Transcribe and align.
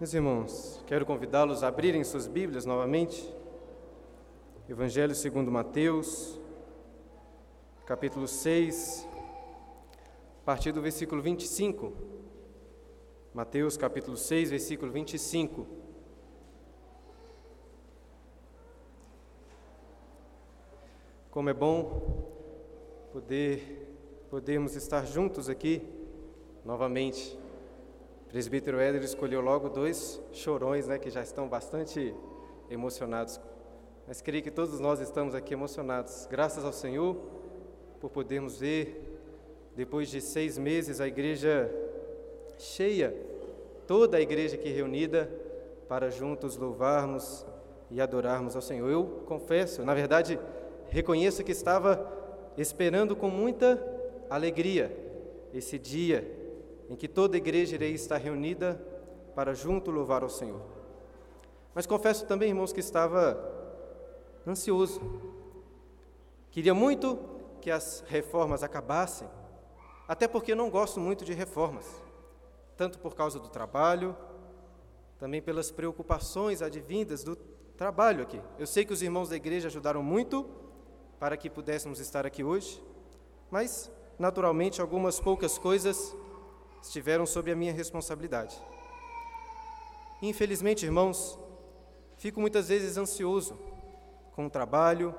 Meus 0.00 0.14
irmãos, 0.14 0.82
quero 0.86 1.04
convidá-los 1.04 1.62
a 1.62 1.68
abrirem 1.68 2.02
suas 2.04 2.26
Bíblias 2.26 2.64
novamente. 2.64 3.22
Evangelho 4.66 5.14
segundo 5.14 5.50
Mateus, 5.50 6.40
capítulo 7.84 8.26
6, 8.26 9.06
a 10.40 10.44
partir 10.46 10.72
do 10.72 10.80
versículo 10.80 11.20
25. 11.20 11.92
Mateus, 13.34 13.76
capítulo 13.76 14.16
6, 14.16 14.48
versículo 14.48 14.90
25. 14.90 15.66
Como 21.30 21.50
é 21.50 21.52
bom 21.52 22.26
poder 23.12 23.86
podermos 24.30 24.74
estar 24.74 25.04
juntos 25.04 25.50
aqui 25.50 25.86
novamente 26.64 27.38
presbítero 28.30 28.78
Éder 28.78 29.02
escolheu 29.02 29.40
logo 29.40 29.68
dois 29.68 30.22
chorões, 30.32 30.86
né, 30.86 31.00
que 31.00 31.10
já 31.10 31.20
estão 31.20 31.48
bastante 31.48 32.14
emocionados. 32.70 33.40
Mas 34.06 34.22
creio 34.22 34.42
que 34.42 34.52
todos 34.52 34.78
nós 34.78 35.00
estamos 35.00 35.34
aqui 35.34 35.52
emocionados. 35.52 36.28
Graças 36.30 36.64
ao 36.64 36.72
Senhor 36.72 37.16
por 38.00 38.08
podermos 38.08 38.60
ver, 38.60 39.18
depois 39.74 40.08
de 40.08 40.20
seis 40.20 40.56
meses, 40.56 41.00
a 41.00 41.08
igreja 41.08 41.68
cheia, 42.56 43.12
toda 43.84 44.16
a 44.16 44.20
igreja 44.20 44.54
aqui 44.54 44.68
reunida, 44.68 45.28
para 45.88 46.08
juntos 46.08 46.56
louvarmos 46.56 47.44
e 47.90 48.00
adorarmos 48.00 48.54
ao 48.54 48.62
Senhor. 48.62 48.88
Eu 48.88 49.24
confesso, 49.26 49.84
na 49.84 49.92
verdade, 49.92 50.38
reconheço 50.88 51.42
que 51.42 51.50
estava 51.50 52.08
esperando 52.56 53.16
com 53.16 53.28
muita 53.28 53.84
alegria 54.30 54.96
esse 55.52 55.80
dia 55.80 56.39
em 56.90 56.96
que 56.96 57.06
toda 57.06 57.36
igreja 57.36 57.76
irei 57.76 57.92
estar 57.92 58.16
reunida 58.16 58.74
para 59.36 59.54
junto 59.54 59.92
louvar 59.92 60.24
ao 60.24 60.28
Senhor. 60.28 60.60
Mas 61.72 61.86
confesso 61.86 62.26
também, 62.26 62.48
irmãos, 62.48 62.72
que 62.72 62.80
estava 62.80 63.38
ansioso. 64.44 65.00
Queria 66.50 66.74
muito 66.74 67.16
que 67.60 67.70
as 67.70 68.02
reformas 68.08 68.64
acabassem, 68.64 69.28
até 70.08 70.26
porque 70.26 70.52
não 70.52 70.68
gosto 70.68 70.98
muito 70.98 71.24
de 71.24 71.32
reformas, 71.32 71.86
tanto 72.76 72.98
por 72.98 73.14
causa 73.14 73.38
do 73.38 73.48
trabalho, 73.48 74.16
também 75.16 75.40
pelas 75.40 75.70
preocupações 75.70 76.60
advindas 76.60 77.22
do 77.22 77.36
trabalho 77.76 78.22
aqui. 78.24 78.40
Eu 78.58 78.66
sei 78.66 78.84
que 78.84 78.92
os 78.92 79.00
irmãos 79.00 79.28
da 79.28 79.36
igreja 79.36 79.68
ajudaram 79.68 80.02
muito 80.02 80.44
para 81.20 81.36
que 81.36 81.48
pudéssemos 81.48 82.00
estar 82.00 82.26
aqui 82.26 82.42
hoje, 82.42 82.82
mas, 83.48 83.92
naturalmente, 84.18 84.80
algumas 84.80 85.20
poucas 85.20 85.56
coisas 85.56 86.16
estiveram 86.82 87.26
sob 87.26 87.50
a 87.50 87.56
minha 87.56 87.72
responsabilidade. 87.72 88.56
Infelizmente, 90.22 90.84
irmãos, 90.84 91.38
fico 92.16 92.40
muitas 92.40 92.68
vezes 92.68 92.96
ansioso 92.96 93.58
com 94.32 94.46
o 94.46 94.50
trabalho 94.50 95.14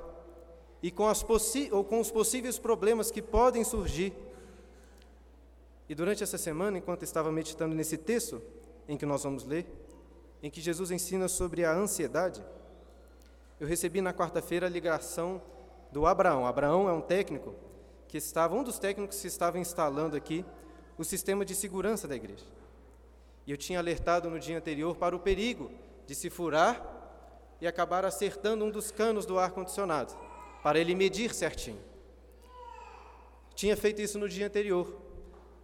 e 0.81 0.91
com, 0.91 1.07
as 1.07 1.25
ou 1.71 1.83
com 1.83 1.99
os 1.99 2.11
possíveis 2.11 2.57
problemas 2.59 3.11
que 3.11 3.21
podem 3.21 3.63
surgir. 3.63 4.13
E 5.89 5.95
durante 5.95 6.23
essa 6.23 6.37
semana, 6.37 6.77
enquanto 6.77 7.03
estava 7.03 7.31
meditando 7.31 7.75
nesse 7.75 7.97
texto 7.97 8.41
em 8.87 8.97
que 8.97 9.05
nós 9.05 9.23
vamos 9.23 9.43
ler, 9.43 9.65
em 10.41 10.49
que 10.49 10.61
Jesus 10.61 10.91
ensina 10.91 11.27
sobre 11.27 11.65
a 11.65 11.73
ansiedade, 11.73 12.43
eu 13.59 13.67
recebi 13.67 14.01
na 14.01 14.13
quarta-feira 14.13 14.65
a 14.65 14.69
ligação 14.69 15.41
do 15.91 16.05
Abraão. 16.05 16.47
Abraão 16.47 16.89
é 16.89 16.93
um 16.93 17.01
técnico 17.01 17.53
que 18.07 18.17
estava, 18.17 18.55
um 18.55 18.63
dos 18.63 18.79
técnicos 18.79 19.19
que 19.21 19.27
estava 19.27 19.59
instalando 19.59 20.15
aqui 20.15 20.45
o 21.01 21.05
sistema 21.05 21.43
de 21.43 21.55
segurança 21.55 22.07
da 22.07 22.15
igreja. 22.15 22.45
E 23.47 23.49
eu 23.51 23.57
tinha 23.57 23.79
alertado 23.79 24.29
no 24.29 24.39
dia 24.39 24.55
anterior 24.55 24.95
para 24.95 25.15
o 25.15 25.19
perigo 25.19 25.71
de 26.05 26.13
se 26.13 26.29
furar 26.29 26.79
e 27.59 27.65
acabar 27.65 28.05
acertando 28.05 28.63
um 28.63 28.69
dos 28.69 28.91
canos 28.91 29.25
do 29.25 29.39
ar-condicionado, 29.39 30.15
para 30.61 30.79
ele 30.79 30.93
medir 30.93 31.33
certinho. 31.33 31.81
Tinha 33.55 33.75
feito 33.75 33.99
isso 33.99 34.19
no 34.19 34.29
dia 34.29 34.45
anterior, 34.45 34.95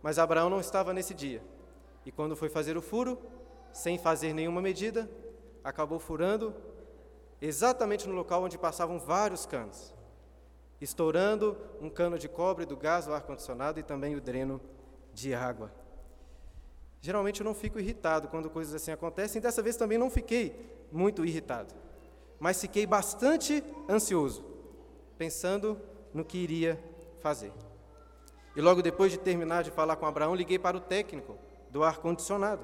mas 0.02 0.18
Abraão 0.18 0.50
não 0.50 0.60
estava 0.60 0.92
nesse 0.92 1.14
dia. 1.14 1.44
E 2.04 2.12
quando 2.12 2.36
foi 2.36 2.50
fazer 2.50 2.76
o 2.76 2.82
furo, 2.82 3.22
sem 3.72 4.00
fazer 4.00 4.34
nenhuma 4.34 4.62
medida, 4.62 5.08
acabou 5.64 6.00
furando 6.00 6.56
exatamente 7.40 8.08
no 8.08 8.16
local 8.16 8.44
onde 8.44 8.58
passavam 8.58 9.00
vários 9.00 9.46
canos, 9.46 9.94
estourando 10.82 11.56
um 11.80 11.92
cano 11.92 12.18
de 12.18 12.28
cobre 12.28 12.66
do 12.66 12.76
gás 12.76 13.06
do 13.06 13.14
ar-condicionado 13.14 13.80
e 13.80 13.84
também 13.84 14.16
o 14.16 14.22
dreno 14.22 14.60
de 15.18 15.34
água. 15.34 15.72
Geralmente 17.02 17.42
eu 17.42 17.46
não 17.46 17.56
fico 17.56 17.80
irritado 17.80 18.28
quando 18.28 18.52
coisas 18.52 18.76
assim 18.76 18.92
acontecem, 18.92 19.42
dessa 19.42 19.64
vez 19.64 19.76
também 19.76 19.98
não 19.98 20.12
fiquei 20.12 20.88
muito 20.92 21.26
irritado, 21.26 21.74
mas 22.40 22.62
fiquei 22.62 22.86
bastante 22.86 23.64
ansioso, 23.90 24.46
pensando 25.18 25.82
no 26.14 26.24
que 26.24 26.38
iria 26.38 26.80
fazer. 27.20 27.52
E 28.56 28.62
logo 28.62 28.84
depois 28.84 29.12
de 29.12 29.18
terminar 29.18 29.64
de 29.64 29.72
falar 29.72 29.96
com 29.96 30.06
Abraão, 30.06 30.36
liguei 30.36 30.60
para 30.60 30.78
o 30.78 30.80
técnico 30.80 31.36
do 31.72 31.84
ar-condicionado, 31.84 32.64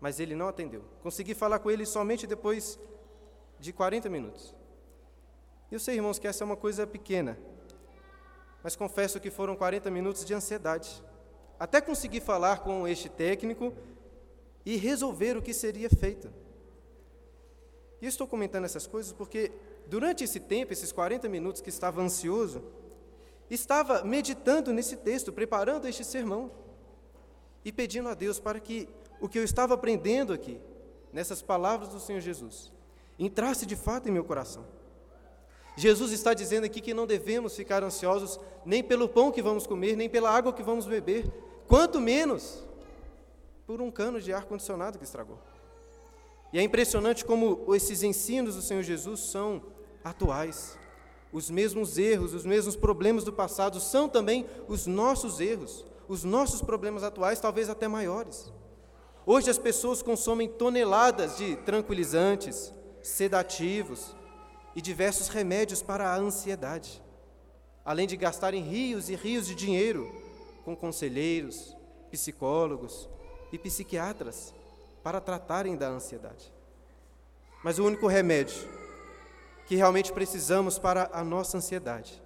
mas 0.00 0.20
ele 0.20 0.36
não 0.36 0.46
atendeu. 0.46 0.84
Consegui 1.02 1.34
falar 1.34 1.58
com 1.58 1.70
ele 1.72 1.84
somente 1.84 2.24
depois 2.24 2.78
de 3.58 3.72
40 3.72 4.08
minutos. 4.08 4.54
Eu 5.72 5.80
sei, 5.80 5.96
irmãos, 5.96 6.20
que 6.20 6.28
essa 6.28 6.44
é 6.44 6.46
uma 6.46 6.56
coisa 6.56 6.86
pequena, 6.86 7.36
mas 8.62 8.76
confesso 8.76 9.18
que 9.18 9.30
foram 9.30 9.56
40 9.56 9.90
minutos 9.90 10.24
de 10.24 10.34
ansiedade 10.34 11.02
até 11.60 11.78
conseguir 11.78 12.20
falar 12.20 12.60
com 12.60 12.88
este 12.88 13.10
técnico 13.10 13.74
e 14.64 14.76
resolver 14.76 15.36
o 15.36 15.42
que 15.42 15.52
seria 15.52 15.90
feito. 15.90 16.32
E 18.00 18.06
estou 18.06 18.26
comentando 18.26 18.64
essas 18.64 18.86
coisas 18.86 19.12
porque 19.12 19.52
durante 19.86 20.24
esse 20.24 20.40
tempo, 20.40 20.72
esses 20.72 20.90
40 20.90 21.28
minutos 21.28 21.60
que 21.60 21.68
estava 21.68 22.00
ansioso, 22.00 22.62
estava 23.50 24.02
meditando 24.04 24.72
nesse 24.72 24.96
texto, 24.96 25.30
preparando 25.30 25.86
este 25.86 26.02
sermão 26.02 26.50
e 27.62 27.70
pedindo 27.70 28.08
a 28.08 28.14
Deus 28.14 28.40
para 28.40 28.58
que 28.58 28.88
o 29.20 29.28
que 29.28 29.38
eu 29.38 29.44
estava 29.44 29.74
aprendendo 29.74 30.32
aqui, 30.32 30.58
nessas 31.12 31.42
palavras 31.42 31.90
do 31.90 32.00
Senhor 32.00 32.20
Jesus, 32.20 32.72
entrasse 33.18 33.66
de 33.66 33.76
fato 33.76 34.08
em 34.08 34.12
meu 34.12 34.24
coração. 34.24 34.64
Jesus 35.76 36.10
está 36.10 36.32
dizendo 36.32 36.64
aqui 36.64 36.80
que 36.80 36.94
não 36.94 37.06
devemos 37.06 37.54
ficar 37.54 37.82
ansiosos 37.82 38.40
nem 38.64 38.82
pelo 38.82 39.10
pão 39.10 39.30
que 39.30 39.42
vamos 39.42 39.66
comer, 39.66 39.94
nem 39.94 40.08
pela 40.08 40.30
água 40.30 40.54
que 40.54 40.62
vamos 40.62 40.86
beber, 40.86 41.30
quanto 41.70 42.00
menos 42.00 42.64
por 43.64 43.80
um 43.80 43.92
cano 43.92 44.20
de 44.20 44.32
ar-condicionado 44.32 44.98
que 44.98 45.04
estragou. 45.04 45.38
E 46.52 46.58
é 46.58 46.62
impressionante 46.62 47.24
como 47.24 47.72
esses 47.72 48.02
ensinos 48.02 48.56
do 48.56 48.60
Senhor 48.60 48.82
Jesus 48.82 49.20
são 49.20 49.62
atuais. 50.02 50.76
Os 51.32 51.48
mesmos 51.48 51.96
erros, 51.96 52.34
os 52.34 52.44
mesmos 52.44 52.74
problemas 52.74 53.22
do 53.22 53.32
passado 53.32 53.78
são 53.78 54.08
também 54.08 54.44
os 54.66 54.88
nossos 54.88 55.38
erros, 55.38 55.86
os 56.08 56.24
nossos 56.24 56.60
problemas 56.60 57.04
atuais, 57.04 57.38
talvez 57.38 57.70
até 57.70 57.86
maiores. 57.86 58.52
Hoje 59.24 59.48
as 59.48 59.58
pessoas 59.58 60.02
consomem 60.02 60.48
toneladas 60.48 61.36
de 61.36 61.54
tranquilizantes, 61.58 62.74
sedativos 63.00 64.16
e 64.74 64.82
diversos 64.82 65.28
remédios 65.28 65.82
para 65.82 66.08
a 66.08 66.16
ansiedade, 66.16 67.00
além 67.84 68.08
de 68.08 68.16
gastarem 68.16 68.60
rios 68.60 69.08
e 69.08 69.14
rios 69.14 69.46
de 69.46 69.54
dinheiro 69.54 70.19
com 70.70 70.76
conselheiros, 70.76 71.76
psicólogos 72.10 73.08
e 73.52 73.58
psiquiatras 73.58 74.54
para 75.02 75.20
tratarem 75.20 75.76
da 75.76 75.88
ansiedade. 75.88 76.52
Mas 77.62 77.78
o 77.78 77.84
único 77.84 78.06
remédio 78.06 78.68
que 79.66 79.76
realmente 79.76 80.12
precisamos 80.12 80.78
para 80.78 81.10
a 81.12 81.24
nossa 81.24 81.56
ansiedade 81.56 82.22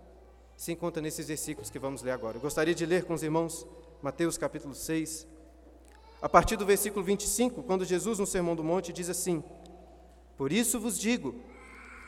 se 0.56 0.72
encontra 0.72 1.02
nesses 1.02 1.26
versículos 1.26 1.70
que 1.70 1.78
vamos 1.78 2.02
ler 2.02 2.12
agora. 2.12 2.36
Eu 2.36 2.40
gostaria 2.40 2.74
de 2.74 2.86
ler 2.86 3.04
com 3.04 3.14
os 3.14 3.22
irmãos 3.22 3.66
Mateus 4.02 4.36
capítulo 4.36 4.74
6, 4.74 5.26
a 6.20 6.28
partir 6.28 6.56
do 6.56 6.66
versículo 6.66 7.04
25, 7.04 7.62
quando 7.62 7.84
Jesus, 7.84 8.18
no 8.18 8.26
Sermão 8.26 8.54
do 8.54 8.64
Monte, 8.64 8.92
diz 8.92 9.08
assim: 9.08 9.42
Por 10.36 10.52
isso 10.52 10.78
vos 10.78 10.98
digo, 10.98 11.34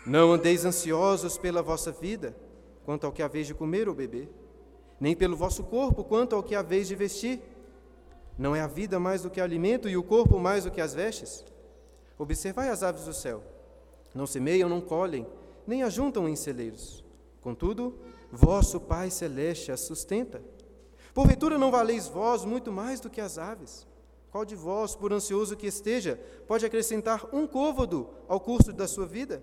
não 0.06 0.33
andeis 0.33 0.65
ansiosos 0.65 1.37
pela 1.37 1.62
vossa 1.62 1.91
vida, 1.91 2.37
quanto 2.85 3.05
ao 3.05 3.12
que 3.12 3.23
haveis 3.23 3.47
de 3.47 3.55
comer 3.55 3.88
ou 3.88 3.94
beber 3.94 4.29
nem 5.01 5.15
pelo 5.15 5.37
vosso 5.37 5.65
corpo 5.65 6.05
quanto 6.05 6.35
ao 6.35 6.43
que 6.43 6.55
haveis 6.55 6.89
de 6.89 6.95
vestir. 6.95 7.41
Não 8.39 8.55
é 8.55 8.61
a 8.61 8.67
vida 8.67 8.99
mais 8.99 9.23
do 9.23 9.31
que 9.31 9.41
alimento 9.41 9.89
e 9.89 9.97
o 9.97 10.03
corpo 10.03 10.39
mais 10.39 10.65
do 10.65 10.71
que 10.71 10.81
as 10.81 10.95
vestes? 10.95 11.45
Observai 12.19 12.69
as 12.69 12.83
aves 12.83 13.05
do 13.05 13.13
céu. 13.13 13.43
Não 14.15 14.27
semeiam, 14.27 14.69
não 14.69 14.81
colhem, 14.81 15.27
nem 15.67 15.83
ajuntam 15.83 16.29
em 16.29 16.37
celeiros. 16.37 17.05
Contudo, 17.41 17.99
vosso 18.31 18.81
Pai 18.81 19.11
celeste 19.11 19.71
as 19.71 19.81
sustenta. 19.81 20.43
Porventura 21.13 21.59
não 21.59 21.71
valeis 21.71 22.09
vós 22.09 22.45
muito 22.45 22.71
mais 22.73 23.01
do 23.01 23.11
que 23.11 23.21
as 23.21 23.39
aves? 23.39 23.87
Qual 24.31 24.45
de 24.45 24.55
vós, 24.55 24.95
por 24.95 25.13
ansioso 25.13 25.57
que 25.57 25.67
esteja, 25.67 26.21
pode 26.47 26.67
acrescentar 26.67 27.27
um 27.33 27.47
côvado 27.47 28.11
ao 28.29 28.39
curso 28.39 28.73
da 28.73 28.87
sua 28.87 29.07
vida? 29.07 29.43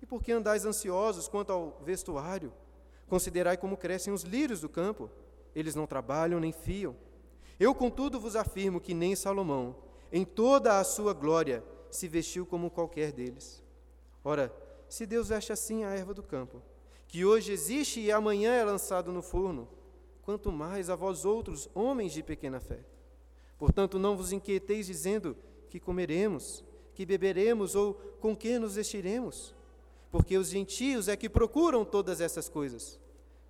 E 0.00 0.06
por 0.06 0.20
que 0.22 0.32
andais 0.32 0.64
ansiosos 0.64 1.28
quanto 1.28 1.52
ao 1.52 1.80
vestuário? 1.84 2.52
Considerai 3.08 3.56
como 3.56 3.76
crescem 3.76 4.12
os 4.12 4.22
lírios 4.22 4.60
do 4.60 4.68
campo, 4.68 5.10
eles 5.54 5.74
não 5.74 5.86
trabalham 5.86 6.40
nem 6.40 6.52
fiam. 6.52 6.96
Eu, 7.58 7.74
contudo, 7.74 8.18
vos 8.18 8.34
afirmo 8.34 8.80
que 8.80 8.94
nem 8.94 9.14
Salomão, 9.14 9.76
em 10.10 10.24
toda 10.24 10.78
a 10.78 10.84
sua 10.84 11.12
glória, 11.12 11.62
se 11.90 12.08
vestiu 12.08 12.46
como 12.46 12.70
qualquer 12.70 13.12
deles. 13.12 13.62
Ora, 14.24 14.52
se 14.88 15.06
Deus 15.06 15.28
veste 15.28 15.52
assim 15.52 15.84
a 15.84 15.90
erva 15.90 16.14
do 16.14 16.22
campo, 16.22 16.62
que 17.06 17.24
hoje 17.24 17.52
existe 17.52 18.00
e 18.00 18.10
amanhã 18.10 18.54
é 18.54 18.64
lançado 18.64 19.12
no 19.12 19.22
forno, 19.22 19.68
quanto 20.22 20.50
mais 20.50 20.88
a 20.88 20.96
vós 20.96 21.24
outros, 21.24 21.68
homens 21.74 22.12
de 22.12 22.22
pequena 22.22 22.60
fé. 22.60 22.80
Portanto, 23.58 23.98
não 23.98 24.16
vos 24.16 24.32
inquieteis 24.32 24.86
dizendo 24.86 25.36
que 25.68 25.78
comeremos, 25.78 26.64
que 26.94 27.06
beberemos 27.06 27.74
ou 27.74 27.94
com 28.20 28.36
que 28.36 28.58
nos 28.58 28.76
vestiremos, 28.76 29.54
porque 30.12 30.36
os 30.36 30.50
gentios 30.50 31.08
é 31.08 31.16
que 31.16 31.28
procuram 31.28 31.86
todas 31.86 32.20
essas 32.20 32.46
coisas, 32.46 33.00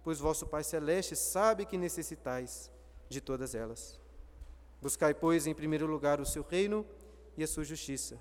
pois 0.05 0.20
vosso 0.20 0.47
Pai 0.47 0.62
Celeste 0.62 1.17
sabe 1.17 1.67
que 1.67 1.76
necessitais 1.76 2.70
de 3.09 3.20
todas 3.20 3.53
elas. 3.53 4.00
Buscai, 4.81 5.12
pois, 5.12 5.44
em 5.47 5.55
primeiro 5.55 5.87
lugar 5.87 6.20
o 6.20 6.25
seu 6.25 6.44
reino 6.49 6.87
e 7.37 7.43
a 7.43 7.49
sua 7.49 7.64
justiça, 7.64 8.17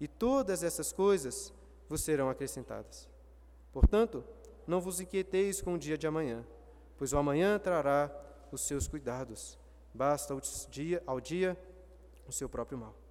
e 0.00 0.08
todas 0.08 0.64
essas 0.64 0.92
coisas 0.92 1.54
vos 1.88 2.00
serão 2.00 2.28
acrescentadas. 2.28 3.08
Portanto, 3.72 4.24
não 4.66 4.80
vos 4.80 5.00
inquieteis 5.00 5.62
com 5.62 5.74
o 5.74 5.78
dia 5.78 5.96
de 5.96 6.08
amanhã, 6.08 6.44
pois 6.98 7.12
o 7.12 7.18
amanhã 7.18 7.56
trará 7.56 8.10
os 8.50 8.62
seus 8.62 8.88
cuidados. 8.88 9.56
Basta 9.94 10.34
ao 10.34 10.40
dia, 10.68 11.02
ao 11.06 11.20
dia 11.20 11.56
o 12.26 12.32
seu 12.32 12.48
próprio 12.48 12.78
mal. 12.78 13.05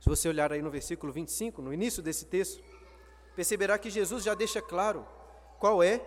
Se 0.00 0.08
você 0.08 0.28
olhar 0.28 0.52
aí 0.52 0.62
no 0.62 0.70
versículo 0.70 1.12
25, 1.12 1.60
no 1.60 1.72
início 1.72 2.02
desse 2.02 2.24
texto, 2.24 2.62
perceberá 3.36 3.78
que 3.78 3.90
Jesus 3.90 4.24
já 4.24 4.34
deixa 4.34 4.62
claro 4.62 5.06
qual 5.58 5.82
é 5.82 6.00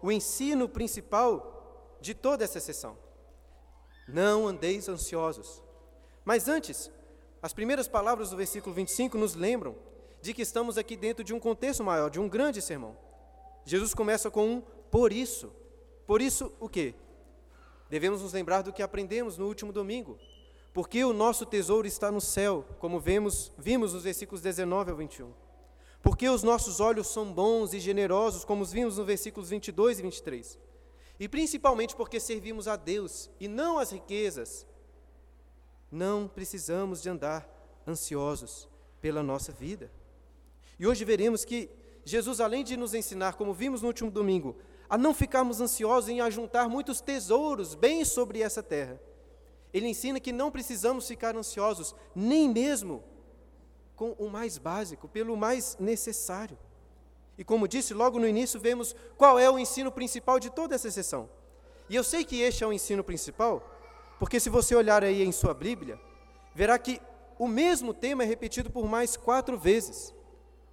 o 0.00 0.10
ensino 0.10 0.68
principal 0.68 1.98
de 2.00 2.14
toda 2.14 2.44
essa 2.44 2.60
sessão. 2.60 2.96
Não 4.08 4.46
andeis 4.46 4.88
ansiosos. 4.88 5.62
Mas 6.24 6.48
antes, 6.48 6.90
as 7.42 7.52
primeiras 7.52 7.88
palavras 7.88 8.30
do 8.30 8.36
versículo 8.36 8.74
25 8.74 9.18
nos 9.18 9.34
lembram 9.34 9.76
de 10.22 10.32
que 10.32 10.42
estamos 10.42 10.78
aqui 10.78 10.96
dentro 10.96 11.24
de 11.24 11.34
um 11.34 11.40
contexto 11.40 11.82
maior, 11.82 12.08
de 12.08 12.20
um 12.20 12.28
grande 12.28 12.62
sermão. 12.62 12.96
Jesus 13.64 13.94
começa 13.94 14.30
com 14.30 14.46
um 14.46 14.60
por 14.90 15.12
isso. 15.12 15.52
Por 16.06 16.20
isso 16.20 16.52
o 16.60 16.68
quê? 16.68 16.94
Devemos 17.88 18.22
nos 18.22 18.32
lembrar 18.32 18.62
do 18.62 18.72
que 18.72 18.82
aprendemos 18.82 19.36
no 19.36 19.46
último 19.46 19.72
domingo. 19.72 20.18
Porque 20.72 21.04
o 21.04 21.12
nosso 21.12 21.44
tesouro 21.44 21.86
está 21.86 22.12
no 22.12 22.20
céu, 22.20 22.64
como 22.78 23.00
vemos, 23.00 23.52
vimos 23.58 23.92
nos 23.92 24.04
versículos 24.04 24.40
19 24.40 24.90
ao 24.92 24.96
21. 24.96 25.32
Porque 26.02 26.28
os 26.28 26.42
nossos 26.42 26.80
olhos 26.80 27.08
são 27.08 27.32
bons 27.32 27.74
e 27.74 27.80
generosos, 27.80 28.44
como 28.44 28.64
vimos 28.64 28.96
nos 28.96 29.06
versículos 29.06 29.50
22 29.50 29.98
e 29.98 30.02
23. 30.02 30.58
E 31.18 31.28
principalmente 31.28 31.94
porque 31.94 32.18
servimos 32.18 32.66
a 32.68 32.76
Deus 32.76 33.30
e 33.38 33.48
não 33.48 33.78
as 33.78 33.90
riquezas. 33.90 34.66
Não 35.90 36.28
precisamos 36.28 37.02
de 37.02 37.10
andar 37.10 37.48
ansiosos 37.86 38.68
pela 39.00 39.22
nossa 39.22 39.52
vida. 39.52 39.90
E 40.78 40.86
hoje 40.86 41.04
veremos 41.04 41.44
que 41.44 41.68
Jesus, 42.04 42.40
além 42.40 42.64
de 42.64 42.76
nos 42.76 42.94
ensinar, 42.94 43.34
como 43.34 43.52
vimos 43.52 43.82
no 43.82 43.88
último 43.88 44.10
domingo, 44.10 44.56
a 44.88 44.96
não 44.96 45.12
ficarmos 45.12 45.60
ansiosos 45.60 46.08
em 46.08 46.20
ajuntar 46.20 46.68
muitos 46.68 47.00
tesouros 47.00 47.74
bem 47.74 48.04
sobre 48.04 48.40
essa 48.40 48.62
terra, 48.62 49.00
ele 49.72 49.88
ensina 49.88 50.18
que 50.18 50.32
não 50.32 50.50
precisamos 50.50 51.06
ficar 51.06 51.36
ansiosos, 51.36 51.94
nem 52.14 52.48
mesmo 52.48 53.04
com 53.94 54.12
o 54.12 54.28
mais 54.28 54.58
básico, 54.58 55.08
pelo 55.08 55.36
mais 55.36 55.76
necessário. 55.78 56.58
E 57.36 57.44
como 57.44 57.68
disse 57.68 57.94
logo 57.94 58.18
no 58.18 58.26
início, 58.26 58.58
vemos 58.58 58.94
qual 59.16 59.38
é 59.38 59.50
o 59.50 59.58
ensino 59.58 59.92
principal 59.92 60.38
de 60.40 60.50
toda 60.50 60.74
essa 60.74 60.90
sessão. 60.90 61.28
E 61.88 61.96
eu 61.96 62.04
sei 62.04 62.24
que 62.24 62.40
este 62.40 62.64
é 62.64 62.66
o 62.66 62.72
ensino 62.72 63.04
principal, 63.04 63.68
porque 64.18 64.38
se 64.40 64.50
você 64.50 64.74
olhar 64.74 65.02
aí 65.04 65.22
em 65.22 65.32
sua 65.32 65.54
Bíblia, 65.54 66.00
verá 66.54 66.78
que 66.78 67.00
o 67.38 67.48
mesmo 67.48 67.94
tema 67.94 68.22
é 68.22 68.26
repetido 68.26 68.70
por 68.70 68.86
mais 68.86 69.16
quatro 69.16 69.58
vezes. 69.58 70.14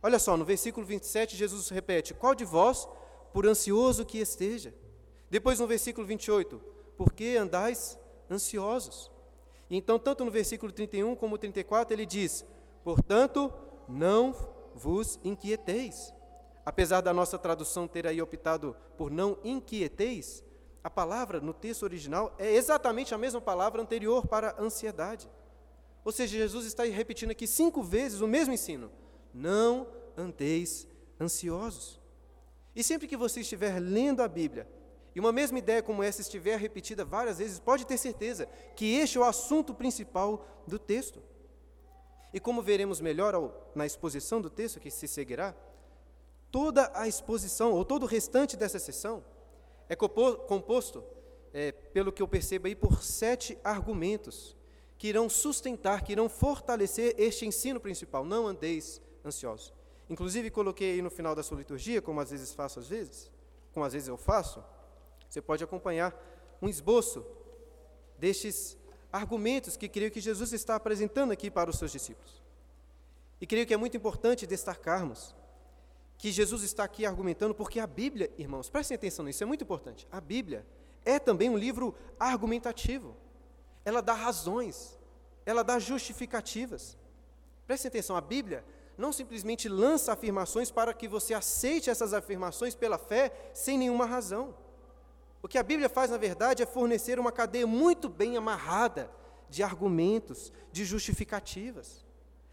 Olha 0.01 0.19
só, 0.19 0.35
no 0.35 0.43
versículo 0.43 0.85
27, 0.85 1.35
Jesus 1.35 1.69
repete: 1.69 2.13
Qual 2.13 2.35
de 2.35 2.45
vós, 2.45 2.87
por 3.33 3.47
ansioso 3.47 4.05
que 4.05 4.19
esteja? 4.19 4.73
Depois, 5.29 5.59
no 5.59 5.67
versículo 5.67 6.05
28, 6.05 6.61
por 6.97 7.13
que 7.13 7.35
andais 7.35 7.97
ansiosos? 8.29 9.11
E 9.69 9.77
então, 9.77 9.99
tanto 9.99 10.23
no 10.23 10.31
versículo 10.31 10.71
31 10.71 11.15
como 11.15 11.37
34, 11.37 11.93
ele 11.93 12.05
diz: 12.05 12.45
Portanto, 12.83 13.53
não 13.87 14.35
vos 14.73 15.19
inquieteis. 15.23 16.13
Apesar 16.65 17.01
da 17.01 17.13
nossa 17.13 17.37
tradução 17.37 17.87
ter 17.87 18.05
aí 18.05 18.21
optado 18.21 18.75
por 18.97 19.09
não 19.09 19.37
inquieteis, 19.43 20.43
a 20.83 20.89
palavra 20.89 21.39
no 21.39 21.53
texto 21.53 21.83
original 21.83 22.35
é 22.37 22.53
exatamente 22.53 23.13
a 23.13 23.17
mesma 23.17 23.41
palavra 23.41 23.81
anterior 23.81 24.27
para 24.27 24.55
ansiedade. 24.59 25.29
Ou 26.03 26.11
seja, 26.11 26.37
Jesus 26.37 26.65
está 26.65 26.83
repetindo 26.83 27.31
aqui 27.31 27.45
cinco 27.45 27.83
vezes 27.83 28.21
o 28.21 28.27
mesmo 28.27 28.53
ensino: 28.53 28.91
não 29.33 29.87
andeis 30.17 30.87
ansiosos. 31.19 31.99
E 32.75 32.83
sempre 32.83 33.07
que 33.07 33.17
você 33.17 33.41
estiver 33.41 33.79
lendo 33.79 34.21
a 34.21 34.27
Bíblia, 34.27 34.67
e 35.17 35.19
uma 35.19 35.31
mesma 35.31 35.57
ideia 35.57 35.81
como 35.81 36.03
essa 36.03 36.21
estiver 36.21 36.59
repetida 36.59 37.03
várias 37.03 37.39
vezes, 37.39 37.59
pode 37.59 37.87
ter 37.87 37.97
certeza 37.97 38.47
que 38.75 38.97
este 38.97 39.17
é 39.17 39.21
o 39.21 39.23
assunto 39.23 39.73
principal 39.73 40.45
do 40.67 40.77
texto. 40.77 41.23
E 42.31 42.39
como 42.39 42.61
veremos 42.61 43.01
melhor 43.01 43.33
ao, 43.33 43.71
na 43.73 43.83
exposição 43.83 44.39
do 44.39 44.47
texto 44.47 44.79
que 44.79 44.91
se 44.91 45.07
seguirá, 45.07 45.55
toda 46.51 46.91
a 46.93 47.07
exposição, 47.07 47.71
ou 47.71 47.83
todo 47.83 48.03
o 48.03 48.05
restante 48.05 48.55
dessa 48.55 48.77
sessão, 48.77 49.25
é 49.89 49.95
composto, 49.95 51.03
é, 51.51 51.71
pelo 51.71 52.11
que 52.11 52.21
eu 52.21 52.27
percebo 52.27 52.67
aí, 52.67 52.75
por 52.75 53.01
sete 53.01 53.57
argumentos 53.63 54.55
que 54.99 55.07
irão 55.07 55.27
sustentar, 55.27 56.03
que 56.03 56.11
irão 56.11 56.29
fortalecer 56.29 57.15
este 57.17 57.43
ensino 57.43 57.79
principal. 57.79 58.23
Não 58.23 58.45
andeis 58.45 59.01
ansiosos. 59.25 59.73
Inclusive, 60.07 60.51
coloquei 60.51 60.91
aí 60.91 61.01
no 61.01 61.09
final 61.09 61.33
da 61.33 61.41
sua 61.41 61.57
liturgia, 61.57 62.03
como 62.03 62.19
às 62.19 62.29
vezes 62.29 62.53
faço, 62.53 62.79
às 62.79 62.87
vezes, 62.87 63.31
como 63.73 63.83
às 63.83 63.93
vezes 63.93 64.07
eu 64.07 64.15
faço, 64.15 64.63
você 65.29 65.41
pode 65.41 65.63
acompanhar 65.63 66.15
um 66.61 66.67
esboço 66.67 67.25
destes 68.17 68.77
argumentos 69.11 69.77
que 69.77 69.87
creio 69.87 70.11
que 70.11 70.19
Jesus 70.19 70.53
está 70.53 70.75
apresentando 70.75 71.31
aqui 71.31 71.49
para 71.49 71.69
os 71.69 71.77
seus 71.77 71.91
discípulos. 71.91 72.41
E 73.39 73.45
creio 73.45 73.65
que 73.65 73.73
é 73.73 73.77
muito 73.77 73.95
importante 73.95 74.47
destacarmos 74.47 75.35
que 76.17 76.31
Jesus 76.31 76.63
está 76.63 76.83
aqui 76.83 77.05
argumentando, 77.05 77.53
porque 77.53 77.79
a 77.79 77.85
Bíblia, 77.85 78.31
irmãos, 78.37 78.69
prestem 78.69 78.95
atenção 78.95 79.23
nisso, 79.23 79.43
é 79.43 79.45
muito 79.45 79.63
importante. 79.63 80.07
A 80.11 80.19
Bíblia 80.19 80.65
é 81.05 81.19
também 81.19 81.49
um 81.49 81.57
livro 81.57 81.95
argumentativo. 82.19 83.15
Ela 83.85 84.01
dá 84.01 84.13
razões, 84.13 84.97
ela 85.45 85.63
dá 85.63 85.77
justificativas. 85.77 86.97
Prestem 87.67 87.89
atenção, 87.89 88.17
a 88.17 88.21
Bíblia 88.21 88.65
não 88.97 89.13
simplesmente 89.13 89.69
lança 89.69 90.11
afirmações 90.11 90.71
para 90.71 90.93
que 90.93 91.07
você 91.07 91.33
aceite 91.35 91.89
essas 91.89 92.13
afirmações 92.13 92.73
pela 92.73 92.97
fé 92.97 93.51
sem 93.53 93.77
nenhuma 93.77 94.05
razão. 94.05 94.55
O 95.41 95.47
que 95.47 95.57
a 95.57 95.63
Bíblia 95.63 95.87
faz, 95.87 96.11
na 96.11 96.17
verdade, 96.17 96.63
é 96.63 96.65
fornecer 96.65 97.19
uma 97.19 97.31
cadeia 97.31 97.67
muito 97.67 98.09
bem 98.09 98.37
amarrada 98.37 99.09
de 99.49 99.63
argumentos, 99.63 100.51
de 100.71 100.83
justificativas. 100.83 102.05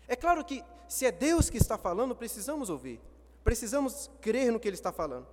É 0.07 0.15
claro 0.15 0.45
que, 0.45 0.63
se 0.89 1.07
é 1.07 1.13
Deus 1.13 1.49
que 1.49 1.57
está 1.57 1.79
falando, 1.79 2.15
precisamos 2.15 2.71
ouvir, 2.71 3.01
precisamos 3.43 4.11
crer 4.21 4.53
no 4.53 4.61
que 4.61 4.69
Ele 4.69 4.77
está 4.77 4.93
falando. 4.93 5.27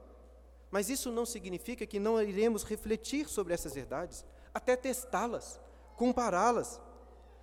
Mas 0.70 0.90
isso 0.90 1.12
não 1.12 1.26
significa 1.26 1.86
que 1.86 2.00
não 2.00 2.22
iremos 2.22 2.64
refletir 2.64 3.28
sobre 3.28 3.54
essas 3.54 3.74
verdades, 3.74 4.26
até 4.54 4.76
testá-las, 4.76 5.60
compará-las, 5.98 6.80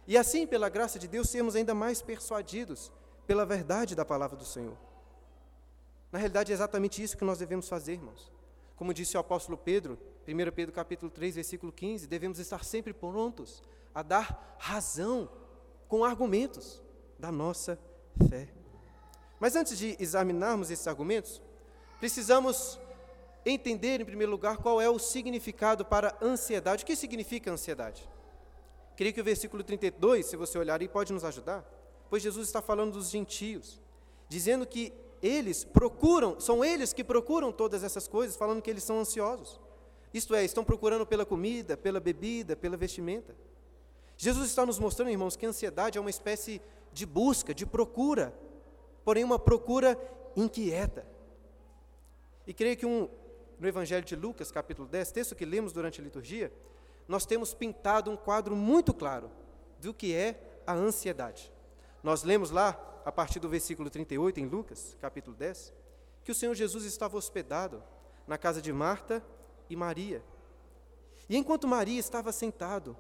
e 0.07 0.17
assim, 0.17 0.47
pela 0.47 0.71
graça 0.71 0.99
de 0.99 1.07
Deus, 1.07 1.29
sermos 1.29 1.55
ainda 1.55 1.75
mais 1.75 2.01
persuadidos 2.01 2.91
pela 3.27 3.45
verdade 3.45 3.95
da 3.95 4.07
palavra 4.07 4.39
do 4.39 4.45
Senhor. 4.45 4.77
Na 6.11 6.19
realidade, 6.19 6.51
é 6.51 6.55
exatamente 6.55 7.03
isso 7.03 7.19
que 7.19 7.25
nós 7.25 7.39
devemos 7.39 7.69
fazer, 7.69 7.93
irmãos. 7.93 8.33
Como 8.79 8.95
disse 8.95 9.17
o 9.17 9.21
apóstolo 9.21 9.59
Pedro, 9.59 9.99
1 10.27 10.53
Pedro 10.53 10.73
capítulo 10.73 11.11
3, 11.11 11.35
versículo 11.35 11.73
15, 11.73 12.07
devemos 12.07 12.39
estar 12.39 12.65
sempre 12.65 12.93
prontos 12.93 13.61
a 13.93 14.03
dar 14.03 14.57
razão 14.57 15.29
com 15.89 16.05
argumentos 16.05 16.81
da 17.19 17.33
nossa 17.33 17.77
fé. 18.31 18.49
Mas 19.41 19.57
antes 19.57 19.77
de 19.77 19.97
examinarmos 19.99 20.71
esses 20.71 20.87
argumentos, 20.87 21.43
precisamos 21.99 22.79
entender, 23.45 24.01
em 24.01 24.05
primeiro 24.05 24.31
lugar, 24.31 24.59
qual 24.59 24.81
é 24.81 24.89
o 24.89 24.99
significado 24.99 25.85
para 25.85 26.17
ansiedade. 26.23 26.85
O 26.85 26.87
que 26.87 26.95
significa 26.95 27.51
ansiedade? 27.51 28.09
Queria 28.97 29.13
que 29.13 29.21
o 29.21 29.25
versículo 29.25 29.65
32, 29.65 30.27
se 30.27 30.37
você 30.37 30.57
olhar 30.57 30.81
aí, 30.81 30.89
pode 30.89 31.13
nos 31.13 31.25
ajudar, 31.25 31.65
pois 32.09 32.23
Jesus 32.23 32.47
está 32.47 32.63
falando 32.63 32.93
dos 32.93 33.11
gentios, 33.11 33.81
dizendo 34.29 34.65
que 34.65 34.93
eles 35.23 35.65
procuram, 35.65 36.39
são 36.41 36.65
eles 36.65 36.93
que 36.93 37.05
procuram 37.05 37.53
todas 37.53 37.83
essas 37.83 38.07
coisas, 38.07 38.37
falando 38.37 38.63
que 38.63 38.71
eles 38.71 38.85
são 38.85 38.99
ansiosos. 38.99 39.61
Isto 40.13 40.35
é, 40.35 40.45
estão 40.45 40.65
procurando 40.65 41.07
pela 41.07 41.27
comida, 41.27 41.77
pela 41.77 42.01
bebida, 42.01 42.57
pela 42.57 42.77
vestimenta. 42.77 43.35
Jesus 44.17 44.49
está 44.49 44.65
nos 44.65 44.79
mostrando, 44.79 45.11
irmãos, 45.11 45.37
que 45.37 45.47
a 45.47 45.49
ansiedade 45.49 45.99
é 45.99 46.01
uma 46.01 46.11
espécie 46.11 46.61
de 46.93 47.07
busca, 47.07 47.55
de 47.55 47.67
procura, 47.67 48.35
porém 49.05 49.23
uma 49.23 49.39
procura 49.39 49.99
inquieta. 50.35 51.07
E 52.47 52.55
creio 52.55 52.77
que 52.77 52.87
um 52.87 53.09
no 53.59 53.67
Evangelho 53.67 54.05
de 54.05 54.15
Lucas, 54.15 54.51
capítulo 54.51 54.87
10, 54.89 55.13
texto 55.13 55.35
que 55.35 55.45
lemos 55.45 55.73
durante 55.73 56.01
a 56.01 56.05
liturgia, 56.05 56.53
nós 57.07 57.27
temos 57.27 57.55
pintado 57.55 58.11
um 58.11 58.17
quadro 58.17 58.55
muito 58.55 58.95
claro 58.95 59.31
do 59.81 59.93
que 59.93 60.15
é 60.15 60.61
a 60.67 60.75
ansiedade. 60.75 61.53
Nós 62.03 62.23
lemos 62.23 62.51
lá, 62.51 62.79
a 63.05 63.11
partir 63.11 63.41
do 63.41 63.49
versículo 63.49 63.91
38, 63.91 64.41
em 64.41 64.47
Lucas, 64.47 64.97
capítulo 65.01 65.37
10, 65.37 65.73
que 66.25 66.33
o 66.33 66.35
Senhor 66.35 66.55
Jesus 66.55 66.85
estava 66.85 67.17
hospedado 67.17 67.83
na 68.27 68.37
casa 68.37 68.61
de 68.61 68.73
Marta 68.73 69.25
e 69.69 69.75
Maria. 69.75 70.23
E 71.29 71.37
enquanto 71.37 71.67
Maria 71.67 71.99
estava 71.99 72.33
sentado, 72.33 72.97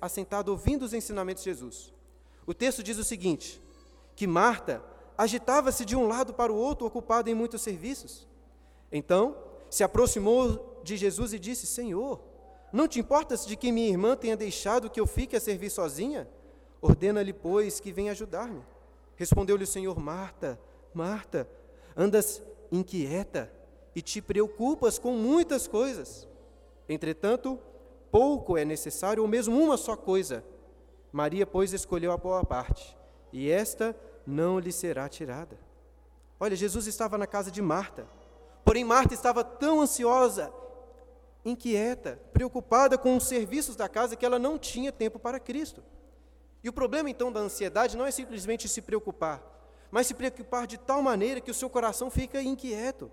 assentado 0.00 0.50
ouvindo 0.50 0.82
os 0.84 0.92
ensinamentos 0.92 1.42
de 1.42 1.50
Jesus, 1.50 1.92
o 2.46 2.54
texto 2.54 2.82
diz 2.82 2.98
o 2.98 3.04
seguinte: 3.04 3.62
que 4.14 4.26
Marta 4.26 4.82
agitava-se 5.16 5.84
de 5.84 5.96
um 5.96 6.06
lado 6.06 6.34
para 6.34 6.52
o 6.52 6.56
outro, 6.56 6.86
ocupada 6.86 7.30
em 7.30 7.34
muitos 7.34 7.62
serviços. 7.62 8.26
Então, 8.90 9.36
se 9.70 9.82
aproximou 9.84 10.80
de 10.82 10.96
Jesus 10.96 11.32
e 11.32 11.38
disse: 11.38 11.66
Senhor, 11.66 12.20
não 12.72 12.88
te 12.88 13.00
importas 13.00 13.46
de 13.46 13.56
que 13.56 13.72
minha 13.72 13.88
irmã 13.88 14.16
tenha 14.16 14.36
deixado 14.36 14.90
que 14.90 15.00
eu 15.00 15.06
fique 15.06 15.36
a 15.36 15.40
servir 15.40 15.70
sozinha? 15.70 16.28
Ordena-lhe, 16.80 17.32
pois, 17.32 17.80
que 17.80 17.92
venha 17.92 18.12
ajudar-me. 18.12 18.62
Respondeu-lhe 19.16 19.64
o 19.64 19.66
Senhor: 19.66 19.98
Marta, 19.98 20.58
Marta, 20.94 21.48
andas 21.96 22.42
inquieta 22.70 23.52
e 23.94 24.02
te 24.02 24.22
preocupas 24.22 24.98
com 24.98 25.12
muitas 25.12 25.66
coisas. 25.66 26.28
Entretanto, 26.88 27.58
pouco 28.10 28.56
é 28.56 28.64
necessário, 28.64 29.22
ou 29.22 29.28
mesmo 29.28 29.60
uma 29.60 29.76
só 29.76 29.96
coisa. 29.96 30.44
Maria, 31.12 31.46
pois, 31.46 31.72
escolheu 31.72 32.12
a 32.12 32.16
boa 32.16 32.44
parte, 32.44 32.96
e 33.32 33.50
esta 33.50 33.96
não 34.26 34.58
lhe 34.58 34.70
será 34.70 35.08
tirada. 35.08 35.58
Olha, 36.38 36.54
Jesus 36.54 36.86
estava 36.86 37.18
na 37.18 37.26
casa 37.26 37.50
de 37.50 37.60
Marta, 37.60 38.06
porém 38.64 38.84
Marta 38.84 39.14
estava 39.14 39.42
tão 39.42 39.80
ansiosa, 39.80 40.52
inquieta, 41.44 42.20
preocupada 42.32 42.96
com 42.96 43.16
os 43.16 43.24
serviços 43.24 43.74
da 43.74 43.88
casa 43.88 44.14
que 44.14 44.24
ela 44.24 44.38
não 44.38 44.58
tinha 44.58 44.92
tempo 44.92 45.18
para 45.18 45.40
Cristo. 45.40 45.82
E 46.62 46.68
o 46.68 46.72
problema 46.72 47.08
então 47.08 47.30
da 47.30 47.40
ansiedade 47.40 47.96
não 47.96 48.04
é 48.04 48.10
simplesmente 48.10 48.68
se 48.68 48.82
preocupar, 48.82 49.42
mas 49.90 50.06
se 50.06 50.14
preocupar 50.14 50.66
de 50.66 50.76
tal 50.78 51.02
maneira 51.02 51.40
que 51.40 51.50
o 51.50 51.54
seu 51.54 51.70
coração 51.70 52.10
fica 52.10 52.42
inquieto, 52.42 53.10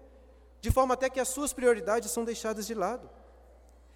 de 0.59 0.71
forma 0.71 0.93
até 0.93 1.09
que 1.09 1.19
as 1.19 1.29
suas 1.29 1.53
prioridades 1.53 2.11
são 2.11 2.25
deixadas 2.25 2.65
de 2.65 2.73
lado. 2.73 3.09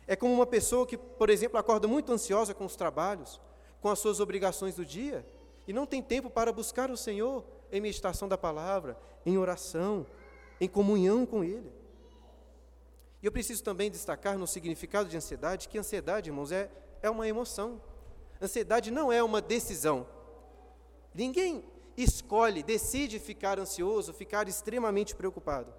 É 0.08 0.16
como 0.16 0.34
uma 0.34 0.46
pessoa 0.46 0.86
que, 0.86 0.98
por 0.98 1.30
exemplo, 1.30 1.58
acorda 1.58 1.88
muito 1.88 2.12
ansiosa 2.12 2.54
com 2.54 2.66
os 2.66 2.76
trabalhos, 2.76 3.40
com 3.82 3.90
as 3.90 4.00
suas 4.00 4.20
obrigações 4.20 4.76
do 4.76 4.86
dia, 4.86 5.26
e 5.68 5.74
não 5.74 5.86
tem 5.86 6.02
tempo 6.02 6.30
para 6.30 6.52
buscar 6.52 6.90
o 6.90 6.98
Senhor 6.98 7.44
em 7.72 7.80
meditação 7.80 8.28
da 8.28 8.38
palavra, 8.38 8.98
em 9.26 9.38
oração, 9.38 10.06
em 10.60 10.68
comunhão 10.68 11.26
com 11.26 11.44
Ele. 11.44 11.72
E 13.22 13.26
eu 13.26 13.32
preciso 13.32 13.64
também 13.64 13.92
destacar 13.92 14.38
no 14.38 14.48
significado 14.48 15.10
de 15.10 15.18
ansiedade 15.18 15.68
que 15.68 15.78
ansiedade, 15.78 16.30
irmãos, 16.30 16.52
é, 16.52 16.70
é 17.02 17.10
uma 17.10 17.28
emoção. 17.28 17.82
Ansiedade 18.42 18.92
não 18.92 19.12
é 19.12 19.22
uma 19.22 19.42
decisão. 19.42 20.08
Ninguém 21.14 21.64
escolhe, 21.98 22.64
decide 22.64 23.20
ficar 23.20 23.60
ansioso, 23.60 24.14
ficar 24.14 24.48
extremamente 24.48 25.16
preocupado. 25.16 25.74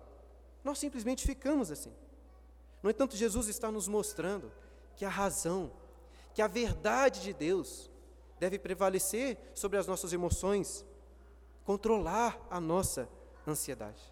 Nós 0.63 0.79
simplesmente 0.79 1.27
ficamos 1.27 1.71
assim. 1.71 1.93
No 2.83 2.91
entanto, 2.91 3.17
Jesus 3.17 3.49
está 3.49 3.71
nos 3.71 3.89
mostrando 3.89 4.53
que 4.97 5.05
a 5.05 5.09
razão, 5.09 5.71
que 6.35 6.43
a 6.43 6.47
verdade 6.47 7.23
de 7.23 7.33
Deus 7.33 7.91
deve 8.39 8.59
prevalecer 8.59 9.39
sobre 9.55 9.79
as 9.79 9.87
nossas 9.87 10.13
emoções, 10.13 10.85
controlar 11.65 12.39
a 12.51 12.61
nossa 12.61 13.09
ansiedade. 13.47 14.03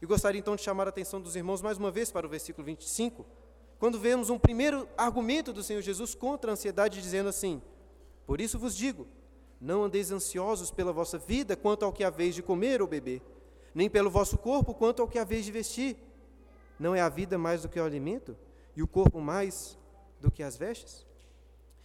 E 0.00 0.06
gostaria 0.06 0.38
então 0.38 0.56
de 0.56 0.62
chamar 0.62 0.86
a 0.86 0.90
atenção 0.90 1.20
dos 1.20 1.36
irmãos 1.36 1.62
mais 1.62 1.78
uma 1.78 1.90
vez 1.90 2.10
para 2.10 2.26
o 2.26 2.30
versículo 2.30 2.64
25, 2.64 3.24
quando 3.78 3.98
vemos 3.98 4.30
um 4.30 4.38
primeiro 4.38 4.88
argumento 4.96 5.52
do 5.52 5.62
Senhor 5.62 5.82
Jesus 5.82 6.14
contra 6.14 6.50
a 6.50 6.54
ansiedade, 6.54 7.00
dizendo 7.00 7.28
assim: 7.28 7.60
Por 8.26 8.40
isso 8.40 8.58
vos 8.58 8.76
digo, 8.76 9.06
não 9.60 9.84
andeis 9.84 10.10
ansiosos 10.10 10.70
pela 10.70 10.92
vossa 10.92 11.18
vida 11.18 11.56
quanto 11.56 11.84
ao 11.84 11.92
que 11.92 12.04
haveis 12.04 12.34
de 12.34 12.42
comer 12.42 12.80
ou 12.80 12.88
beber, 12.88 13.22
nem 13.74 13.88
pelo 13.88 14.10
vosso 14.10 14.38
corpo 14.38 14.74
quanto 14.74 15.02
ao 15.02 15.08
que 15.08 15.18
haveis 15.18 15.44
de 15.44 15.52
vestir. 15.52 15.96
Não 16.78 16.94
é 16.94 17.00
a 17.00 17.08
vida 17.08 17.38
mais 17.38 17.62
do 17.62 17.68
que 17.68 17.80
o 17.80 17.84
alimento, 17.84 18.36
e 18.74 18.82
o 18.82 18.86
corpo 18.86 19.20
mais 19.20 19.78
do 20.20 20.30
que 20.30 20.42
as 20.42 20.56
vestes? 20.56 21.06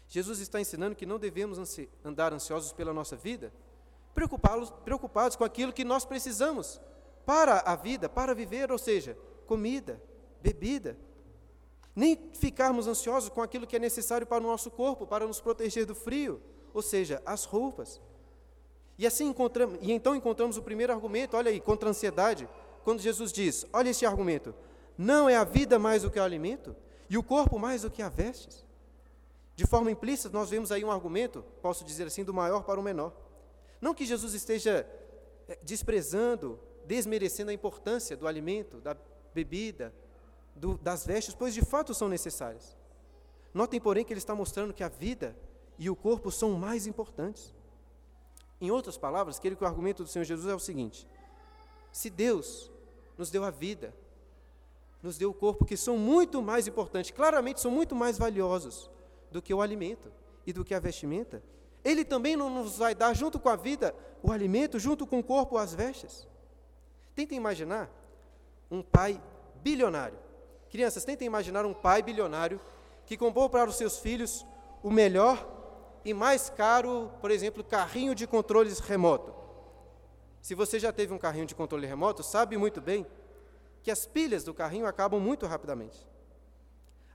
Jesus 0.07 0.39
está 0.39 0.59
ensinando 0.59 0.95
que 0.95 1.05
não 1.05 1.17
devemos 1.17 1.57
ansi 1.57 1.89
andar 2.03 2.33
ansiosos 2.33 2.73
pela 2.73 2.93
nossa 2.93 3.15
vida, 3.15 3.53
preocupados, 4.13 4.69
preocupados 4.83 5.37
com 5.37 5.45
aquilo 5.45 5.71
que 5.71 5.85
nós 5.85 6.03
precisamos 6.03 6.81
para 7.25 7.59
a 7.59 7.77
vida, 7.77 8.09
para 8.09 8.35
viver, 8.35 8.69
ou 8.71 8.77
seja, 8.77 9.17
comida, 9.47 10.01
bebida, 10.41 10.97
nem 11.95 12.29
ficarmos 12.33 12.87
ansiosos 12.87 13.29
com 13.29 13.41
aquilo 13.41 13.67
que 13.67 13.75
é 13.75 13.79
necessário 13.79 14.25
para 14.25 14.43
o 14.43 14.47
nosso 14.47 14.71
corpo, 14.71 15.05
para 15.05 15.27
nos 15.27 15.41
proteger 15.41 15.85
do 15.85 15.95
frio, 15.95 16.41
ou 16.73 16.81
seja, 16.81 17.21
as 17.25 17.43
roupas. 17.43 18.01
E 18.97 19.05
assim 19.05 19.27
encontramos, 19.27 19.79
e 19.81 19.91
então 19.91 20.15
encontramos 20.15 20.57
o 20.57 20.63
primeiro 20.63 20.93
argumento, 20.93 21.35
olha 21.35 21.49
aí, 21.49 21.59
contra 21.59 21.89
a 21.89 21.91
ansiedade, 21.91 22.47
quando 22.83 23.01
Jesus 23.01 23.31
diz: 23.31 23.65
olha 23.73 23.89
esse 23.89 24.05
argumento, 24.05 24.53
não 24.97 25.27
é 25.27 25.35
a 25.35 25.43
vida 25.43 25.79
mais 25.79 26.03
do 26.03 26.11
que 26.11 26.19
o 26.19 26.23
alimento, 26.23 26.75
e 27.09 27.17
o 27.17 27.23
corpo 27.23 27.59
mais 27.59 27.81
do 27.81 27.91
que 27.91 28.01
a 28.01 28.09
vestes? 28.09 28.65
De 29.55 29.67
forma 29.67 29.91
implícita, 29.91 30.29
nós 30.29 30.49
vemos 30.49 30.71
aí 30.71 30.83
um 30.83 30.91
argumento, 30.91 31.43
posso 31.61 31.83
dizer 31.83 32.07
assim, 32.07 32.23
do 32.23 32.33
maior 32.33 32.63
para 32.63 32.79
o 32.79 32.83
menor. 32.83 33.13
Não 33.81 33.93
que 33.93 34.05
Jesus 34.05 34.33
esteja 34.33 34.87
eh, 35.47 35.57
desprezando, 35.61 36.59
desmerecendo 36.85 37.51
a 37.51 37.53
importância 37.53 38.15
do 38.15 38.27
alimento, 38.27 38.77
da 38.77 38.95
bebida, 39.33 39.93
do, 40.55 40.77
das 40.77 41.05
vestes, 41.05 41.33
pois 41.33 41.53
de 41.53 41.61
fato 41.61 41.93
são 41.93 42.07
necessárias. 42.07 42.75
Notem, 43.53 43.79
porém, 43.79 44.05
que 44.05 44.13
ele 44.13 44.19
está 44.19 44.33
mostrando 44.33 44.73
que 44.73 44.83
a 44.83 44.89
vida 44.89 45.35
e 45.77 45.89
o 45.89 45.95
corpo 45.95 46.31
são 46.31 46.53
mais 46.53 46.87
importantes. 46.87 47.53
Em 48.59 48.69
outras 48.69 48.97
palavras, 48.97 49.39
que 49.39 49.47
o 49.49 49.65
argumento 49.65 50.03
do 50.03 50.09
Senhor 50.09 50.23
Jesus 50.23 50.47
é 50.47 50.55
o 50.55 50.59
seguinte: 50.59 51.07
se 51.91 52.09
Deus 52.09 52.71
nos 53.17 53.29
deu 53.29 53.43
a 53.43 53.49
vida, 53.49 53.93
nos 55.01 55.17
deu 55.17 55.31
o 55.31 55.33
corpo, 55.33 55.65
que 55.65 55.75
são 55.75 55.97
muito 55.97 56.41
mais 56.41 56.67
importantes, 56.67 57.11
claramente 57.11 57.59
são 57.59 57.71
muito 57.71 57.95
mais 57.95 58.17
valiosos 58.17 58.89
do 59.31 59.41
que 59.41 59.53
o 59.53 59.61
alimento 59.61 60.11
e 60.45 60.53
do 60.53 60.63
que 60.63 60.75
a 60.75 60.79
vestimenta, 60.79 61.43
Ele 61.83 62.05
também 62.05 62.35
não 62.35 62.49
nos 62.49 62.77
vai 62.77 62.93
dar, 62.93 63.13
junto 63.13 63.39
com 63.39 63.49
a 63.49 63.55
vida, 63.55 63.95
o 64.21 64.31
alimento, 64.31 64.77
junto 64.77 65.07
com 65.07 65.19
o 65.19 65.23
corpo, 65.23 65.57
as 65.57 65.73
vestes. 65.73 66.27
Tentem 67.15 67.37
imaginar 67.37 67.89
um 68.69 68.81
pai 68.81 69.21
bilionário 69.55 70.17
Crianças, 70.71 71.03
tentem 71.03 71.25
imaginar 71.25 71.65
um 71.65 71.73
pai 71.73 72.01
bilionário 72.01 72.57
que 73.05 73.17
comprou 73.17 73.49
para 73.49 73.69
os 73.69 73.75
seus 73.75 73.99
filhos 73.99 74.45
o 74.81 74.89
melhor 74.89 75.45
e 76.05 76.13
mais 76.13 76.49
caro, 76.49 77.11
por 77.19 77.29
exemplo, 77.29 77.61
carrinho 77.61 78.15
de 78.15 78.25
controles 78.25 78.79
remoto. 78.79 79.35
Se 80.41 80.55
você 80.55 80.79
já 80.79 80.93
teve 80.93 81.13
um 81.13 81.17
carrinho 81.17 81.45
de 81.45 81.53
controle 81.53 81.85
remoto, 81.85 82.23
sabe 82.23 82.55
muito 82.55 82.79
bem 82.79 83.05
que 83.83 83.91
as 83.91 84.05
pilhas 84.05 84.45
do 84.45 84.53
carrinho 84.53 84.87
acabam 84.87 85.19
muito 85.19 85.45
rapidamente. 85.45 86.07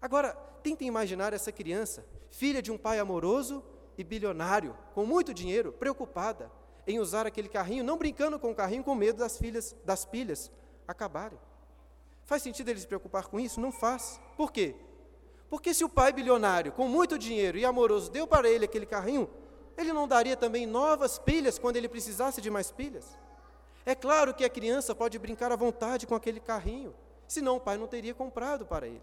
Agora, 0.02 0.34
tentem 0.62 0.86
imaginar 0.86 1.32
essa 1.32 1.50
criança, 1.50 2.04
filha 2.30 2.60
de 2.60 2.70
um 2.70 2.76
pai 2.76 2.98
amoroso 2.98 3.64
e 3.96 4.04
bilionário, 4.04 4.76
com 4.94 5.06
muito 5.06 5.32
dinheiro, 5.32 5.72
preocupada 5.72 6.52
em 6.86 6.98
usar 6.98 7.26
aquele 7.26 7.48
carrinho, 7.48 7.82
não 7.82 7.96
brincando 7.96 8.38
com 8.38 8.50
o 8.50 8.54
carrinho 8.54 8.84
com 8.84 8.94
medo 8.94 9.18
das 9.18 9.38
filhas 9.38 9.75
das 9.82 10.04
pilhas 10.04 10.52
acabarem. 10.86 11.38
Faz 12.26 12.42
sentido 12.42 12.68
ele 12.68 12.80
se 12.80 12.87
preocupar 12.87 13.28
com 13.28 13.40
isso? 13.40 13.61
Não 13.61 13.73
faz. 13.73 14.21
Por 14.37 14.52
quê? 14.52 14.75
Porque 15.49 15.73
se 15.73 15.85
o 15.85 15.88
pai 15.88 16.12
bilionário, 16.12 16.73
com 16.73 16.88
muito 16.88 17.16
dinheiro 17.16 17.56
e 17.56 17.64
amoroso, 17.64 18.11
deu 18.11 18.26
para 18.26 18.50
ele 18.50 18.64
aquele 18.64 18.85
carrinho, 18.85 19.30
ele 19.78 19.92
não 19.92 20.09
daria 20.09 20.37
também 20.37 20.66
novas 20.66 21.18
pilhas 21.18 21.59
quando 21.59 21.76
ele 21.76 21.88
precisasse 21.88 22.40
de 22.40 22.50
mais 22.50 22.73
pilhas? 22.73 23.16
É 23.85 23.95
claro 23.95 24.35
que 24.35 24.45
a 24.45 24.50
criança 24.50 24.92
pode 24.95 25.16
brincar 25.18 25.52
à 25.52 25.56
vontade 25.56 26.06
com 26.06 26.16
aquele 26.16 26.40
carrinho, 26.40 26.92
senão 27.28 27.56
o 27.56 27.61
pai 27.61 27.76
não 27.76 27.87
teria 27.87 28.12
comprado 28.12 28.66
para 28.66 28.88
ele. 28.88 29.02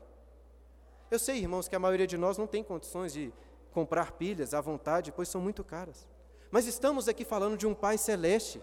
Eu 1.10 1.18
sei, 1.18 1.38
irmãos, 1.38 1.70
que 1.70 1.76
a 1.76 1.80
maioria 1.80 2.06
de 2.06 2.18
nós 2.18 2.38
não 2.38 2.46
tem 2.46 2.62
condições 2.62 3.14
de 3.14 3.32
comprar 3.72 4.12
pilhas 4.12 4.54
à 4.54 4.60
vontade, 4.60 5.14
pois 5.14 5.30
são 5.30 5.40
muito 5.40 5.64
caras. 5.64 6.06
Mas 6.52 6.68
estamos 6.68 7.08
aqui 7.08 7.24
falando 7.24 7.58
de 7.58 7.66
um 7.66 7.74
Pai 7.74 7.98
celeste, 7.98 8.62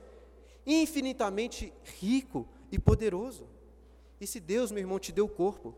infinitamente 0.66 1.72
rico 1.98 2.46
e 2.70 2.78
poderoso. 2.78 3.48
E 4.20 4.26
se 4.26 4.38
Deus, 4.38 4.70
meu 4.70 4.80
irmão, 4.80 4.98
te 4.98 5.12
deu 5.12 5.24
o 5.24 5.28
corpo, 5.28 5.74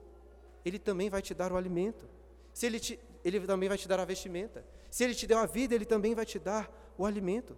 Ele 0.64 0.78
também 0.78 1.08
vai 1.08 1.22
te 1.22 1.32
dar 1.32 1.52
o 1.52 1.56
alimento. 1.56 2.06
Se 2.52 2.66
ele, 2.66 2.80
te, 2.80 2.99
ele 3.25 3.40
também 3.46 3.68
vai 3.68 3.78
te 3.78 3.88
dar 3.88 4.00
a 4.00 4.04
vestimenta. 4.04 4.64
Se 4.90 5.04
Ele 5.04 5.14
te 5.14 5.26
deu 5.26 5.38
a 5.38 5.46
vida, 5.46 5.75
Ele 5.75 5.87
também 5.87 6.14
vai 6.14 6.26
te 6.26 6.38
dar 6.38 6.70
o 6.99 7.06
alimento. 7.06 7.56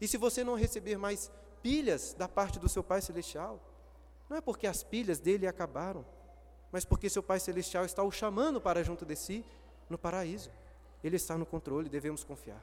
E 0.00 0.06
se 0.06 0.16
você 0.16 0.44
não 0.44 0.54
receber 0.54 0.96
mais 0.96 1.30
pilhas 1.62 2.14
da 2.14 2.28
parte 2.28 2.58
do 2.58 2.68
seu 2.68 2.82
Pai 2.82 3.00
Celestial, 3.00 3.60
não 4.28 4.36
é 4.36 4.40
porque 4.40 4.66
as 4.66 4.82
pilhas 4.82 5.18
dele 5.18 5.46
acabaram, 5.46 6.04
mas 6.70 6.84
porque 6.84 7.08
seu 7.08 7.22
Pai 7.22 7.38
Celestial 7.38 7.84
está 7.84 8.02
o 8.02 8.10
chamando 8.10 8.60
para 8.60 8.82
junto 8.82 9.04
de 9.04 9.16
si 9.16 9.44
no 9.88 9.98
paraíso. 9.98 10.50
Ele 11.02 11.16
está 11.16 11.36
no 11.36 11.44
controle, 11.44 11.88
devemos 11.88 12.24
confiar. 12.24 12.62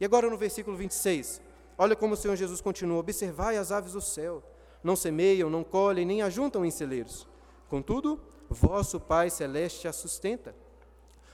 E 0.00 0.04
agora 0.04 0.28
no 0.28 0.36
versículo 0.36 0.76
26, 0.76 1.40
olha 1.78 1.94
como 1.94 2.14
o 2.14 2.16
Senhor 2.16 2.36
Jesus 2.36 2.60
continua: 2.60 2.98
Observai 2.98 3.56
as 3.56 3.70
aves 3.70 3.92
do 3.92 4.00
céu, 4.00 4.42
não 4.82 4.96
semeiam, 4.96 5.48
não 5.48 5.62
colhem, 5.62 6.04
nem 6.04 6.22
ajuntam 6.22 6.64
em 6.64 6.70
celeiros. 6.70 7.26
Contudo, 7.68 8.20
vosso 8.48 9.00
Pai 9.00 9.30
celeste 9.30 9.88
a 9.88 9.92
sustenta. 9.92 10.54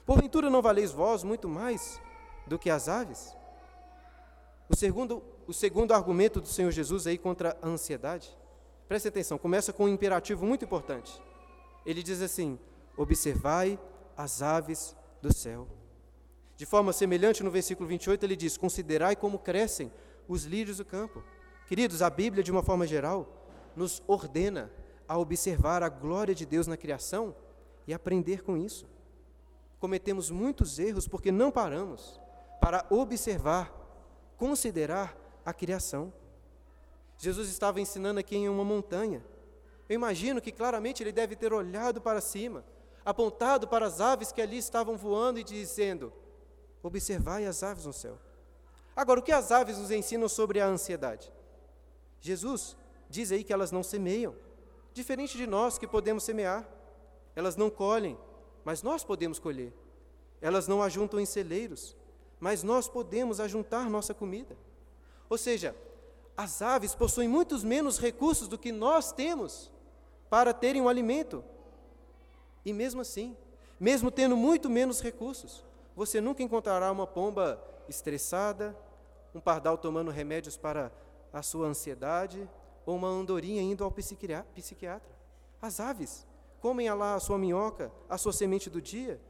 Porventura 0.05 0.49
não 0.49 0.63
valeis 0.63 0.93
vós 0.93 1.23
muito 1.23 1.49
mais 1.49 2.01
do 2.47 2.59
que 2.59 2.71
as 2.71 2.89
aves? 2.89 3.35
O 4.69 4.77
segundo, 4.77 5.23
o 5.47 5.53
segundo 5.53 5.93
argumento 5.93 6.41
do 6.41 6.49
Senhor 6.49 6.71
Jesus 6.71 7.07
aí 7.07 7.19
contra 7.19 7.57
a 7.63 7.69
ansiedade, 7.69 8.37
preste 8.87 9.09
atenção, 9.09 9.39
começa 9.39 9.73
com 9.73 9.85
um 9.85 9.89
imperativo 9.89 10.45
muito 10.47 10.65
importante. 10.65 11.21
Ele 11.85 12.03
diz 12.03 12.21
assim: 12.21 12.59
Observai 12.97 13.79
as 14.17 14.43
aves 14.43 14.97
do 15.23 15.33
céu. 15.33 15.67
De 16.57 16.67
forma 16.67 16.93
semelhante, 16.93 17.43
no 17.43 17.51
versículo 17.51 17.89
28, 17.89 18.25
ele 18.25 18.37
diz: 18.37 18.57
Considerai 18.57 19.15
como 19.15 19.39
crescem 19.39 19.93
os 20.27 20.45
lírios 20.45 20.79
do 20.79 20.85
campo. 20.85 21.23
Queridos, 21.67 22.03
a 22.03 22.11
Bíblia, 22.11 22.43
de 22.43 22.51
uma 22.51 22.63
forma 22.63 22.87
geral, 22.87 23.38
nos 23.79 24.03
ordena 24.07 24.71
a 25.07 25.17
observar 25.17 25.83
a 25.83 25.89
glória 25.89 26.35
de 26.35 26.45
Deus 26.45 26.67
na 26.67 26.77
criação 26.77 27.35
e 27.87 27.95
aprender 27.95 28.43
com 28.43 28.57
isso. 28.57 28.87
Cometemos 29.81 30.31
muitos 30.31 30.79
erros 30.79 31.09
porque 31.09 31.33
não 31.33 31.51
paramos 31.51 32.21
para 32.61 32.85
observar, 32.91 33.73
considerar 34.37 35.17
a 35.45 35.55
criação. 35.55 36.13
Jesus 37.17 37.49
estava 37.49 37.81
ensinando 37.81 38.21
aqui 38.21 38.37
em 38.37 38.49
uma 38.49 38.65
montanha. 38.65 39.25
Eu 39.89 39.95
imagino 39.95 40.41
que 40.41 40.53
claramente 40.53 41.03
ele 41.03 41.13
deve 41.13 41.35
ter 41.35 41.53
olhado 41.53 42.01
para 42.01 42.21
cima, 42.21 42.65
apontado 43.05 43.67
para 43.67 43.87
as 43.87 44.01
aves 44.01 44.31
que 44.31 44.43
ali 44.43 44.59
estavam 44.59 44.97
voando 44.97 45.39
e 45.39 45.45
dizendo: 45.45 46.13
Observai 46.83 47.47
as 47.47 47.63
aves 47.63 47.87
no 47.87 47.93
céu. 47.93 48.19
Agora, 48.95 49.21
o 49.21 49.23
que 49.23 49.33
as 49.33 49.51
aves 49.51 49.79
nos 49.79 49.91
ensinam 49.91 50.29
sobre 50.29 50.61
a 50.61 50.67
ansiedade? 50.67 51.33
Jesus 52.21 52.77
diz 53.09 53.33
aí 53.33 53.43
que 53.43 53.53
elas 53.53 53.73
não 53.73 53.83
semeiam, 53.83 54.35
diferente 54.93 55.37
de 55.37 55.47
nós 55.47 55.79
que 55.79 55.87
podemos 55.87 56.25
semear. 56.25 56.69
Elas 57.35 57.57
não 57.57 57.71
colhem, 57.71 58.19
mas 58.65 58.83
nós 58.83 59.05
podemos 59.05 59.39
colher. 59.39 59.73
Elas 60.41 60.67
não 60.67 60.83
ajuntam 60.83 61.21
em 61.21 61.27
celeiros, 61.27 61.97
mas 62.41 62.63
nós 62.63 62.89
podemos 62.89 63.41
ajuntar 63.41 63.89
nossa 63.89 64.13
comida. 64.13 64.57
Ou 65.29 65.39
seja, 65.39 65.75
as 66.37 66.63
aves 66.63 66.95
possuem 66.95 67.29
muitos 67.29 67.65
menos 67.65 67.99
recursos 67.99 68.49
do 68.49 68.59
que 68.59 68.71
nós 68.71 69.13
temos 69.13 69.71
para 70.31 70.53
terem 70.53 70.81
um 70.81 70.89
alimento. 70.89 71.45
E 72.65 72.73
mesmo 72.73 73.01
assim, 73.01 73.37
mesmo 73.79 74.11
tendo 74.11 74.37
muito 74.37 74.69
menos 74.69 75.01
recursos, 75.01 75.65
você 75.97 76.21
nunca 76.21 76.43
encontrará 76.43 76.93
uma 76.93 77.07
pomba 77.07 77.63
estressada, 77.89 78.77
um 79.35 79.41
pardal 79.41 79.77
tomando 79.77 80.11
remédios 80.11 80.57
para 80.57 80.93
a 81.33 81.43
sua 81.43 81.67
ansiedade, 81.67 82.49
ou 82.89 82.97
uma 82.97 83.09
andorinha 83.09 83.61
indo 83.61 83.85
ao 83.85 83.93
psiquiatra. 83.93 85.15
As 85.61 85.79
aves 85.79 86.27
comem 86.59 86.91
lá 86.95 87.17
a 87.17 87.21
sua 87.21 87.37
minhoca, 87.37 87.93
a 88.09 88.17
sua 88.17 88.33
semente 88.33 88.71
do 88.71 88.81
dia, 88.81 89.21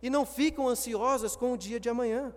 e 0.00 0.08
não 0.08 0.24
ficam 0.24 0.68
ansiosas 0.68 1.34
com 1.34 1.52
o 1.52 1.58
dia 1.58 1.80
de 1.80 1.88
amanhã. 1.88 2.32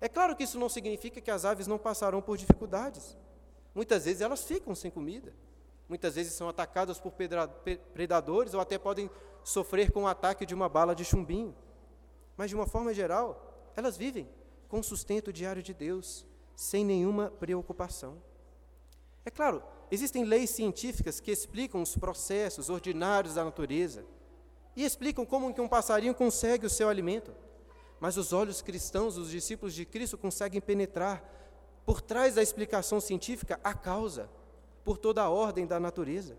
É 0.00 0.08
claro 0.08 0.36
que 0.36 0.44
isso 0.44 0.56
não 0.56 0.68
significa 0.68 1.20
que 1.20 1.32
as 1.32 1.44
aves 1.44 1.66
não 1.66 1.78
passarão 1.78 2.22
por 2.22 2.36
dificuldades. 2.36 3.18
Muitas 3.74 4.04
vezes 4.04 4.20
elas 4.20 4.44
ficam 4.44 4.72
sem 4.72 4.88
comida. 4.88 5.34
Muitas 5.88 6.14
vezes 6.14 6.32
são 6.34 6.48
atacadas 6.48 7.00
por 7.00 7.12
predadores 7.92 8.54
ou 8.54 8.60
até 8.60 8.78
podem 8.78 9.10
sofrer 9.42 9.90
com 9.90 10.04
o 10.04 10.06
ataque 10.06 10.46
de 10.46 10.54
uma 10.54 10.68
bala 10.68 10.94
de 10.94 11.04
chumbinho. 11.04 11.56
Mas, 12.36 12.50
de 12.50 12.54
uma 12.54 12.68
forma 12.68 12.94
geral, 12.94 13.72
elas 13.74 13.96
vivem 13.96 14.28
com 14.68 14.78
o 14.78 14.84
sustento 14.84 15.32
diário 15.32 15.60
de 15.60 15.74
Deus, 15.74 16.24
sem 16.54 16.84
nenhuma 16.84 17.32
preocupação. 17.32 18.22
É 19.24 19.30
claro, 19.30 19.62
existem 19.90 20.24
leis 20.24 20.50
científicas 20.50 21.20
que 21.20 21.30
explicam 21.30 21.80
os 21.82 21.96
processos 21.96 22.68
ordinários 22.68 23.34
da 23.34 23.44
natureza 23.44 24.04
e 24.74 24.84
explicam 24.84 25.24
como 25.24 25.52
que 25.54 25.60
um 25.60 25.68
passarinho 25.68 26.14
consegue 26.14 26.66
o 26.66 26.70
seu 26.70 26.88
alimento. 26.88 27.32
Mas 28.00 28.16
os 28.16 28.32
olhos 28.32 28.60
cristãos, 28.60 29.16
os 29.16 29.30
discípulos 29.30 29.74
de 29.74 29.84
Cristo, 29.84 30.18
conseguem 30.18 30.60
penetrar 30.60 31.22
por 31.86 32.00
trás 32.00 32.34
da 32.34 32.42
explicação 32.42 33.00
científica 33.00 33.60
a 33.62 33.74
causa, 33.74 34.28
por 34.84 34.98
toda 34.98 35.22
a 35.22 35.30
ordem 35.30 35.66
da 35.66 35.78
natureza. 35.78 36.36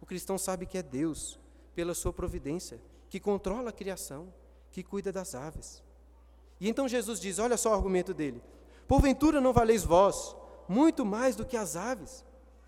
O 0.00 0.06
cristão 0.06 0.36
sabe 0.36 0.66
que 0.66 0.78
é 0.78 0.82
Deus, 0.82 1.38
pela 1.74 1.94
sua 1.94 2.12
providência, 2.12 2.80
que 3.08 3.20
controla 3.20 3.70
a 3.70 3.72
criação, 3.72 4.32
que 4.72 4.82
cuida 4.82 5.12
das 5.12 5.34
aves. 5.34 5.82
E 6.60 6.68
então 6.68 6.88
Jesus 6.88 7.20
diz: 7.20 7.38
olha 7.38 7.56
só 7.56 7.70
o 7.70 7.74
argumento 7.74 8.12
dele. 8.12 8.42
Porventura 8.88 9.40
não 9.40 9.52
valeis 9.52 9.84
vós 9.84 10.34
muito 10.68 11.04
mais 11.04 11.36
do 11.36 11.44
que 11.44 11.56
as 11.56 11.76
aves? 11.76 12.24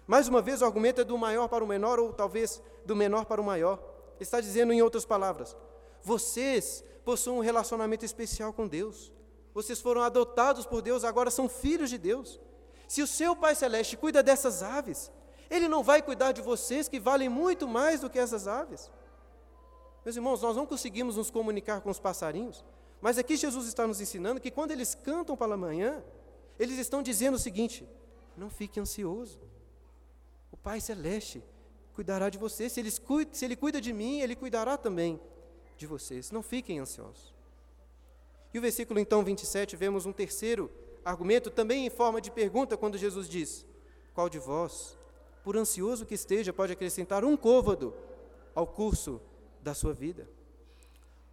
Mais 0.06 0.26
uma 0.26 0.40
vez, 0.40 0.62
o 0.62 0.64
argumento 0.64 1.00
é 1.00 1.04
do 1.04 1.18
maior 1.18 1.48
para 1.48 1.62
o 1.62 1.66
menor, 1.66 1.98
ou 1.98 2.12
talvez 2.12 2.62
do 2.84 2.96
menor 2.96 3.26
para 3.26 3.40
o 3.40 3.44
maior. 3.44 3.78
Ele 4.16 4.22
está 4.22 4.40
dizendo, 4.40 4.72
em 4.72 4.80
outras 4.80 5.04
palavras, 5.04 5.56
vocês 6.02 6.82
possuem 7.04 7.38
um 7.38 7.42
relacionamento 7.42 8.04
especial 8.04 8.52
com 8.52 8.66
Deus. 8.66 9.12
Vocês 9.52 9.80
foram 9.80 10.02
adotados 10.02 10.66
por 10.66 10.80
Deus, 10.80 11.04
agora 11.04 11.30
são 11.30 11.48
filhos 11.48 11.90
de 11.90 11.98
Deus. 11.98 12.40
Se 12.86 13.02
o 13.02 13.06
seu 13.06 13.36
Pai 13.36 13.54
Celeste 13.54 13.96
cuida 13.96 14.22
dessas 14.22 14.62
aves, 14.62 15.10
Ele 15.50 15.68
não 15.68 15.82
vai 15.82 16.00
cuidar 16.00 16.32
de 16.32 16.40
vocês 16.40 16.88
que 16.88 16.98
valem 16.98 17.28
muito 17.28 17.68
mais 17.68 18.00
do 18.00 18.08
que 18.08 18.18
essas 18.18 18.48
aves. 18.48 18.90
Meus 20.04 20.16
irmãos, 20.16 20.40
nós 20.40 20.56
não 20.56 20.64
conseguimos 20.64 21.16
nos 21.16 21.30
comunicar 21.30 21.82
com 21.82 21.90
os 21.90 21.98
passarinhos, 21.98 22.64
mas 23.00 23.18
aqui 23.18 23.36
Jesus 23.36 23.66
está 23.66 23.86
nos 23.86 24.00
ensinando 24.00 24.40
que 24.40 24.50
quando 24.50 24.70
eles 24.70 24.94
cantam 24.94 25.36
pela 25.36 25.56
manhã, 25.56 26.02
eles 26.58 26.78
estão 26.78 27.02
dizendo 27.02 27.34
o 27.34 27.38
seguinte: 27.38 27.86
não 28.36 28.50
fique 28.50 28.80
ansioso. 28.80 29.40
O 30.50 30.56
Pai 30.56 30.80
Celeste 30.80 31.42
cuidará 31.94 32.30
de 32.30 32.38
você. 32.38 32.68
Se 32.68 32.80
ele, 32.80 32.90
cuida, 32.92 33.34
se 33.34 33.44
ele 33.44 33.56
cuida 33.56 33.80
de 33.80 33.92
mim, 33.92 34.20
Ele 34.20 34.36
cuidará 34.36 34.76
também 34.76 35.20
de 35.76 35.86
vocês. 35.86 36.30
Não 36.30 36.42
fiquem 36.42 36.78
ansiosos. 36.78 37.34
E 38.52 38.58
o 38.58 38.62
versículo 38.62 38.98
então 38.98 39.22
27, 39.22 39.76
vemos 39.76 40.06
um 40.06 40.12
terceiro 40.12 40.70
argumento, 41.04 41.50
também 41.50 41.86
em 41.86 41.90
forma 41.90 42.20
de 42.20 42.30
pergunta, 42.30 42.76
quando 42.76 42.96
Jesus 42.96 43.28
diz: 43.28 43.66
Qual 44.14 44.28
de 44.28 44.38
vós, 44.38 44.96
por 45.44 45.56
ansioso 45.56 46.06
que 46.06 46.14
esteja, 46.14 46.52
pode 46.52 46.72
acrescentar 46.72 47.24
um 47.24 47.36
côvado 47.36 47.94
ao 48.54 48.66
curso 48.66 49.20
da 49.62 49.74
sua 49.74 49.92
vida? 49.92 50.28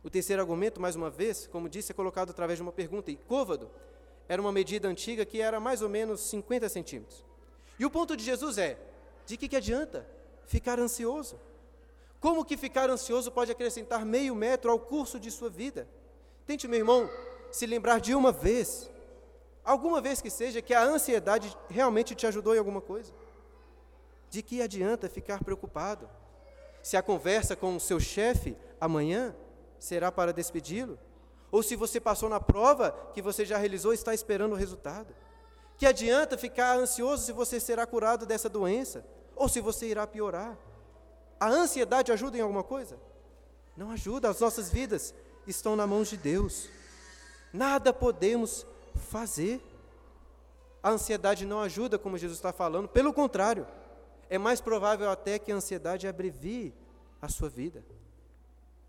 O 0.03 0.09
terceiro 0.09 0.41
argumento, 0.41 0.79
mais 0.79 0.95
uma 0.95 1.09
vez, 1.09 1.47
como 1.47 1.69
disse, 1.69 1.91
é 1.91 1.95
colocado 1.95 2.29
através 2.29 2.59
de 2.59 2.63
uma 2.63 2.71
pergunta. 2.71 3.09
E 3.09 3.15
côvado 3.15 3.71
era 4.27 4.41
uma 4.41 4.51
medida 4.51 4.88
antiga 4.88 5.25
que 5.25 5.41
era 5.41 5.59
mais 5.59 5.81
ou 5.81 5.89
menos 5.89 6.21
50 6.21 6.67
centímetros. 6.69 7.23
E 7.77 7.85
o 7.85 7.89
ponto 7.89 8.15
de 8.15 8.23
Jesus 8.23 8.57
é: 8.57 8.77
de 9.25 9.38
que, 9.38 9.47
que 9.47 9.55
adianta 9.55 10.07
ficar 10.45 10.79
ansioso? 10.79 11.39
Como 12.19 12.45
que 12.45 12.57
ficar 12.57 12.89
ansioso 12.89 13.31
pode 13.31 13.51
acrescentar 13.51 14.05
meio 14.05 14.33
metro 14.33 14.71
ao 14.71 14.79
curso 14.79 15.19
de 15.19 15.29
sua 15.29 15.49
vida? 15.49 15.88
Tente, 16.45 16.67
meu 16.67 16.79
irmão, 16.79 17.09
se 17.51 17.65
lembrar 17.65 17.99
de 17.99 18.15
uma 18.15 18.31
vez, 18.31 18.89
alguma 19.63 20.01
vez 20.01 20.21
que 20.21 20.29
seja, 20.29 20.61
que 20.61 20.73
a 20.73 20.83
ansiedade 20.83 21.55
realmente 21.69 22.15
te 22.15 22.25
ajudou 22.25 22.55
em 22.55 22.57
alguma 22.57 22.81
coisa. 22.81 23.13
De 24.29 24.41
que 24.41 24.61
adianta 24.61 25.07
ficar 25.09 25.43
preocupado? 25.43 26.09
Se 26.81 26.97
a 26.97 27.01
conversa 27.01 27.55
com 27.55 27.75
o 27.75 27.79
seu 27.79 27.99
chefe 27.99 28.57
amanhã 28.79 29.35
será 29.79 30.11
para 30.11 30.33
despedi-lo? 30.33 30.99
Ou 31.56 31.63
se 31.63 31.74
você 31.78 32.02
passou 32.02 32.28
na 32.28 32.38
prova 32.38 32.91
que 33.13 33.22
você 33.22 33.46
já 33.46 33.58
realizou 33.58 33.94
e 33.94 33.96
está 33.96 34.13
esperando 34.13 34.52
o 34.52 34.58
resultado? 34.58 35.15
Que 35.78 35.86
adianta 35.86 36.38
ficar 36.38 36.76
ansioso 36.76 37.24
se 37.24 37.32
você 37.32 37.62
será 37.62 37.88
curado 37.88 38.26
dessa 38.26 38.50
doença? 38.50 39.06
Ou 39.38 39.48
se 39.48 39.62
você 39.62 39.88
irá 39.88 40.06
piorar? 40.06 40.58
A 41.39 41.48
ansiedade 41.48 42.12
ajuda 42.12 42.38
em 42.38 42.41
alguma 42.41 42.62
coisa? 42.62 43.00
Não 43.78 43.89
ajuda, 43.89 44.30
as 44.30 44.41
nossas 44.41 44.70
vidas 44.70 45.15
estão 45.48 45.78
na 45.78 45.88
mão 45.88 46.04
de 46.04 46.18
Deus. 46.18 46.68
Nada 47.54 47.94
podemos 47.94 48.68
fazer. 48.94 49.62
A 50.84 50.89
ansiedade 50.89 51.46
não 51.46 51.62
ajuda, 51.62 51.98
como 51.98 52.18
Jesus 52.18 52.38
está 52.38 52.52
falando, 52.52 52.89
pelo 52.89 53.13
contrário, 53.13 53.65
é 54.30 54.38
mais 54.38 54.60
provável 54.60 55.10
até 55.10 55.39
que 55.39 55.54
a 55.54 55.56
ansiedade 55.56 56.06
abrevie 56.06 56.74
a 57.22 57.30
sua 57.30 57.48
vida 57.48 57.82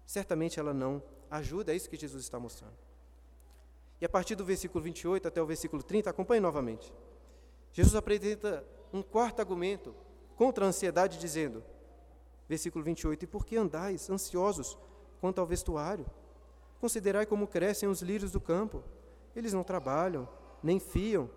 certamente 0.07 0.61
ela 0.61 0.73
não 0.73 1.03
ajuda, 1.31 1.73
é 1.73 1.77
isso 1.77 1.89
que 1.89 1.97
Jesus 1.97 2.23
está 2.23 2.39
mostrando. 2.39 2.77
E 4.01 4.05
a 4.05 4.09
partir 4.09 4.35
do 4.35 4.45
versículo 4.45 4.83
28 4.83 5.29
até 5.29 5.41
o 5.41 5.47
versículo 5.47 5.83
30, 5.83 6.11
acompanhe 6.11 6.41
novamente. 6.41 6.93
Jesus 7.73 7.95
apresenta 7.95 8.65
um 8.93 9.03
quarto 9.03 9.41
argumento 9.41 9.95
contra 10.37 10.65
a 10.65 10.69
ansiedade, 10.69 11.19
dizendo, 11.19 11.65
versículo 12.49 12.85
28, 12.85 13.25
E 13.25 13.27
por 13.27 13.45
que 13.45 13.57
andais 13.57 14.09
ansiosos 14.11 14.77
quanto 15.21 15.41
ao 15.41 15.47
vestuário? 15.47 16.07
Considerai 16.81 17.27
como 17.27 17.47
crescem 17.47 17.89
os 17.89 18.03
lírios 18.03 18.31
do 18.31 18.41
campo. 18.41 18.83
Eles 19.35 19.53
não 19.53 19.65
trabalham, 19.65 20.29
nem 20.63 20.79
fiam. 20.79 21.31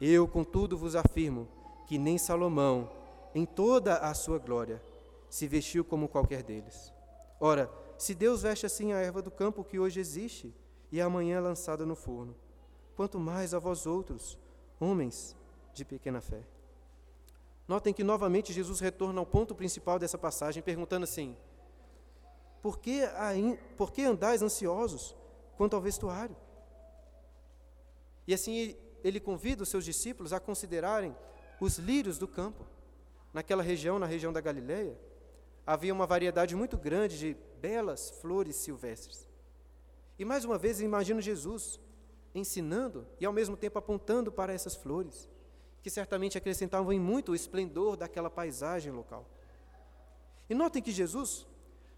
Eu, 0.00 0.26
contudo, 0.26 0.76
vos 0.76 0.96
afirmo 0.96 1.48
que 1.86 1.98
nem 1.98 2.18
Salomão, 2.18 2.90
em 3.34 3.44
toda 3.44 3.98
a 3.98 4.12
sua 4.14 4.38
glória, 4.38 4.82
se 5.28 5.46
vestiu 5.46 5.84
como 5.84 6.08
qualquer 6.08 6.42
deles. 6.42 6.92
Ora, 7.40 7.70
se 7.96 8.14
Deus 8.14 8.42
veste 8.42 8.66
assim 8.66 8.92
a 8.92 8.98
erva 8.98 9.22
do 9.22 9.30
campo 9.30 9.64
que 9.64 9.78
hoje 9.78 10.00
existe 10.00 10.54
e 10.90 11.00
amanhã 11.00 11.38
é 11.38 11.40
lançada 11.40 11.86
no 11.86 11.94
forno, 11.94 12.36
quanto 12.96 13.18
mais 13.18 13.54
a 13.54 13.58
vós 13.58 13.86
outros, 13.86 14.38
homens 14.78 15.36
de 15.72 15.84
pequena 15.84 16.20
fé. 16.20 16.42
Notem 17.66 17.94
que 17.94 18.04
novamente 18.04 18.52
Jesus 18.52 18.80
retorna 18.80 19.20
ao 19.20 19.26
ponto 19.26 19.54
principal 19.54 19.98
dessa 19.98 20.18
passagem, 20.18 20.62
perguntando 20.62 21.04
assim: 21.04 21.36
Por 22.60 22.78
que, 22.78 23.00
por 23.76 23.90
que 23.90 24.02
andais 24.02 24.42
ansiosos 24.42 25.16
quanto 25.56 25.74
ao 25.74 25.80
vestuário? 25.80 26.36
E 28.26 28.34
assim 28.34 28.76
ele 29.02 29.20
convida 29.20 29.62
os 29.62 29.68
seus 29.68 29.84
discípulos 29.84 30.32
a 30.32 30.40
considerarem 30.40 31.14
os 31.60 31.78
lírios 31.78 32.18
do 32.18 32.28
campo. 32.28 32.64
Naquela 33.32 33.62
região, 33.62 33.98
na 33.98 34.06
região 34.06 34.32
da 34.32 34.40
Galileia, 34.40 34.96
havia 35.66 35.92
uma 35.92 36.06
variedade 36.06 36.54
muito 36.54 36.76
grande 36.78 37.18
de 37.18 37.36
belas 37.64 38.10
flores 38.20 38.56
silvestres. 38.56 39.26
E 40.18 40.24
mais 40.24 40.44
uma 40.44 40.58
vez 40.58 40.82
imagino 40.82 41.18
Jesus 41.22 41.80
ensinando 42.34 43.06
e 43.18 43.24
ao 43.24 43.32
mesmo 43.32 43.56
tempo 43.56 43.78
apontando 43.78 44.30
para 44.30 44.52
essas 44.52 44.76
flores, 44.76 45.30
que 45.82 45.88
certamente 45.88 46.36
acrescentavam 46.36 46.92
em 46.92 47.00
muito 47.00 47.32
o 47.32 47.34
esplendor 47.34 47.96
daquela 47.96 48.28
paisagem 48.28 48.92
local. 48.92 49.26
E 50.50 50.54
notem 50.54 50.82
que 50.82 50.92
Jesus 50.92 51.46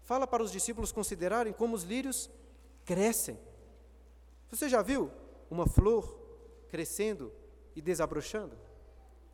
fala 0.03 0.25
para 0.25 0.41
os 0.41 0.53
discípulos 0.53 0.93
considerarem 0.93 1.51
como 1.51 1.75
os 1.75 1.83
lírios 1.83 2.29
crescem. 2.85 3.37
Você 4.49 4.69
já 4.69 4.81
viu 4.81 5.11
uma 5.51 5.67
flor 5.67 6.17
crescendo 6.69 7.29
e 7.75 7.81
desabrochando? 7.81 8.57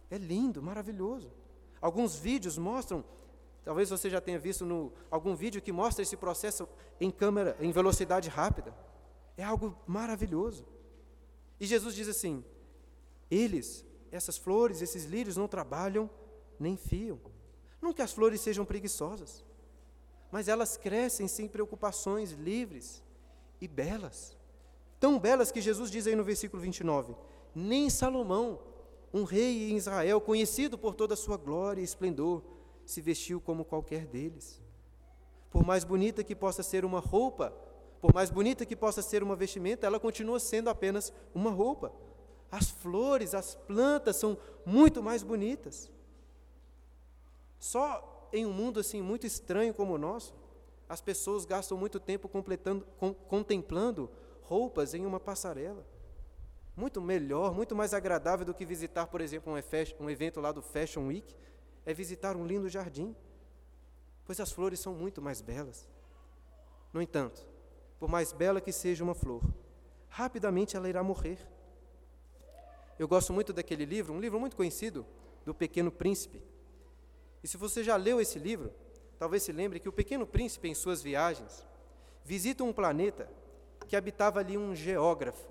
É 0.09 0.17
lindo, 0.17 0.63
maravilhoso. 0.63 1.31
Alguns 1.79 2.15
vídeos 2.15 2.57
mostram, 2.57 3.05
talvez 3.63 3.89
você 3.89 4.09
já 4.09 4.19
tenha 4.19 4.39
visto 4.39 4.65
no, 4.65 4.91
algum 5.09 5.35
vídeo 5.35 5.61
que 5.61 5.71
mostra 5.71 6.03
esse 6.03 6.17
processo 6.17 6.67
em 6.99 7.09
câmera, 7.09 7.55
em 7.59 7.71
velocidade 7.71 8.29
rápida. 8.29 8.73
É 9.37 9.43
algo 9.43 9.77
maravilhoso. 9.87 10.65
E 11.59 11.65
Jesus 11.65 11.95
diz 11.95 12.07
assim: 12.07 12.43
eles, 13.29 13.85
essas 14.11 14.37
flores, 14.37 14.81
esses 14.81 15.05
lírios 15.05 15.37
não 15.37 15.47
trabalham 15.47 16.09
nem 16.59 16.77
fiam. 16.77 17.19
Não 17.81 17.93
que 17.93 18.01
as 18.01 18.13
flores 18.13 18.41
sejam 18.41 18.63
preguiçosas, 18.63 19.43
mas 20.31 20.47
elas 20.47 20.77
crescem 20.77 21.27
sem 21.27 21.47
preocupações, 21.47 22.31
livres 22.31 23.03
e 23.59 23.67
belas. 23.67 24.37
Tão 24.99 25.19
belas 25.19 25.51
que 25.51 25.59
Jesus 25.59 25.91
diz 25.91 26.07
aí 26.07 26.15
no 26.15 26.23
versículo 26.23 26.61
29: 26.61 27.15
Nem 27.53 27.89
Salomão, 27.89 28.59
um 29.13 29.23
rei 29.23 29.71
em 29.71 29.77
Israel, 29.77 30.21
conhecido 30.21 30.77
por 30.77 30.95
toda 30.95 31.13
a 31.13 31.17
sua 31.17 31.37
glória 31.37 31.81
e 31.81 31.83
esplendor, 31.83 32.41
se 32.85 33.01
vestiu 33.01 33.39
como 33.39 33.65
qualquer 33.65 34.05
deles. 34.05 34.61
Por 35.49 35.65
mais 35.65 35.83
bonita 35.83 36.23
que 36.23 36.35
possa 36.35 36.63
ser 36.63 36.83
uma 36.83 36.99
roupa, 36.99 37.53
por 38.01 38.13
mais 38.13 38.29
bonita 38.29 38.65
que 38.65 38.75
possa 38.75 39.01
ser 39.01 39.23
uma 39.23 39.35
vestimenta, 39.35 39.87
ela 39.87 39.99
continua 39.99 40.39
sendo 40.39 40.69
apenas 40.69 41.13
uma 41.33 41.51
roupa. 41.51 41.91
As 42.51 42.69
flores, 42.69 43.33
as 43.33 43.55
plantas 43.55 44.17
são 44.17 44.37
muito 44.65 45.01
mais 45.01 45.23
bonitas. 45.23 45.89
Só 47.59 48.29
em 48.33 48.45
um 48.45 48.51
mundo 48.51 48.79
assim 48.79 49.01
muito 49.01 49.25
estranho 49.25 49.73
como 49.73 49.93
o 49.93 49.97
nosso, 49.97 50.33
as 50.89 51.01
pessoas 51.01 51.45
gastam 51.45 51.77
muito 51.77 51.99
tempo 51.99 52.27
com, 52.27 53.13
contemplando 53.13 54.09
roupas 54.41 54.93
em 54.93 55.05
uma 55.05 55.19
passarela. 55.19 55.85
Muito 56.75 56.99
melhor, 56.99 57.53
muito 57.53 57.75
mais 57.75 57.93
agradável 57.93 58.45
do 58.45 58.53
que 58.53 58.65
visitar, 58.65 59.07
por 59.07 59.21
exemplo, 59.21 59.53
um, 59.53 60.03
um 60.03 60.09
evento 60.09 60.41
lá 60.41 60.51
do 60.51 60.61
Fashion 60.61 61.07
Week, 61.07 61.35
é 61.85 61.93
visitar 61.93 62.35
um 62.35 62.45
lindo 62.45 62.69
jardim, 62.69 63.15
pois 64.25 64.39
as 64.39 64.51
flores 64.51 64.79
são 64.79 64.93
muito 64.93 65.21
mais 65.21 65.41
belas. 65.41 65.87
No 66.91 67.01
entanto, 67.01 67.45
por 67.99 68.09
mais 68.09 68.31
bela 68.31 68.61
que 68.61 68.71
seja 68.71 69.03
uma 69.03 69.15
flor, 69.15 69.41
rapidamente 70.09 70.75
ela 70.75 70.89
irá 70.89 71.03
morrer. 71.03 71.37
Eu 72.97 73.07
gosto 73.07 73.33
muito 73.33 73.51
daquele 73.51 73.85
livro, 73.85 74.13
um 74.13 74.19
livro 74.19 74.39
muito 74.39 74.55
conhecido, 74.55 75.05
do 75.45 75.53
Pequeno 75.53 75.91
Príncipe. 75.91 76.41
E 77.43 77.47
se 77.47 77.57
você 77.57 77.83
já 77.83 77.95
leu 77.95 78.21
esse 78.21 78.39
livro, 78.39 78.71
talvez 79.19 79.43
se 79.43 79.51
lembre 79.51 79.79
que 79.79 79.89
o 79.89 79.93
Pequeno 79.93 80.25
Príncipe, 80.25 80.69
em 80.69 80.75
suas 80.75 81.01
viagens, 81.01 81.65
visita 82.23 82.63
um 82.63 82.71
planeta 82.71 83.29
que 83.87 83.95
habitava 83.95 84.39
ali 84.39 84.57
um 84.57 84.75
geógrafo. 84.75 85.45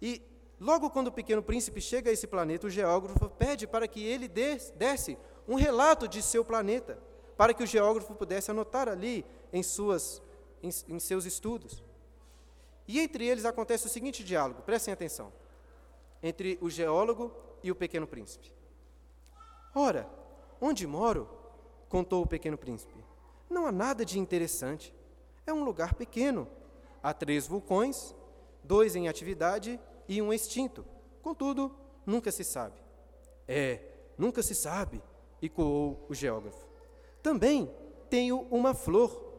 E 0.00 0.20
logo 0.62 0.88
quando 0.88 1.08
o 1.08 1.12
pequeno 1.12 1.42
príncipe 1.42 1.80
chega 1.80 2.08
a 2.08 2.12
esse 2.12 2.26
planeta, 2.26 2.68
o 2.68 2.70
geógrafo 2.70 3.28
pede 3.28 3.66
para 3.66 3.88
que 3.88 4.02
ele 4.04 4.28
desse 4.28 5.18
um 5.46 5.56
relato 5.56 6.06
de 6.06 6.22
seu 6.22 6.44
planeta, 6.44 6.98
para 7.36 7.52
que 7.52 7.64
o 7.64 7.66
geógrafo 7.66 8.14
pudesse 8.14 8.50
anotar 8.50 8.88
ali 8.88 9.26
em, 9.52 9.62
suas, 9.62 10.22
em, 10.62 10.70
em 10.88 11.00
seus 11.00 11.24
estudos. 11.24 11.82
E 12.86 13.00
entre 13.00 13.26
eles 13.26 13.44
acontece 13.44 13.86
o 13.86 13.90
seguinte 13.90 14.22
diálogo, 14.22 14.62
prestem 14.62 14.94
atenção, 14.94 15.32
entre 16.22 16.58
o 16.60 16.70
geólogo 16.70 17.34
e 17.62 17.70
o 17.72 17.74
pequeno 17.74 18.06
príncipe. 18.06 18.52
Ora, 19.74 20.08
onde 20.60 20.86
moro? 20.86 21.28
contou 21.88 22.22
o 22.22 22.26
pequeno 22.26 22.56
príncipe. 22.56 22.94
Não 23.50 23.66
há 23.66 23.72
nada 23.72 24.02
de 24.02 24.18
interessante. 24.18 24.94
É 25.46 25.52
um 25.52 25.62
lugar 25.62 25.92
pequeno. 25.92 26.48
Há 27.02 27.12
três 27.12 27.46
vulcões, 27.46 28.14
dois 28.64 28.96
em 28.96 29.08
atividade 29.08 29.78
e 30.08 30.20
um 30.20 30.32
extinto. 30.32 30.84
Contudo, 31.22 31.74
nunca 32.04 32.30
se 32.30 32.44
sabe. 32.44 32.80
É, 33.46 33.80
nunca 34.16 34.42
se 34.42 34.54
sabe, 34.54 35.02
ecoou 35.40 36.06
o 36.08 36.14
geógrafo. 36.14 36.66
Também 37.22 37.70
tenho 38.08 38.46
uma 38.50 38.74
flor. 38.74 39.32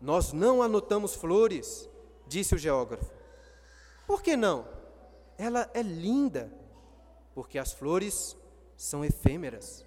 Nós 0.00 0.32
não 0.32 0.62
anotamos 0.62 1.14
flores, 1.14 1.88
disse 2.26 2.54
o 2.54 2.58
geógrafo. 2.58 3.12
Por 4.06 4.22
que 4.22 4.36
não? 4.36 4.66
Ela 5.36 5.70
é 5.74 5.82
linda, 5.82 6.52
porque 7.34 7.58
as 7.58 7.72
flores 7.72 8.36
são 8.76 9.04
efêmeras. 9.04 9.84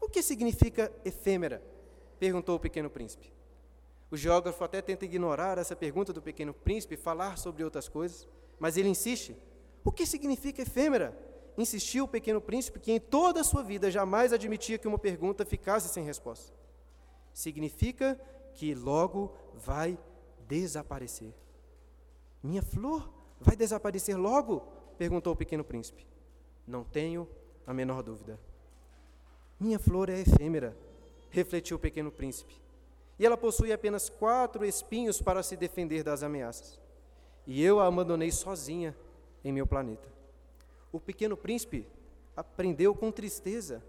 O 0.00 0.08
que 0.08 0.22
significa 0.22 0.92
efêmera? 1.04 1.62
perguntou 2.18 2.56
o 2.56 2.60
pequeno 2.60 2.88
príncipe. 2.88 3.32
O 4.10 4.16
geógrafo 4.16 4.62
até 4.64 4.80
tenta 4.80 5.04
ignorar 5.04 5.58
essa 5.58 5.76
pergunta 5.76 6.12
do 6.12 6.22
pequeno 6.22 6.54
príncipe 6.54 6.94
e 6.94 6.98
falar 6.98 7.36
sobre 7.36 7.64
outras 7.64 7.88
coisas, 7.88 8.26
mas 8.58 8.76
ele 8.76 8.88
insiste. 8.88 9.36
O 9.84 9.92
que 9.92 10.06
significa 10.06 10.62
efêmera? 10.62 11.16
Insistiu 11.56 12.04
o 12.04 12.08
pequeno 12.08 12.40
príncipe, 12.40 12.80
que 12.80 12.92
em 12.92 13.00
toda 13.00 13.40
a 13.40 13.44
sua 13.44 13.62
vida 13.62 13.90
jamais 13.90 14.32
admitia 14.32 14.78
que 14.78 14.88
uma 14.88 14.98
pergunta 14.98 15.44
ficasse 15.44 15.88
sem 15.88 16.04
resposta. 16.04 16.52
Significa 17.32 18.20
que 18.54 18.74
logo 18.74 19.34
vai 19.54 19.98
desaparecer. 20.46 21.32
Minha 22.42 22.62
flor 22.62 23.10
vai 23.40 23.56
desaparecer 23.56 24.16
logo? 24.16 24.62
perguntou 24.98 25.32
o 25.32 25.36
pequeno 25.36 25.64
príncipe. 25.64 26.06
Não 26.66 26.82
tenho 26.82 27.28
a 27.66 27.74
menor 27.74 28.02
dúvida. 28.02 28.40
Minha 29.60 29.78
flor 29.78 30.08
é 30.08 30.20
efêmera, 30.20 30.76
refletiu 31.30 31.76
o 31.76 31.80
pequeno 31.80 32.10
príncipe 32.10 32.66
e 33.18 33.24
ela 33.24 33.36
possui 33.36 33.72
apenas 33.72 34.08
quatro 34.08 34.64
espinhos 34.64 35.20
para 35.22 35.42
se 35.42 35.56
defender 35.56 36.02
das 36.02 36.22
ameaças. 36.22 36.78
E 37.46 37.62
eu 37.62 37.80
a 37.80 37.86
abandonei 37.86 38.30
sozinha 38.30 38.96
em 39.44 39.52
meu 39.52 39.66
planeta. 39.66 40.08
O 40.90 40.98
pequeno 40.98 41.36
príncipe 41.36 41.86
aprendeu 42.36 42.94
com 42.94 43.10
tristeza 43.12 43.82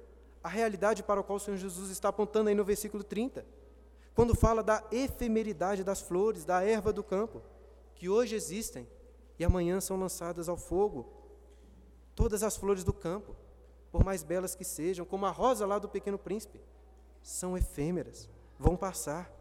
a 0.43 0.49
realidade 0.49 1.03
para 1.03 1.21
a 1.21 1.23
qual 1.23 1.37
o 1.37 1.39
Senhor 1.39 1.57
Jesus 1.57 1.89
está 1.89 2.09
apontando 2.09 2.49
aí 2.49 2.55
no 2.55 2.63
versículo 2.63 3.03
30, 3.03 3.45
quando 4.13 4.35
fala 4.35 4.63
da 4.63 4.83
efemeridade 4.91 5.83
das 5.83 6.01
flores, 6.01 6.45
da 6.45 6.63
erva 6.63 6.93
do 6.93 7.03
campo, 7.03 7.41
que 7.95 8.07
hoje 8.07 8.35
existem 8.35 8.87
e 9.39 9.43
amanhã 9.43 9.81
são 9.81 9.99
lançadas 9.99 10.47
ao 10.47 10.57
fogo. 10.57 11.11
Todas 12.15 12.43
as 12.43 12.55
flores 12.55 12.83
do 12.83 12.93
campo, 12.93 13.35
por 13.91 14.03
mais 14.03 14.23
belas 14.23 14.55
que 14.55 14.63
sejam, 14.63 15.05
como 15.05 15.25
a 15.25 15.31
rosa 15.31 15.65
lá 15.65 15.77
do 15.77 15.89
pequeno 15.89 16.17
príncipe, 16.17 16.59
são 17.21 17.57
efêmeras 17.57 18.29
vão 18.59 18.75
passar. 18.75 19.31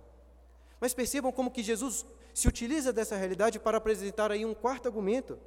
Mas 0.81 0.93
percebam 0.93 1.33
como 1.33 1.51
que 1.51 1.63
Jesus 1.63 2.05
se 2.37 2.47
utiliza 2.47 2.93
dessa 2.93 3.17
realidade 3.17 3.59
para 3.59 3.79
apresentar 3.79 4.31
aí 4.31 4.45
um 4.45 4.53
quarto 4.53 4.87
argumento. 4.87 5.39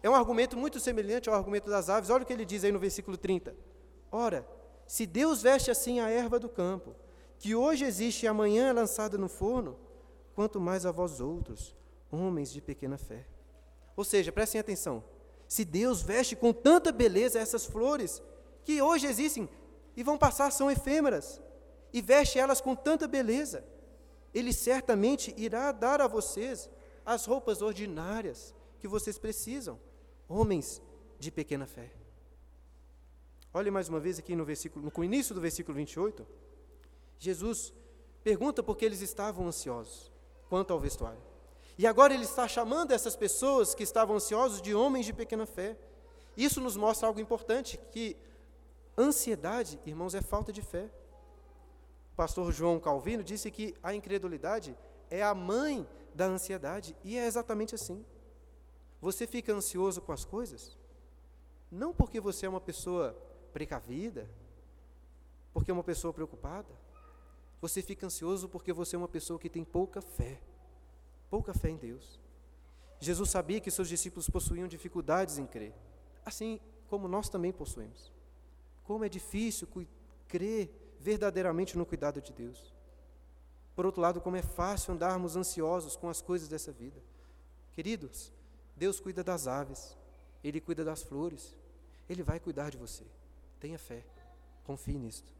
É 0.00 0.08
um 0.08 0.14
argumento 0.14 0.56
muito 0.56 0.78
semelhante 0.78 1.28
ao 1.28 1.34
argumento 1.34 1.68
das 1.68 1.88
aves. 1.88 2.10
Olha 2.10 2.22
o 2.22 2.24
que 2.24 2.32
ele 2.32 2.44
diz 2.44 2.62
aí 2.62 2.70
no 2.70 2.78
versículo 2.78 3.16
30. 3.16 3.56
Ora, 4.08 4.46
se 4.86 5.04
Deus 5.04 5.42
veste 5.42 5.68
assim 5.68 5.98
a 5.98 6.08
erva 6.08 6.38
do 6.38 6.48
campo, 6.48 6.94
que 7.40 7.56
hoje 7.56 7.84
existe 7.84 8.22
e 8.22 8.28
amanhã 8.28 8.68
é 8.68 8.72
lançada 8.72 9.18
no 9.18 9.28
forno, 9.28 9.76
quanto 10.32 10.60
mais 10.60 10.86
a 10.86 10.92
vós 10.92 11.20
outros, 11.20 11.74
homens 12.08 12.52
de 12.52 12.60
pequena 12.60 12.96
fé. 12.96 13.26
Ou 13.96 14.04
seja, 14.04 14.30
prestem 14.30 14.60
atenção. 14.60 15.02
Se 15.48 15.64
Deus 15.64 16.02
veste 16.02 16.36
com 16.36 16.52
tanta 16.52 16.92
beleza 16.92 17.40
essas 17.40 17.66
flores, 17.66 18.22
que 18.62 18.80
hoje 18.80 19.08
existem 19.08 19.48
e 19.96 20.04
vão 20.04 20.16
passar, 20.16 20.52
são 20.52 20.70
efêmeras, 20.70 21.42
e 21.92 22.00
veste 22.00 22.38
elas 22.38 22.60
com 22.60 22.76
tanta 22.76 23.08
beleza, 23.08 23.64
Ele 24.32 24.52
certamente 24.52 25.34
irá 25.36 25.72
dar 25.72 26.00
a 26.00 26.06
vocês 26.06 26.70
as 27.04 27.26
roupas 27.26 27.62
ordinárias 27.62 28.54
que 28.78 28.88
vocês 28.88 29.18
precisam, 29.18 29.78
homens 30.28 30.82
de 31.18 31.30
pequena 31.30 31.66
fé. 31.66 31.90
Olhe 33.54 33.70
mais 33.70 33.88
uma 33.88 34.00
vez 34.00 34.18
aqui 34.18 34.34
no, 34.34 34.44
versículo, 34.44 34.90
no 34.94 35.04
início 35.04 35.34
do 35.34 35.40
versículo 35.40 35.76
28, 35.76 36.26
Jesus 37.18 37.72
pergunta 38.24 38.62
por 38.62 38.76
que 38.76 38.84
eles 38.84 39.00
estavam 39.00 39.46
ansiosos 39.46 40.10
quanto 40.48 40.72
ao 40.72 40.80
vestuário. 40.80 41.20
E 41.76 41.86
agora 41.86 42.14
ele 42.14 42.24
está 42.24 42.48
chamando 42.48 42.92
essas 42.92 43.16
pessoas 43.16 43.74
que 43.74 43.82
estavam 43.82 44.16
ansiosos 44.16 44.62
de 44.62 44.74
homens 44.74 45.06
de 45.06 45.12
pequena 45.12 45.46
fé. 45.46 45.76
Isso 46.36 46.60
nos 46.60 46.76
mostra 46.76 47.08
algo 47.08 47.20
importante, 47.20 47.78
que 47.90 48.16
Ansiedade, 48.96 49.80
irmãos, 49.86 50.14
é 50.14 50.20
falta 50.20 50.52
de 50.52 50.60
fé. 50.60 50.90
Pastor 52.16 52.52
João 52.52 52.78
Calvino 52.78 53.22
disse 53.22 53.50
que 53.50 53.74
a 53.82 53.94
incredulidade 53.94 54.76
é 55.10 55.22
a 55.22 55.34
mãe 55.34 55.86
da 56.14 56.26
ansiedade, 56.26 56.96
e 57.02 57.16
é 57.16 57.26
exatamente 57.26 57.74
assim. 57.74 58.04
Você 59.00 59.26
fica 59.26 59.52
ansioso 59.52 60.00
com 60.00 60.12
as 60.12 60.24
coisas, 60.24 60.78
não 61.70 61.92
porque 61.92 62.20
você 62.20 62.46
é 62.46 62.48
uma 62.48 62.60
pessoa 62.60 63.16
precavida, 63.52 64.28
porque 65.52 65.70
é 65.70 65.74
uma 65.74 65.82
pessoa 65.82 66.12
preocupada. 66.12 66.68
Você 67.60 67.82
fica 67.82 68.06
ansioso 68.06 68.48
porque 68.48 68.72
você 68.72 68.96
é 68.96 68.98
uma 68.98 69.08
pessoa 69.08 69.38
que 69.38 69.48
tem 69.48 69.64
pouca 69.64 70.00
fé, 70.02 70.40
pouca 71.30 71.54
fé 71.54 71.70
em 71.70 71.76
Deus. 71.76 72.20
Jesus 73.00 73.30
sabia 73.30 73.60
que 73.60 73.70
seus 73.70 73.88
discípulos 73.88 74.28
possuíam 74.28 74.68
dificuldades 74.68 75.38
em 75.38 75.46
crer, 75.46 75.74
assim 76.24 76.60
como 76.88 77.08
nós 77.08 77.28
também 77.28 77.52
possuímos. 77.52 78.12
Como 78.84 79.04
é 79.04 79.08
difícil 79.08 79.66
crer 80.28 80.70
verdadeiramente 81.02 81.76
no 81.76 81.84
cuidado 81.84 82.22
de 82.22 82.32
Deus. 82.32 82.72
Por 83.74 83.84
outro 83.84 84.00
lado, 84.00 84.20
como 84.20 84.36
é 84.36 84.42
fácil 84.42 84.94
andarmos 84.94 85.34
ansiosos 85.34 85.96
com 85.96 86.08
as 86.08 86.22
coisas 86.22 86.48
dessa 86.48 86.70
vida. 86.70 87.02
Queridos, 87.72 88.32
Deus 88.76 89.00
cuida 89.00 89.24
das 89.24 89.48
aves, 89.48 89.96
Ele 90.44 90.60
cuida 90.60 90.84
das 90.84 91.02
flores, 91.02 91.56
Ele 92.08 92.22
vai 92.22 92.38
cuidar 92.38 92.70
de 92.70 92.76
você. 92.76 93.04
Tenha 93.58 93.78
fé, 93.78 94.04
confie 94.64 94.98
nisto. 94.98 95.32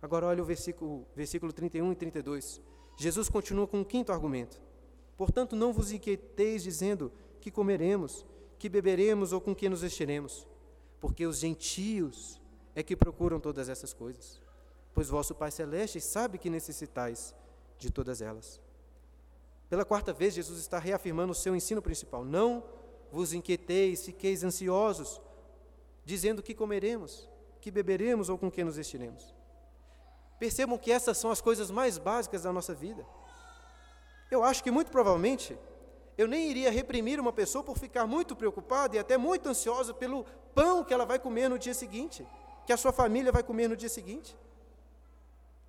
Agora 0.00 0.26
olha 0.26 0.42
o 0.42 0.46
versículo, 0.46 1.06
versículo 1.14 1.52
31 1.52 1.92
e 1.92 1.96
32. 1.96 2.60
Jesus 2.96 3.28
continua 3.28 3.66
com 3.66 3.80
um 3.80 3.84
quinto 3.84 4.12
argumento. 4.12 4.60
Portanto, 5.16 5.54
não 5.54 5.72
vos 5.72 5.92
inquieteis 5.92 6.62
dizendo 6.62 7.12
que 7.40 7.50
comeremos, 7.50 8.24
que 8.58 8.68
beberemos 8.68 9.32
ou 9.32 9.40
com 9.40 9.54
que 9.54 9.68
nos 9.68 9.82
vestiremos, 9.82 10.46
porque 10.98 11.26
os 11.26 11.38
gentios 11.38 12.39
é 12.80 12.82
que 12.82 12.96
procuram 12.96 13.38
todas 13.38 13.68
essas 13.68 13.92
coisas, 13.92 14.40
pois 14.92 15.08
vosso 15.08 15.34
Pai 15.34 15.50
Celeste 15.50 16.00
sabe 16.00 16.38
que 16.38 16.50
necessitais 16.50 17.34
de 17.78 17.90
todas 17.90 18.20
elas. 18.20 18.60
Pela 19.68 19.84
quarta 19.84 20.12
vez, 20.12 20.34
Jesus 20.34 20.58
está 20.58 20.78
reafirmando 20.78 21.32
o 21.32 21.34
seu 21.34 21.54
ensino 21.54 21.80
principal: 21.80 22.24
Não 22.24 22.64
vos 23.12 23.32
inquieteis, 23.32 24.04
fiqueis 24.04 24.42
ansiosos, 24.42 25.20
dizendo 26.04 26.42
que 26.42 26.54
comeremos, 26.54 27.28
que 27.60 27.70
beberemos 27.70 28.28
ou 28.28 28.36
com 28.36 28.50
que 28.50 28.64
nos 28.64 28.76
vestiremos. 28.76 29.34
Percebam 30.38 30.78
que 30.78 30.90
essas 30.90 31.18
são 31.18 31.30
as 31.30 31.40
coisas 31.40 31.70
mais 31.70 31.98
básicas 31.98 32.42
da 32.42 32.52
nossa 32.52 32.74
vida. 32.74 33.06
Eu 34.30 34.42
acho 34.42 34.62
que 34.62 34.70
muito 34.70 34.90
provavelmente 34.90 35.56
eu 36.16 36.26
nem 36.26 36.50
iria 36.50 36.70
reprimir 36.70 37.20
uma 37.20 37.32
pessoa 37.32 37.62
por 37.62 37.78
ficar 37.78 38.06
muito 38.06 38.34
preocupada 38.34 38.96
e 38.96 38.98
até 38.98 39.16
muito 39.16 39.48
ansiosa 39.48 39.94
pelo 39.94 40.24
pão 40.54 40.84
que 40.84 40.92
ela 40.92 41.04
vai 41.04 41.18
comer 41.18 41.48
no 41.48 41.58
dia 41.58 41.74
seguinte, 41.74 42.26
que 42.66 42.72
a 42.72 42.76
sua 42.76 42.92
família 42.92 43.32
vai 43.32 43.42
comer 43.42 43.68
no 43.68 43.76
dia 43.76 43.88
seguinte. 43.88 44.36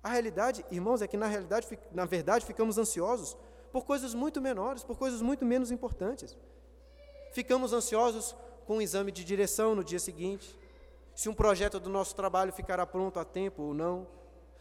A 0.02 0.08
realidade, 0.08 0.64
irmãos, 0.70 1.00
é 1.00 1.06
que 1.06 1.16
na 1.16 1.26
realidade, 1.26 1.66
na 1.92 2.04
verdade, 2.04 2.44
ficamos 2.44 2.76
ansiosos 2.78 3.36
por 3.70 3.84
coisas 3.84 4.14
muito 4.14 4.40
menores, 4.40 4.82
por 4.82 4.98
coisas 4.98 5.22
muito 5.22 5.44
menos 5.44 5.70
importantes. 5.70 6.36
Ficamos 7.32 7.72
ansiosos 7.72 8.34
com 8.66 8.78
o 8.78 8.82
exame 8.82 9.10
de 9.10 9.24
direção 9.24 9.74
no 9.74 9.82
dia 9.82 9.98
seguinte, 9.98 10.58
se 11.14 11.28
um 11.28 11.34
projeto 11.34 11.78
do 11.78 11.90
nosso 11.90 12.14
trabalho 12.14 12.52
ficará 12.52 12.86
pronto 12.86 13.18
a 13.20 13.24
tempo 13.24 13.62
ou 13.62 13.74
não, 13.74 14.06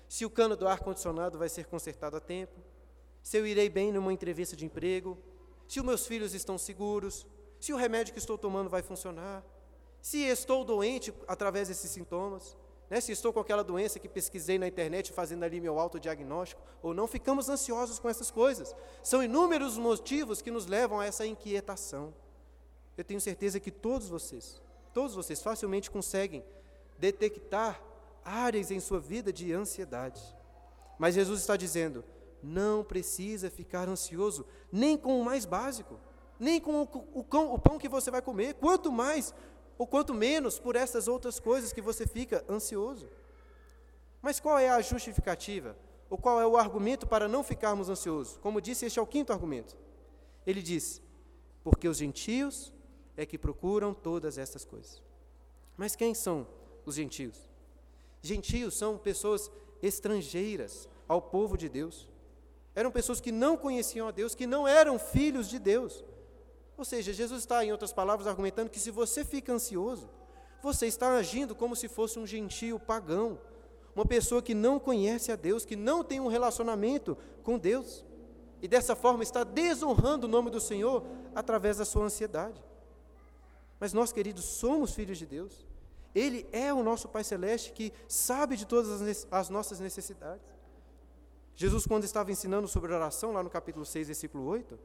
se 0.08 0.26
o 0.26 0.30
cano 0.30 0.56
do 0.56 0.68
ar-condicionado 0.68 1.38
vai 1.38 1.48
ser 1.48 1.66
consertado 1.66 2.18
a 2.18 2.20
tempo, 2.20 2.60
se 3.24 3.38
eu 3.38 3.46
irei 3.46 3.70
bem 3.70 3.92
numa 3.92 4.12
entrevista 4.12 4.56
de 4.56 4.66
emprego, 4.66 5.18
se 5.68 5.80
os 5.80 5.86
meus 5.86 6.06
filhos 6.06 6.34
estão 6.34 6.58
seguros, 6.58 7.26
se 7.60 7.72
o 7.72 7.78
remédio 7.78 8.14
que 8.14 8.20
estou 8.20 8.38
tomando 8.38 8.70
vai 8.70 8.82
funcionar, 8.82 9.44
se 10.02 10.24
estou 10.24 10.66
doente 10.66 11.14
através 11.28 11.68
desses 11.68 11.92
sintomas, 11.92 12.58
né, 12.90 13.00
se 13.00 13.12
estou 13.12 13.32
com 13.32 13.40
aquela 13.40 13.64
doença 13.64 14.00
que 14.00 14.10
pesquisei 14.10 14.60
na 14.60 14.68
internet 14.68 15.14
fazendo 15.14 15.44
ali 15.44 15.62
meu 15.62 15.80
autodiagnóstico, 15.80 16.62
ou 16.82 16.94
não, 16.94 17.08
ficamos 17.08 17.48
ansiosos 17.48 18.00
com 18.00 18.10
essas 18.10 18.30
coisas. 18.30 18.76
São 19.02 19.24
inúmeros 19.24 19.78
motivos 19.78 20.42
que 20.42 20.52
nos 20.52 20.66
levam 20.66 21.00
a 21.00 21.06
essa 21.06 21.26
inquietação. 21.26 22.14
Eu 22.98 23.06
tenho 23.06 23.22
certeza 23.22 23.60
que 23.60 23.72
todos 23.72 24.10
vocês, 24.10 24.62
todos 24.94 25.16
vocês 25.16 25.42
facilmente 25.42 25.90
conseguem 25.90 26.44
detectar 26.98 27.82
áreas 28.26 28.72
em 28.72 28.80
sua 28.80 29.00
vida 29.00 29.32
de 29.32 29.54
ansiedade. 29.54 30.22
Mas 31.00 31.16
Jesus 31.16 31.40
está 31.40 31.56
dizendo: 31.56 32.04
não 32.44 32.84
precisa 32.84 33.50
ficar 33.50 33.88
ansioso, 33.88 34.46
nem 34.72 34.98
com 34.98 35.20
o 35.20 35.24
mais 35.24 35.46
básico, 35.46 36.00
nem 36.40 36.60
com 36.60 36.82
o, 36.82 36.84
o, 37.14 37.54
o 37.54 37.60
pão 37.60 37.78
que 37.78 37.88
você 37.88 38.12
vai 38.12 38.22
comer, 38.22 38.56
quanto 38.56 38.92
mais 38.92 39.34
ou 39.82 39.88
quanto 39.88 40.14
menos 40.14 40.60
por 40.60 40.76
essas 40.76 41.08
outras 41.08 41.40
coisas 41.40 41.74
que 41.74 41.82
você 41.82 42.06
fica 42.06 42.46
ansioso. 42.48 43.10
Mas 44.22 44.40
qual 44.40 44.60
é 44.60 44.70
a 44.70 44.80
justificativa? 44.80 45.76
Ou 46.08 46.20
qual 46.20 46.40
é 46.40 46.46
o 46.46 46.56
argumento 46.56 47.08
para 47.08 47.28
não 47.28 47.44
ficarmos 47.44 47.90
ansiosos? 47.90 48.38
Como 48.38 48.62
disse, 48.62 48.86
este 48.86 49.00
é 49.00 49.02
o 49.02 49.08
quinto 49.08 49.34
argumento. 49.34 49.76
Ele 50.46 50.62
diz: 50.62 51.02
porque 51.64 51.88
os 51.88 51.98
gentios 51.98 52.72
é 53.18 53.26
que 53.26 53.40
procuram 53.40 53.92
todas 53.92 54.38
essas 54.38 54.64
coisas. 54.64 55.02
Mas 55.76 55.96
quem 55.96 56.14
são 56.14 56.48
os 56.86 56.94
gentios? 56.94 57.50
Gentios 58.22 58.78
são 58.78 59.00
pessoas 59.00 59.50
estrangeiras 59.82 60.88
ao 61.08 61.24
povo 61.24 61.58
de 61.58 61.68
Deus. 61.68 62.08
Eram 62.76 62.92
pessoas 62.92 63.20
que 63.20 63.32
não 63.32 63.58
conheciam 63.58 64.08
a 64.08 64.12
Deus, 64.12 64.36
que 64.36 64.46
não 64.46 64.68
eram 64.68 65.00
filhos 65.00 65.50
de 65.50 65.58
Deus. 65.58 66.04
Ou 66.82 66.86
seja, 66.86 67.14
Jesus 67.14 67.42
está, 67.42 67.64
em 67.64 67.72
outras 67.72 67.94
palavras, 67.94 68.26
argumentando 68.26 68.72
que 68.72 68.80
se 68.80 68.90
você 68.90 69.24
fica 69.24 69.54
ansioso, 69.54 70.10
você 70.64 70.88
está 70.88 71.16
agindo 71.16 71.54
como 71.54 71.76
se 71.76 71.88
fosse 71.88 72.18
um 72.18 72.26
gentio 72.26 72.80
pagão, 72.80 73.38
uma 73.96 74.04
pessoa 74.04 74.42
que 74.42 74.56
não 74.56 74.80
conhece 74.80 75.32
a 75.32 75.36
Deus, 75.36 75.64
que 75.64 75.76
não 75.76 76.04
tem 76.04 76.20
um 76.20 76.26
relacionamento 76.26 77.16
com 77.44 77.60
Deus, 77.60 78.04
e 78.64 78.68
dessa 78.68 78.96
forma 78.96 79.22
está 79.22 79.44
desonrando 79.44 80.26
o 80.26 80.28
nome 80.28 80.50
do 80.50 80.60
Senhor 80.60 81.06
através 81.36 81.78
da 81.78 81.86
sua 81.86 82.06
ansiedade. 82.06 82.60
Mas 83.80 83.94
nós, 83.94 84.12
queridos, 84.12 84.44
somos 84.44 84.96
filhos 84.96 85.20
de 85.20 85.28
Deus. 85.28 85.68
Ele 86.16 86.48
é 86.52 86.74
o 86.74 86.82
nosso 86.82 87.08
Pai 87.08 87.24
Celeste 87.24 87.74
que 87.74 87.94
sabe 88.08 88.58
de 88.58 88.66
todas 88.66 88.90
as, 89.00 89.28
as 89.30 89.50
nossas 89.52 89.80
necessidades. 89.80 90.50
Jesus, 91.56 91.86
quando 91.86 92.06
estava 92.06 92.32
ensinando 92.32 92.68
sobre 92.68 92.92
oração, 92.92 93.34
lá 93.34 93.44
no 93.44 93.52
capítulo 93.52 93.86
6, 93.86 94.08
versículo 94.08 94.46
8, 94.46 94.80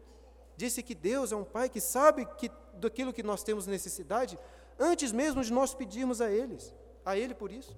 disse 0.56 0.82
que 0.82 0.94
Deus 0.94 1.32
é 1.32 1.36
um 1.36 1.44
Pai 1.44 1.68
que 1.68 1.80
sabe 1.80 2.24
que, 2.24 2.50
daquilo 2.74 3.12
que 3.12 3.22
nós 3.22 3.42
temos 3.42 3.66
necessidade, 3.66 4.38
antes 4.78 5.12
mesmo 5.12 5.42
de 5.42 5.52
nós 5.52 5.74
pedirmos 5.74 6.20
a 6.20 6.30
eles, 6.30 6.74
a 7.04 7.16
Ele 7.16 7.34
por 7.34 7.52
isso. 7.52 7.76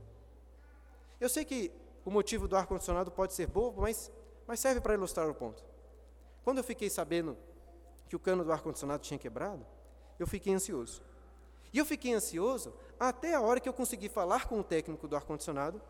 Eu 1.21 1.29
sei 1.29 1.45
que 1.45 1.73
o 2.05 2.11
motivo 2.11 2.47
do 2.47 2.57
ar-condicionado 2.57 3.11
pode 3.11 3.35
ser 3.35 3.47
bobo, 3.47 3.83
mas, 3.83 4.11
mas 4.47 4.61
serve 4.61 4.81
para 4.81 4.95
ilustrar 4.95 5.29
o 5.29 5.35
ponto. 5.35 5.65
Quando 6.43 6.59
eu 6.59 6.65
fiquei 6.65 6.89
sabendo 6.89 7.37
que 8.09 8.17
o 8.17 8.19
cano 8.19 8.45
do 8.45 8.53
ar-condicionado 8.53 9.03
tinha 9.03 9.19
quebrado, 9.19 9.67
eu 10.19 10.27
fiquei 10.27 10.55
ansioso. 10.55 11.03
E 11.73 11.79
eu 11.79 11.85
fiquei 11.85 12.15
ansioso 12.15 12.73
até 12.99 13.35
a 13.35 13.41
hora 13.41 13.61
que 13.61 13.69
eu 13.69 13.73
consegui 13.73 14.09
falar 14.09 14.49
com 14.49 14.61
o 14.61 14.65
técnico 14.65 15.07
do 15.07 15.17
ar-condicionado, 15.17 15.83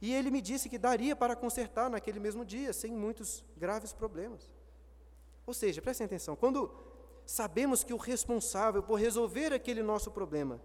e 0.00 0.12
ele 0.12 0.30
me 0.30 0.42
disse 0.42 0.68
que 0.68 0.78
daria 0.78 1.16
para 1.16 1.34
consertar 1.34 1.88
naquele 1.88 2.20
mesmo 2.20 2.44
dia, 2.44 2.72
sem 2.72 2.92
muitos 2.92 3.42
graves 3.56 3.92
problemas. 3.92 4.54
Ou 5.46 5.54
seja, 5.54 5.80
prestem 5.80 6.04
atenção, 6.06 6.34
quando 6.34 6.74
sabemos 7.24 7.84
que 7.84 7.92
o 7.92 7.96
responsável 7.96 8.82
por 8.82 8.96
resolver 8.96 9.52
aquele 9.52 9.82
nosso 9.82 10.10
problema 10.10 10.60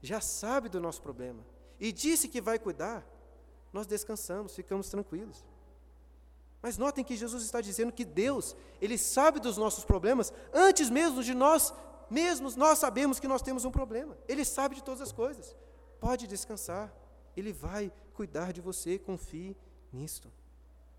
já 0.00 0.20
sabe 0.20 0.68
do 0.68 0.80
nosso 0.80 1.00
problema 1.02 1.44
e 1.78 1.92
disse 1.92 2.28
que 2.28 2.40
vai 2.40 2.58
cuidar, 2.58 3.06
nós 3.72 3.86
descansamos, 3.86 4.54
ficamos 4.54 4.88
tranquilos. 4.88 5.44
Mas 6.60 6.78
notem 6.78 7.04
que 7.04 7.16
Jesus 7.16 7.42
está 7.44 7.60
dizendo 7.60 7.92
que 7.92 8.04
Deus, 8.04 8.56
Ele 8.80 8.96
sabe 8.96 9.40
dos 9.40 9.56
nossos 9.56 9.84
problemas 9.84 10.32
antes 10.52 10.88
mesmo 10.88 11.22
de 11.22 11.34
nós 11.34 11.72
mesmos 12.12 12.56
nós 12.56 12.78
sabemos 12.78 13.18
que 13.18 13.26
nós 13.26 13.40
temos 13.40 13.64
um 13.64 13.70
problema. 13.70 14.16
Ele 14.28 14.44
sabe 14.44 14.74
de 14.74 14.84
todas 14.84 15.00
as 15.00 15.10
coisas. 15.10 15.56
Pode 15.98 16.26
descansar. 16.26 16.94
Ele 17.34 17.52
vai 17.52 17.90
cuidar 18.12 18.52
de 18.52 18.60
você, 18.60 18.98
confie 18.98 19.56
nisto. 19.90 20.30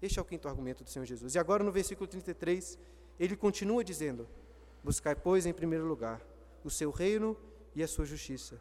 Este 0.02 0.18
é 0.18 0.22
o 0.22 0.26
quinto 0.26 0.48
argumento 0.48 0.84
do 0.84 0.90
Senhor 0.90 1.06
Jesus. 1.06 1.36
E 1.36 1.40
agora 1.40 1.64
no 1.64 1.72
versículo 1.72 2.08
33, 2.08 2.80
ele 3.20 3.36
continua 3.36 3.84
dizendo: 3.84 4.28
Buscai, 4.84 5.16
pois, 5.16 5.46
em 5.46 5.54
primeiro 5.54 5.86
lugar 5.86 6.22
o 6.64 6.70
seu 6.70 6.92
reino 6.92 7.38
e 7.76 7.84
a 7.84 7.88
sua 7.88 8.06
justiça, 8.06 8.60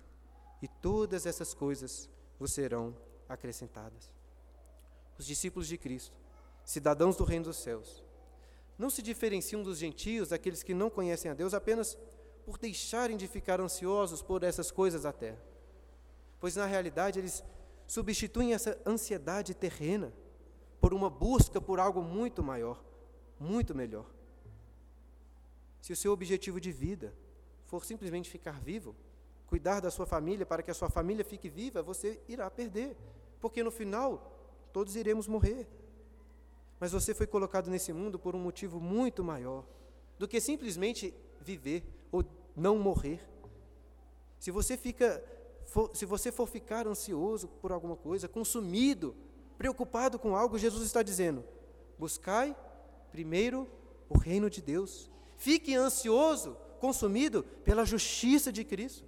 e 0.61 0.69
todas 0.69 1.27
essas 1.27 1.55
coisas 1.55 2.09
vos 2.39 2.53
serão 2.53 2.97
acrescentadas. 3.29 4.11
Os 5.19 5.27
discípulos 5.27 5.69
de 5.69 5.79
Cristo, 5.79 6.17
cidadãos 6.65 7.17
do 7.17 7.25
reino 7.25 7.45
dos 7.45 7.59
céus, 7.59 8.03
não 8.79 8.91
se 8.91 9.03
diferenciam 9.03 9.63
dos 9.63 9.79
gentios, 9.79 10.31
daqueles 10.31 10.63
que 10.63 10.75
não 10.75 10.91
conhecem 10.91 11.31
a 11.31 11.35
Deus, 11.35 11.55
apenas 11.55 11.97
por 12.45 12.59
deixarem 12.59 13.17
de 13.17 13.29
ficar 13.29 13.61
ansiosos 13.61 14.23
por 14.23 14.43
essas 14.43 14.71
coisas 14.71 15.03
da 15.03 15.13
terra. 15.13 15.41
Pois 16.41 16.57
na 16.57 16.67
realidade 16.67 17.19
eles 17.19 17.45
substituem 17.87 18.53
essa 18.53 18.77
ansiedade 18.85 19.55
terrena 19.55 20.13
por 20.81 20.93
uma 20.93 21.09
busca 21.09 21.61
por 21.61 21.79
algo 21.79 22.03
muito 22.03 22.43
maior, 22.43 22.83
muito 23.39 23.75
melhor. 23.75 24.07
Se 25.83 25.93
o 25.93 25.97
seu 25.97 26.13
objetivo 26.13 26.61
de 26.61 26.71
vida 26.71 27.13
for 27.67 27.85
simplesmente 27.85 28.31
ficar 28.31 28.61
vivo, 28.61 28.95
cuidar 29.49 29.81
da 29.81 29.91
sua 29.91 30.07
família 30.07 30.47
para 30.47 30.63
que 30.63 30.71
a 30.71 30.75
sua 30.75 30.89
família 30.89 31.25
fique 31.25 31.51
viva, 31.51 31.83
você 31.83 32.21
irá 32.29 32.49
perder, 32.49 32.97
porque 33.41 33.65
no 33.65 33.71
final 33.73 34.33
todos 34.73 34.95
iremos 34.95 35.27
morrer. 35.27 35.69
Mas 36.79 36.93
você 36.93 37.13
foi 37.13 37.27
colocado 37.27 37.69
nesse 37.69 37.93
mundo 37.93 38.17
por 38.17 38.37
um 38.37 38.39
motivo 38.39 38.81
muito 38.81 39.25
maior 39.25 39.65
do 40.19 40.29
que 40.29 40.41
simplesmente 40.41 41.13
viver 41.41 41.85
ou 42.13 42.25
não 42.57 42.79
morrer. 42.79 43.21
Se 44.39 44.53
você 44.53 44.77
fica 44.77 45.23
for, 45.67 45.95
se 45.97 46.07
você 46.07 46.31
for 46.31 46.47
ficar 46.47 46.87
ansioso 46.87 47.49
por 47.49 47.73
alguma 47.73 47.97
coisa, 47.97 48.29
consumido, 48.29 49.17
preocupado 49.59 50.17
com 50.17 50.37
algo, 50.37 50.59
Jesus 50.59 50.85
está 50.85 51.03
dizendo: 51.03 51.45
buscai 51.99 52.57
primeiro 53.11 53.69
o 54.09 54.17
reino 54.17 54.49
de 54.49 54.63
Deus. 54.63 55.11
Fique 55.43 55.75
ansioso, 55.75 56.57
consumido 56.79 57.43
pela 57.65 57.85
justiça 57.85 58.53
de 58.53 58.63
Cristo. 58.63 59.05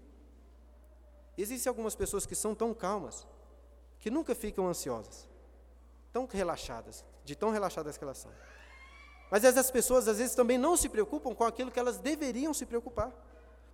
Existem 1.38 1.70
algumas 1.70 1.94
pessoas 1.94 2.27
que 2.27 2.35
são 2.35 2.57
tão 2.57 2.75
calmas 2.75 3.25
que 4.01 4.11
nunca 4.11 4.35
ficam 4.35 4.66
ansiosas, 4.66 5.29
tão 6.12 6.27
relaxadas, 6.27 7.05
de 7.25 7.37
tão 7.37 7.51
relaxadas 7.51 7.97
que 7.97 8.03
elas 8.03 8.18
são. 8.18 8.33
Mas 9.31 9.44
essas 9.44 9.70
pessoas 9.70 10.09
às 10.09 10.18
vezes 10.18 10.35
também 10.35 10.59
não 10.59 10.77
se 10.77 10.88
preocupam 10.88 11.33
com 11.37 11.44
aquilo 11.44 11.70
que 11.70 11.79
elas 11.79 11.99
deveriam 11.99 12.53
se 12.53 12.66
preocupar. 12.66 13.12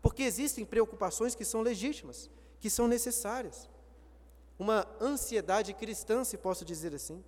Porque 0.02 0.22
existem 0.22 0.62
preocupações 0.62 1.34
que 1.34 1.46
são 1.46 1.62
legítimas, 1.62 2.28
que 2.58 2.68
são 2.68 2.86
necessárias. 2.86 3.70
Uma 4.58 4.86
ansiedade 5.00 5.72
cristã, 5.72 6.24
se 6.24 6.36
posso 6.36 6.62
dizer 6.62 6.94
assim. 6.94 7.24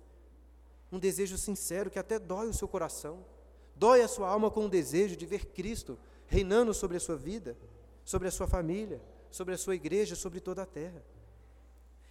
Um 0.91 0.99
desejo 0.99 1.39
sincero 1.39 1.89
que 1.89 1.97
até 1.97 2.19
dói 2.19 2.49
o 2.49 2.53
seu 2.53 2.67
coração, 2.67 3.25
dói 3.75 4.01
a 4.01 4.07
sua 4.07 4.29
alma 4.29 4.49
com 4.51 4.65
o 4.65 4.69
desejo 4.69 5.15
de 5.15 5.25
ver 5.25 5.45
Cristo 5.45 5.97
reinando 6.27 6.73
sobre 6.73 6.97
a 6.97 6.99
sua 6.99 7.15
vida, 7.15 7.57
sobre 8.03 8.27
a 8.27 8.31
sua 8.31 8.47
família, 8.47 9.01
sobre 9.29 9.53
a 9.53 9.57
sua 9.57 9.75
igreja, 9.75 10.15
sobre 10.15 10.39
toda 10.39 10.63
a 10.63 10.65
terra. 10.65 11.03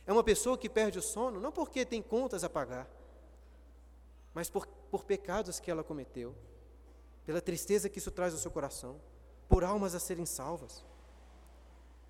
É 0.06 0.12
uma 0.12 0.24
pessoa 0.24 0.58
que 0.58 0.68
perde 0.68 0.98
o 0.98 1.02
sono 1.02 1.40
não 1.40 1.52
porque 1.52 1.84
tem 1.84 2.02
contas 2.02 2.42
a 2.44 2.50
pagar, 2.50 2.88
mas 4.34 4.50
por, 4.50 4.66
por 4.90 5.04
pecados 5.04 5.60
que 5.60 5.70
ela 5.70 5.84
cometeu, 5.84 6.34
pela 7.24 7.40
tristeza 7.40 7.88
que 7.88 7.98
isso 7.98 8.10
traz 8.10 8.32
ao 8.32 8.40
seu 8.40 8.50
coração 8.50 9.00
por 9.48 9.64
almas 9.64 9.94
a 9.94 10.00
serem 10.00 10.26
salvas. 10.26 10.84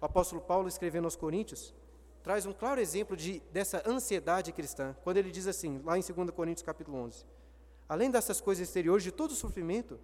O 0.00 0.04
apóstolo 0.04 0.40
Paulo, 0.40 0.68
escrevendo 0.68 1.04
aos 1.04 1.16
Coríntios, 1.16 1.74
traz 2.22 2.46
um 2.46 2.52
claro 2.52 2.80
exemplo 2.80 3.16
de, 3.16 3.40
dessa 3.52 3.82
ansiedade 3.84 4.52
cristã, 4.52 4.96
quando 5.02 5.16
ele 5.16 5.30
diz 5.30 5.46
assim, 5.46 5.80
lá 5.84 5.98
em 5.98 6.02
2 6.02 6.30
Coríntios 6.30 6.64
capítulo 6.64 6.98
11, 6.98 7.26
Além 7.92 8.10
dessas 8.10 8.40
coisas 8.40 8.66
exteriores, 8.66 9.04
de 9.04 9.12
todo 9.12 9.34
sofrimento, 9.34 10.00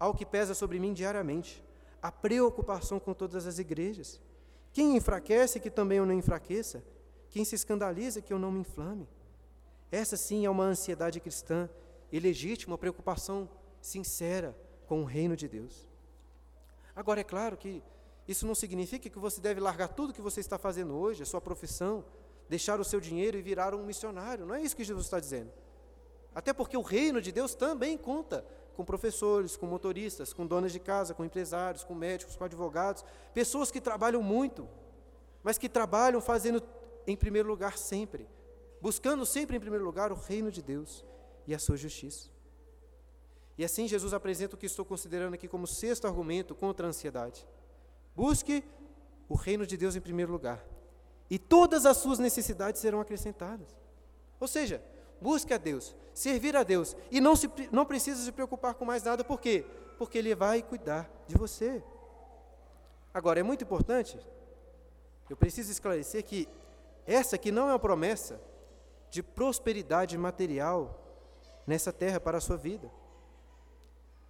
há 0.00 0.08
o 0.08 0.14
que 0.14 0.24
pesa 0.24 0.54
sobre 0.54 0.80
mim 0.80 0.94
diariamente, 0.94 1.62
a 2.00 2.10
preocupação 2.10 2.98
com 2.98 3.12
todas 3.12 3.46
as 3.46 3.58
igrejas. 3.58 4.18
Quem 4.72 4.96
enfraquece, 4.96 5.60
que 5.60 5.70
também 5.70 5.98
eu 5.98 6.06
não 6.06 6.14
enfraqueça. 6.14 6.82
Quem 7.28 7.44
se 7.44 7.54
escandaliza, 7.54 8.22
que 8.22 8.32
eu 8.32 8.38
não 8.38 8.50
me 8.50 8.60
inflame. 8.60 9.06
Essa 9.92 10.16
sim 10.16 10.46
é 10.46 10.50
uma 10.50 10.64
ansiedade 10.64 11.20
cristã 11.20 11.68
e 12.10 12.18
legítima, 12.18 12.72
uma 12.72 12.78
preocupação 12.78 13.46
sincera 13.82 14.56
com 14.86 15.02
o 15.02 15.04
reino 15.04 15.36
de 15.36 15.46
Deus. 15.46 15.86
Agora, 16.94 17.20
é 17.20 17.24
claro 17.24 17.58
que 17.58 17.82
isso 18.26 18.46
não 18.46 18.54
significa 18.54 19.10
que 19.10 19.18
você 19.18 19.42
deve 19.42 19.60
largar 19.60 19.88
tudo 19.88 20.14
que 20.14 20.22
você 20.22 20.40
está 20.40 20.56
fazendo 20.56 20.94
hoje, 20.94 21.22
a 21.22 21.26
sua 21.26 21.42
profissão, 21.42 22.02
deixar 22.48 22.80
o 22.80 22.84
seu 22.84 22.98
dinheiro 22.98 23.36
e 23.36 23.42
virar 23.42 23.74
um 23.74 23.84
missionário. 23.84 24.46
Não 24.46 24.54
é 24.54 24.62
isso 24.62 24.74
que 24.74 24.84
Jesus 24.84 25.04
está 25.04 25.20
dizendo. 25.20 25.52
Até 26.36 26.52
porque 26.52 26.76
o 26.76 26.82
reino 26.82 27.18
de 27.18 27.32
Deus 27.32 27.54
também 27.54 27.96
conta 27.96 28.44
com 28.76 28.84
professores, 28.84 29.56
com 29.56 29.64
motoristas, 29.64 30.34
com 30.34 30.46
donas 30.46 30.70
de 30.70 30.78
casa, 30.78 31.14
com 31.14 31.24
empresários, 31.24 31.82
com 31.82 31.94
médicos, 31.94 32.36
com 32.36 32.44
advogados, 32.44 33.02
pessoas 33.32 33.70
que 33.70 33.80
trabalham 33.80 34.22
muito, 34.22 34.68
mas 35.42 35.56
que 35.56 35.66
trabalham 35.66 36.20
fazendo 36.20 36.62
em 37.06 37.16
primeiro 37.16 37.48
lugar 37.48 37.78
sempre, 37.78 38.28
buscando 38.82 39.24
sempre 39.24 39.56
em 39.56 39.60
primeiro 39.60 39.82
lugar 39.82 40.12
o 40.12 40.14
reino 40.14 40.50
de 40.50 40.60
Deus 40.60 41.06
e 41.46 41.54
a 41.54 41.58
sua 41.58 41.78
justiça. 41.78 42.28
E 43.56 43.64
assim 43.64 43.88
Jesus 43.88 44.12
apresenta 44.12 44.56
o 44.56 44.58
que 44.58 44.66
estou 44.66 44.84
considerando 44.84 45.32
aqui 45.32 45.48
como 45.48 45.66
sexto 45.66 46.06
argumento 46.06 46.54
contra 46.54 46.86
a 46.86 46.90
ansiedade. 46.90 47.48
Busque 48.14 48.62
o 49.26 49.36
reino 49.36 49.66
de 49.66 49.78
Deus 49.78 49.96
em 49.96 50.02
primeiro 50.02 50.32
lugar, 50.32 50.62
e 51.30 51.38
todas 51.38 51.86
as 51.86 51.96
suas 51.96 52.18
necessidades 52.18 52.78
serão 52.78 53.00
acrescentadas. 53.00 53.74
Ou 54.38 54.46
seja, 54.46 54.84
busque 55.20 55.52
a 55.52 55.58
Deus, 55.58 55.94
servir 56.14 56.56
a 56.56 56.62
Deus, 56.62 56.96
e 57.10 57.20
não, 57.20 57.36
se, 57.36 57.50
não 57.70 57.84
precisa 57.84 58.22
se 58.22 58.32
preocupar 58.32 58.74
com 58.74 58.84
mais 58.84 59.02
nada, 59.02 59.24
por 59.24 59.40
quê? 59.40 59.64
Porque 59.98 60.18
Ele 60.18 60.34
vai 60.34 60.62
cuidar 60.62 61.10
de 61.26 61.36
você. 61.36 61.82
Agora, 63.12 63.40
é 63.40 63.42
muito 63.42 63.64
importante, 63.64 64.18
eu 65.28 65.36
preciso 65.36 65.72
esclarecer 65.72 66.24
que 66.24 66.48
essa 67.06 67.36
aqui 67.36 67.50
não 67.50 67.68
é 67.68 67.72
uma 67.72 67.78
promessa 67.78 68.40
de 69.10 69.22
prosperidade 69.22 70.16
material 70.18 71.00
nessa 71.66 71.92
terra 71.92 72.20
para 72.20 72.38
a 72.38 72.40
sua 72.40 72.56
vida. 72.56 72.90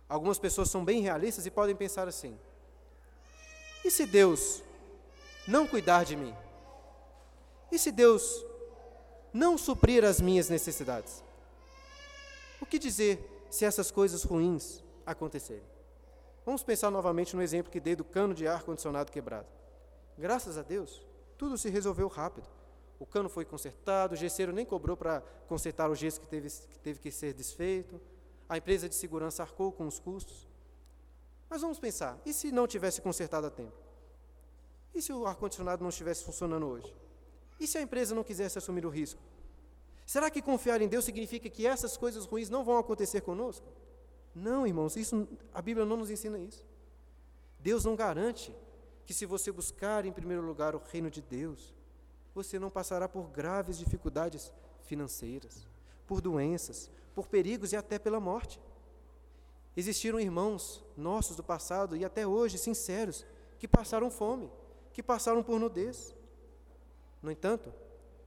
Algumas 0.09 0.39
pessoas 0.39 0.71
são 0.71 0.85
bem 0.85 1.01
realistas 1.01 1.47
e 1.47 1.51
podem 1.51 1.75
pensar 1.75 2.07
assim: 2.07 2.39
e 3.85 3.91
se 3.91 4.07
Deus 4.07 4.63
não 5.47 5.67
cuidar 5.67 6.05
de 6.05 6.17
mim? 6.17 6.35
E 7.71 7.79
se 7.79 7.91
Deus 7.91 8.45
não 9.37 9.59
suprir 9.59 10.05
as 10.05 10.21
minhas 10.21 10.49
necessidades? 10.49 11.23
O 12.61 12.67
que 12.67 12.79
dizer 12.79 13.47
se 13.51 13.65
essas 13.65 13.91
coisas 13.91 14.23
ruins 14.23 14.83
acontecerem? 15.05 15.65
Vamos 16.45 16.63
pensar 16.63 16.91
novamente 16.91 17.35
no 17.37 17.43
exemplo 17.43 17.71
que 17.71 17.81
dei 17.81 17.97
do 17.97 18.05
cano 18.05 18.35
de 18.35 18.47
ar-condicionado 18.47 19.13
quebrado. 19.13 19.49
Graças 20.17 20.57
a 20.57 20.63
Deus, 20.63 21.03
tudo 21.37 21.59
se 21.59 21.69
resolveu 21.69 22.09
rápido. 22.09 22.49
O 22.99 23.05
cano 23.05 23.29
foi 23.29 23.45
consertado, 23.45 24.15
o 24.15 24.17
gesseiro 24.17 24.53
nem 24.53 24.65
cobrou 24.65 24.97
para 24.97 25.21
consertar 25.47 25.91
o 25.91 25.95
gesso 25.95 26.21
que 26.21 26.27
teve, 26.27 26.49
que 26.49 26.79
teve 26.79 26.99
que 26.99 27.11
ser 27.11 27.35
desfeito 27.35 28.01
a 28.49 28.57
empresa 28.57 28.89
de 28.89 28.95
segurança 28.95 29.43
arcou 29.43 29.73
com 29.73 29.87
os 29.87 29.99
custos. 29.99 30.47
Mas 31.49 31.63
vamos 31.63 31.79
pensar, 31.79 32.19
e 32.25 32.33
se 32.33 32.53
não 32.53 32.67
tivesse 32.67 33.01
consertado 33.01 33.47
a 33.47 33.51
tempo? 33.51 33.77
E 34.95 35.03
se 35.03 35.13
o 35.13 35.27
ar-condicionado 35.27 35.83
não 35.83 35.91
estivesse 35.91 36.25
funcionando 36.25 36.67
hoje? 36.67 36.95
E 37.59 37.67
se 37.67 37.79
a 37.79 37.83
empresa 37.83 38.15
não 38.15 38.25
quisesse 38.25 38.59
assumir 38.59 38.85
o 38.85 38.91
risco? 38.91 39.21
Será 40.05 40.31
que 40.31 40.41
confiar 40.41 40.81
em 40.81 40.89
Deus 40.89 41.05
significa 41.05 41.49
que 41.49 41.67
essas 41.67 41.97
coisas 41.97 42.25
ruins 42.27 42.49
não 42.49 42.65
vão 42.65 42.79
acontecer 42.79 43.23
conosco? 43.23 43.67
Não, 44.35 44.67
irmãos, 44.67 44.97
isso, 44.97 45.27
a 45.53 45.63
Bíblia 45.63 45.87
não 45.87 45.97
nos 45.97 46.11
ensina 46.11 46.39
isso. 46.39 46.65
Deus 47.59 47.85
não 47.85 47.97
garante 47.97 48.55
que 49.05 49.15
se 49.15 49.25
você 49.25 49.51
buscar 49.51 50.05
em 50.05 50.13
primeiro 50.13 50.43
lugar 50.43 50.75
o 50.75 50.83
reino 50.91 51.11
de 51.11 51.23
Deus, 51.23 51.75
você 52.35 52.59
não 52.59 52.71
passará 52.71 53.09
por 53.09 53.31
graves 53.31 53.79
dificuldades 53.79 54.53
financeiras, 54.85 55.67
por 56.07 56.21
doenças, 56.21 56.91
por 57.15 57.27
perigos 57.27 57.73
e 57.73 57.77
até 57.77 57.99
pela 57.99 58.21
morte. 58.21 58.61
Existiram 59.77 60.21
irmãos 60.21 60.85
nossos 60.97 61.37
do 61.37 61.43
passado 61.43 61.97
e 61.97 62.05
até 62.05 62.27
hoje 62.27 62.59
sinceros 62.59 63.25
que 63.59 63.67
passaram 63.67 64.11
fome, 64.11 64.51
que 64.93 65.03
passaram 65.03 65.43
por 65.43 65.59
nudez. 65.59 66.15
No 67.27 67.33
entanto, 67.33 67.75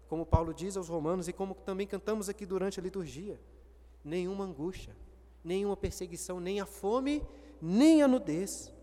como 0.10 0.26
Paulo 0.26 0.54
diz 0.54 0.76
aos 0.76 0.90
Romanos 0.90 1.30
e 1.30 1.32
como 1.32 1.56
também 1.56 1.88
cantamos 1.88 2.28
aqui 2.28 2.46
durante 2.46 2.82
a 2.82 2.84
liturgia, 2.84 3.40
nenhuma 4.04 4.44
angústia, 4.44 4.94
nenhuma 5.42 5.78
perseguição, 5.78 6.38
nem 6.42 6.60
a 6.60 6.66
fome, 6.66 7.26
nem 7.62 8.04
a 8.04 8.10
nudez 8.10 8.74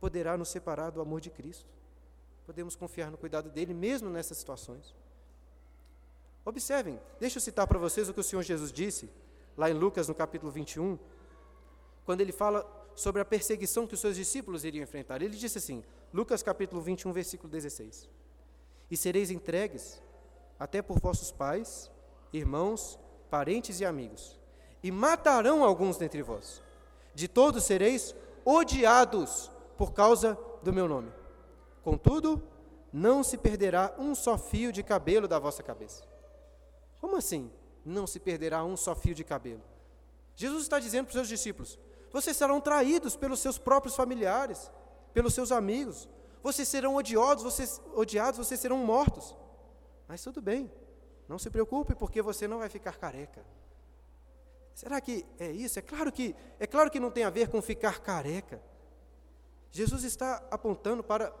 poderá 0.00 0.38
nos 0.38 0.48
separar 0.48 0.88
do 0.88 1.02
amor 1.02 1.20
de 1.20 1.28
Cristo. 1.28 1.66
Podemos 2.46 2.74
confiar 2.74 3.10
no 3.10 3.18
cuidado 3.18 3.50
dele 3.50 3.74
mesmo 3.74 4.08
nessas 4.08 4.38
situações. 4.38 4.96
Observem, 6.42 6.98
deixa 7.20 7.36
eu 7.36 7.42
citar 7.42 7.66
para 7.66 7.78
vocês 7.78 8.08
o 8.08 8.14
que 8.14 8.20
o 8.20 8.24
Senhor 8.24 8.40
Jesus 8.40 8.72
disse, 8.72 9.10
lá 9.58 9.70
em 9.70 9.74
Lucas, 9.74 10.08
no 10.08 10.14
capítulo 10.14 10.50
21, 10.50 10.98
quando 12.06 12.22
ele 12.22 12.32
fala 12.32 12.66
sobre 12.96 13.20
a 13.20 13.26
perseguição 13.26 13.86
que 13.86 13.92
os 13.92 14.00
seus 14.00 14.16
discípulos 14.16 14.64
iriam 14.64 14.84
enfrentar. 14.84 15.20
Ele 15.20 15.36
disse 15.36 15.58
assim, 15.58 15.84
Lucas 16.14 16.42
capítulo 16.42 16.80
21, 16.80 17.12
versículo 17.12 17.52
16: 17.52 18.08
E 18.90 18.96
sereis 18.96 19.30
entregues 19.30 20.02
até 20.58 20.82
por 20.82 20.98
vossos 20.98 21.30
pais, 21.30 21.90
irmãos, 22.32 22.98
parentes 23.30 23.80
e 23.80 23.84
amigos, 23.84 24.38
e 24.82 24.90
matarão 24.90 25.62
alguns 25.62 25.96
dentre 25.96 26.22
vós. 26.22 26.62
De 27.14 27.28
todos 27.28 27.64
sereis 27.64 28.14
odiados 28.44 29.50
por 29.76 29.92
causa 29.92 30.38
do 30.62 30.72
meu 30.72 30.88
nome. 30.88 31.12
Contudo, 31.82 32.42
não 32.92 33.22
se 33.22 33.36
perderá 33.36 33.94
um 33.98 34.14
só 34.14 34.38
fio 34.38 34.72
de 34.72 34.82
cabelo 34.82 35.28
da 35.28 35.38
vossa 35.38 35.62
cabeça. 35.62 36.04
Como 37.00 37.16
assim? 37.16 37.50
Não 37.84 38.06
se 38.06 38.18
perderá 38.18 38.64
um 38.64 38.76
só 38.76 38.94
fio 38.94 39.14
de 39.14 39.24
cabelo. 39.24 39.62
Jesus 40.34 40.62
está 40.62 40.78
dizendo 40.78 41.04
para 41.04 41.10
os 41.10 41.14
seus 41.14 41.28
discípulos: 41.28 41.78
vocês 42.10 42.36
serão 42.36 42.60
traídos 42.60 43.16
pelos 43.16 43.40
seus 43.40 43.58
próprios 43.58 43.94
familiares, 43.94 44.70
pelos 45.12 45.34
seus 45.34 45.52
amigos, 45.52 46.08
vocês 46.42 46.68
serão 46.68 46.96
odiados, 46.96 47.44
vocês, 47.44 47.80
odiados, 47.94 48.38
vocês 48.38 48.60
serão 48.60 48.78
mortos. 48.78 49.36
Mas 50.06 50.22
tudo 50.22 50.40
bem, 50.40 50.70
não 51.28 51.38
se 51.38 51.50
preocupe, 51.50 51.94
porque 51.94 52.22
você 52.22 52.48
não 52.48 52.58
vai 52.58 52.68
ficar 52.68 52.96
careca. 52.96 53.44
Será 54.74 55.00
que 55.00 55.26
é 55.38 55.50
isso? 55.50 55.78
É 55.78 55.82
claro 55.82 56.12
que 56.12 56.36
é 56.58 56.66
claro 56.66 56.90
que 56.90 57.00
não 57.00 57.10
tem 57.10 57.24
a 57.24 57.30
ver 57.30 57.48
com 57.48 57.60
ficar 57.60 58.00
careca. 58.00 58.62
Jesus 59.70 60.04
está 60.04 60.42
apontando 60.50 61.02
para 61.02 61.34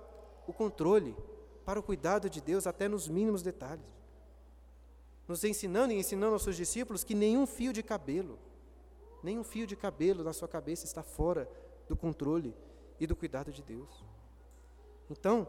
o 0.46 0.52
controle, 0.52 1.16
para 1.64 1.78
o 1.78 1.82
cuidado 1.82 2.28
de 2.28 2.40
Deus 2.40 2.66
até 2.66 2.88
nos 2.88 3.08
mínimos 3.08 3.42
detalhes. 3.42 3.86
Nos 5.26 5.44
ensinando 5.44 5.92
e 5.92 5.98
ensinando 5.98 6.32
aos 6.32 6.42
seus 6.42 6.56
discípulos 6.56 7.04
que 7.04 7.14
nenhum 7.14 7.46
fio 7.46 7.72
de 7.72 7.82
cabelo, 7.82 8.38
nenhum 9.22 9.44
fio 9.44 9.66
de 9.66 9.76
cabelo 9.76 10.24
na 10.24 10.32
sua 10.32 10.48
cabeça 10.48 10.84
está 10.84 11.02
fora 11.02 11.48
do 11.88 11.96
controle 11.96 12.54
e 12.98 13.06
do 13.06 13.14
cuidado 13.14 13.52
de 13.52 13.62
Deus. 13.62 14.04
Então, 15.10 15.46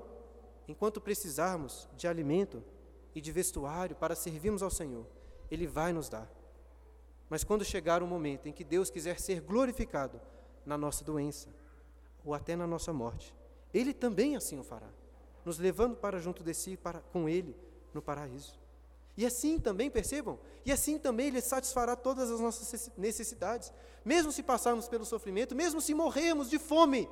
enquanto 0.67 1.01
precisarmos 1.01 1.87
de 1.95 2.07
alimento 2.07 2.63
e 3.13 3.21
de 3.21 3.31
vestuário 3.31 3.95
para 3.95 4.15
servirmos 4.15 4.63
ao 4.63 4.69
Senhor, 4.69 5.05
Ele 5.49 5.67
vai 5.67 5.91
nos 5.91 6.09
dar. 6.09 6.29
Mas 7.29 7.43
quando 7.43 7.63
chegar 7.63 8.01
o 8.01 8.07
momento 8.07 8.47
em 8.47 8.53
que 8.53 8.63
Deus 8.63 8.89
quiser 8.89 9.19
ser 9.19 9.41
glorificado 9.41 10.19
na 10.65 10.77
nossa 10.77 11.03
doença, 11.03 11.49
ou 12.25 12.33
até 12.33 12.55
na 12.55 12.65
nossa 12.65 12.91
morte, 12.91 13.33
Ele 13.73 13.93
também 13.93 14.35
assim 14.35 14.59
o 14.59 14.63
fará, 14.63 14.89
nos 15.45 15.57
levando 15.57 15.95
para 15.95 16.19
junto 16.19 16.43
de 16.43 16.53
si, 16.53 16.75
para, 16.75 16.99
com 17.11 17.29
Ele, 17.29 17.55
no 17.93 18.01
paraíso. 18.01 18.59
E 19.15 19.25
assim 19.25 19.59
também, 19.59 19.91
percebam, 19.91 20.39
e 20.65 20.71
assim 20.71 20.97
também 20.97 21.27
Ele 21.27 21.41
satisfará 21.41 21.95
todas 21.95 22.31
as 22.31 22.39
nossas 22.39 22.91
necessidades, 22.97 23.71
mesmo 24.03 24.31
se 24.31 24.41
passarmos 24.41 24.87
pelo 24.87 25.05
sofrimento, 25.05 25.55
mesmo 25.55 25.81
se 25.81 25.93
morrermos 25.93 26.49
de 26.49 26.57
fome, 26.57 27.09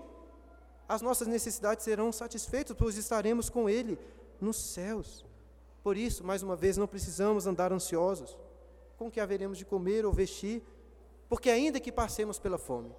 as 0.88 1.02
nossas 1.02 1.28
necessidades 1.28 1.84
serão 1.84 2.12
satisfeitas, 2.12 2.76
pois 2.78 2.96
estaremos 2.98 3.50
com 3.50 3.70
Ele 3.70 4.00
nos 4.40 4.56
céus. 4.56 5.26
Por 5.84 5.98
isso, 5.98 6.24
mais 6.24 6.44
uma 6.44 6.56
vez, 6.56 6.78
não 6.78 6.88
precisamos 6.88 7.46
andar 7.48 7.72
ansiosos 7.72 8.38
com 8.98 9.08
o 9.08 9.12
que 9.12 9.20
haveremos 9.20 9.58
de 9.58 9.66
comer 9.66 10.06
ou 10.06 10.14
vestir, 10.14 10.64
porque 11.30 11.50
ainda 11.50 11.80
que 11.80 11.92
passemos 11.92 12.40
pela 12.40 12.58
fome, 12.58 12.92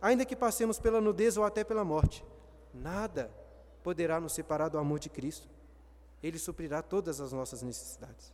ainda 0.00 0.24
que 0.24 0.36
passemos 0.36 0.78
pela 0.78 1.00
nudez 1.00 1.36
ou 1.36 1.44
até 1.44 1.64
pela 1.64 1.84
morte, 1.84 2.24
nada 2.74 3.30
poderá 3.82 4.20
nos 4.20 4.32
separar 4.32 4.68
do 4.68 4.78
amor 4.78 4.98
de 4.98 5.08
Cristo. 5.08 5.48
Ele 6.22 6.38
suprirá 6.38 6.82
todas 6.82 7.20
as 7.20 7.32
nossas 7.32 7.62
necessidades. 7.62 8.32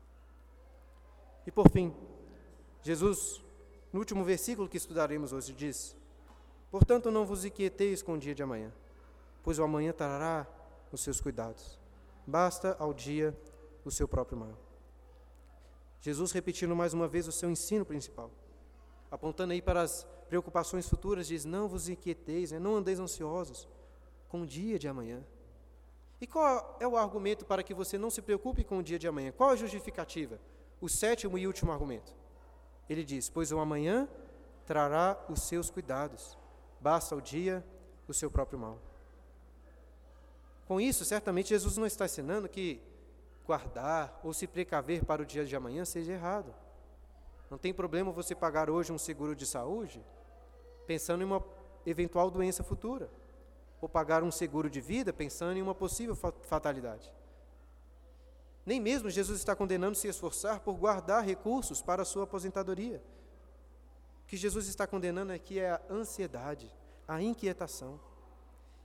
E 1.46 1.50
por 1.50 1.68
fim, 1.68 1.94
Jesus, 2.82 3.42
no 3.92 3.98
último 4.00 4.24
versículo 4.24 4.68
que 4.68 4.76
estudaremos 4.76 5.32
hoje, 5.32 5.52
diz: 5.52 5.96
Portanto, 6.70 7.10
não 7.10 7.26
vos 7.26 7.44
inquieteis 7.44 8.02
com 8.02 8.14
o 8.14 8.18
dia 8.18 8.34
de 8.34 8.42
amanhã, 8.42 8.72
pois 9.42 9.58
o 9.58 9.64
amanhã 9.64 9.92
trará 9.92 10.46
os 10.90 11.00
seus 11.00 11.20
cuidados. 11.20 11.78
Basta 12.26 12.76
ao 12.78 12.92
dia 12.92 13.36
o 13.84 13.90
seu 13.90 14.06
próprio 14.06 14.38
mal. 14.38 14.56
Jesus 16.00 16.32
repetindo 16.32 16.74
mais 16.74 16.92
uma 16.92 17.06
vez 17.06 17.28
o 17.28 17.32
seu 17.32 17.50
ensino 17.50 17.84
principal, 17.84 18.30
apontando 19.10 19.52
aí 19.52 19.62
para 19.62 19.82
as 19.82 20.06
preocupações 20.28 20.88
futuras, 20.88 21.26
diz: 21.26 21.44
Não 21.44 21.68
vos 21.68 21.88
inquieteis, 21.88 22.52
né? 22.52 22.58
não 22.58 22.76
andeis 22.76 22.98
ansiosos 22.98 23.68
com 24.28 24.42
o 24.42 24.46
dia 24.46 24.78
de 24.78 24.88
amanhã. 24.88 25.22
E 26.20 26.26
qual 26.26 26.76
é 26.80 26.86
o 26.86 26.96
argumento 26.96 27.44
para 27.44 27.62
que 27.62 27.74
você 27.74 27.98
não 27.98 28.10
se 28.10 28.22
preocupe 28.22 28.64
com 28.64 28.78
o 28.78 28.82
dia 28.82 28.98
de 28.98 29.08
amanhã? 29.08 29.32
Qual 29.32 29.50
a 29.50 29.56
justificativa? 29.56 30.40
O 30.80 30.88
sétimo 30.88 31.36
e 31.36 31.46
último 31.46 31.72
argumento. 31.72 32.14
Ele 32.88 33.04
diz: 33.04 33.28
Pois 33.28 33.52
o 33.52 33.58
amanhã 33.58 34.08
trará 34.66 35.18
os 35.28 35.42
seus 35.42 35.70
cuidados, 35.70 36.38
basta 36.80 37.14
ao 37.14 37.20
dia 37.20 37.64
o 38.08 38.14
seu 38.14 38.30
próprio 38.30 38.58
mal. 38.58 38.78
Com 40.72 40.80
isso, 40.80 41.04
certamente 41.04 41.50
Jesus 41.50 41.76
não 41.76 41.84
está 41.84 42.06
ensinando 42.06 42.48
que 42.48 42.80
guardar 43.44 44.18
ou 44.24 44.32
se 44.32 44.46
precaver 44.46 45.04
para 45.04 45.20
o 45.20 45.26
dia 45.26 45.44
de 45.44 45.54
amanhã 45.54 45.84
seja 45.84 46.14
errado. 46.14 46.54
Não 47.50 47.58
tem 47.58 47.74
problema 47.74 48.10
você 48.10 48.34
pagar 48.34 48.70
hoje 48.70 48.90
um 48.90 48.96
seguro 48.96 49.36
de 49.36 49.44
saúde, 49.44 50.02
pensando 50.86 51.20
em 51.20 51.26
uma 51.26 51.44
eventual 51.84 52.30
doença 52.30 52.64
futura, 52.64 53.10
ou 53.82 53.86
pagar 53.86 54.22
um 54.22 54.30
seguro 54.30 54.70
de 54.70 54.80
vida 54.80 55.12
pensando 55.12 55.58
em 55.58 55.60
uma 55.60 55.74
possível 55.74 56.16
fatalidade. 56.16 57.12
Nem 58.64 58.80
mesmo 58.80 59.10
Jesus 59.10 59.40
está 59.40 59.54
condenando 59.54 59.94
se 59.94 60.08
esforçar 60.08 60.60
por 60.60 60.78
guardar 60.78 61.22
recursos 61.22 61.82
para 61.82 62.00
a 62.00 62.06
sua 62.06 62.24
aposentadoria. 62.24 63.02
O 64.24 64.26
que 64.26 64.38
Jesus 64.38 64.68
está 64.68 64.86
condenando 64.86 65.34
aqui 65.34 65.58
é 65.58 65.72
a 65.72 65.82
ansiedade, 65.90 66.74
a 67.06 67.20
inquietação. 67.20 68.00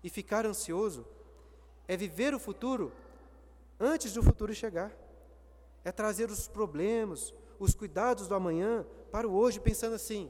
E 0.04 0.10
ficar 0.10 0.46
ansioso 0.46 1.08
é 1.88 1.96
viver 1.96 2.34
o 2.34 2.40
futuro 2.40 2.92
antes 3.80 4.14
do 4.14 4.22
futuro 4.22 4.54
chegar. 4.54 4.92
É 5.84 5.92
trazer 5.92 6.30
os 6.30 6.48
problemas, 6.48 7.34
os 7.60 7.74
cuidados 7.74 8.28
do 8.28 8.36
amanhã 8.36 8.86
para 9.12 9.28
o 9.28 9.34
hoje, 9.34 9.60
pensando 9.60 9.96
assim: 9.96 10.30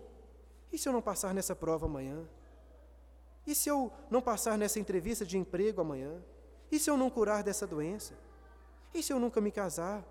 e 0.72 0.78
se 0.78 0.88
eu 0.88 0.94
não 0.94 1.02
passar 1.02 1.34
nessa 1.34 1.56
prova 1.56 1.86
amanhã? 1.86 2.28
E 3.46 3.56
se 3.56 3.70
eu 3.70 3.92
não 4.12 4.22
passar 4.22 4.58
nessa 4.58 4.80
entrevista 4.80 5.26
de 5.26 5.38
emprego 5.38 5.82
amanhã? 5.82 6.22
E 6.72 6.78
se 6.78 6.90
eu 6.90 6.98
não 6.98 7.10
curar 7.10 7.44
dessa 7.44 7.66
doença? 7.66 8.14
E 8.94 9.02
se 9.02 9.14
eu 9.14 9.20
nunca 9.20 9.40
me 9.40 9.52
casar? 9.52 10.06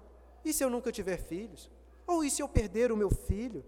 E 0.45 0.53
se 0.53 0.65
eu 0.65 0.71
nunca 0.71 0.91
tiver 0.91 1.19
filhos? 1.19 1.71
Ou 2.07 2.25
e 2.25 2.31
se 2.31 2.43
eu 2.43 2.49
perder 2.49 2.91
o 2.91 2.97
meu 2.97 3.11
filho? 3.11 3.65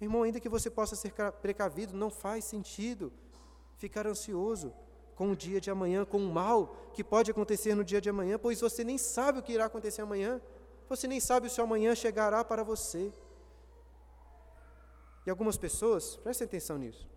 Irmão, 0.00 0.22
ainda 0.22 0.38
que 0.38 0.48
você 0.48 0.68
possa 0.68 0.94
ser 0.94 1.12
precavido, 1.40 1.96
não 1.96 2.10
faz 2.10 2.44
sentido 2.44 3.10
ficar 3.78 4.06
ansioso 4.06 4.72
com 5.16 5.32
o 5.32 5.36
dia 5.36 5.60
de 5.60 5.70
amanhã, 5.70 6.04
com 6.04 6.18
o 6.18 6.32
mal 6.32 6.76
que 6.92 7.02
pode 7.02 7.30
acontecer 7.30 7.74
no 7.74 7.82
dia 7.82 8.00
de 8.00 8.08
amanhã, 8.08 8.38
pois 8.38 8.60
você 8.60 8.84
nem 8.84 8.98
sabe 8.98 9.38
o 9.38 9.42
que 9.42 9.54
irá 9.54 9.64
acontecer 9.64 10.02
amanhã, 10.02 10.40
você 10.88 11.08
nem 11.08 11.18
sabe 11.18 11.48
se 11.48 11.60
o 11.60 11.64
amanhã 11.64 11.94
chegará 11.94 12.44
para 12.44 12.62
você. 12.62 13.10
E 15.26 15.30
algumas 15.30 15.56
pessoas, 15.56 16.16
prestem 16.16 16.44
atenção 16.44 16.78
nisso, 16.78 17.08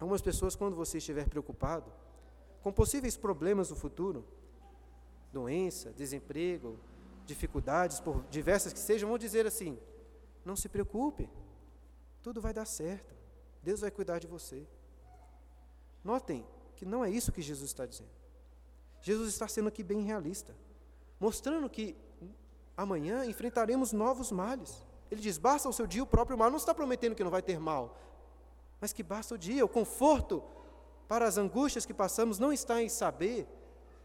algumas 0.00 0.22
pessoas, 0.22 0.56
quando 0.56 0.74
você 0.74 0.98
estiver 0.98 1.28
preocupado 1.28 1.92
com 2.62 2.72
possíveis 2.72 3.14
problemas 3.16 3.68
do 3.68 3.76
futuro, 3.76 4.24
doença, 5.30 5.92
desemprego, 5.92 6.78
dificuldades, 7.26 8.00
por 8.00 8.24
diversas 8.30 8.72
que 8.72 8.78
sejam, 8.78 9.10
vão 9.10 9.18
dizer 9.18 9.46
assim: 9.46 9.78
não 10.44 10.56
se 10.56 10.68
preocupe, 10.68 11.28
tudo 12.22 12.40
vai 12.40 12.54
dar 12.54 12.64
certo, 12.64 13.14
Deus 13.62 13.82
vai 13.82 13.90
cuidar 13.90 14.18
de 14.18 14.26
você. 14.26 14.66
Notem 16.02 16.44
que 16.74 16.84
não 16.84 17.04
é 17.04 17.10
isso 17.10 17.32
que 17.32 17.42
Jesus 17.42 17.70
está 17.70 17.86
dizendo. 17.86 18.10
Jesus 19.00 19.28
está 19.28 19.46
sendo 19.46 19.68
aqui 19.68 19.82
bem 19.82 20.02
realista, 20.02 20.54
mostrando 21.20 21.68
que 21.68 21.96
amanhã 22.76 23.24
enfrentaremos 23.26 23.92
novos 23.92 24.32
males. 24.32 24.84
Ele 25.10 25.20
diz: 25.20 25.38
basta 25.38 25.68
o 25.68 25.72
seu 25.72 25.86
dia 25.86 26.02
o 26.02 26.06
próprio 26.06 26.38
mal. 26.38 26.50
Não 26.50 26.56
está 26.56 26.74
prometendo 26.74 27.14
que 27.14 27.22
não 27.22 27.30
vai 27.30 27.42
ter 27.42 27.58
mal, 27.58 27.98
mas 28.80 28.92
que 28.92 29.02
basta 29.02 29.34
o 29.34 29.38
dia. 29.38 29.64
O 29.64 29.68
conforto 29.68 30.42
para 31.06 31.26
as 31.26 31.36
angústias 31.36 31.84
que 31.86 31.94
passamos 31.94 32.38
não 32.38 32.52
está 32.52 32.82
em 32.82 32.88
saber 32.88 33.46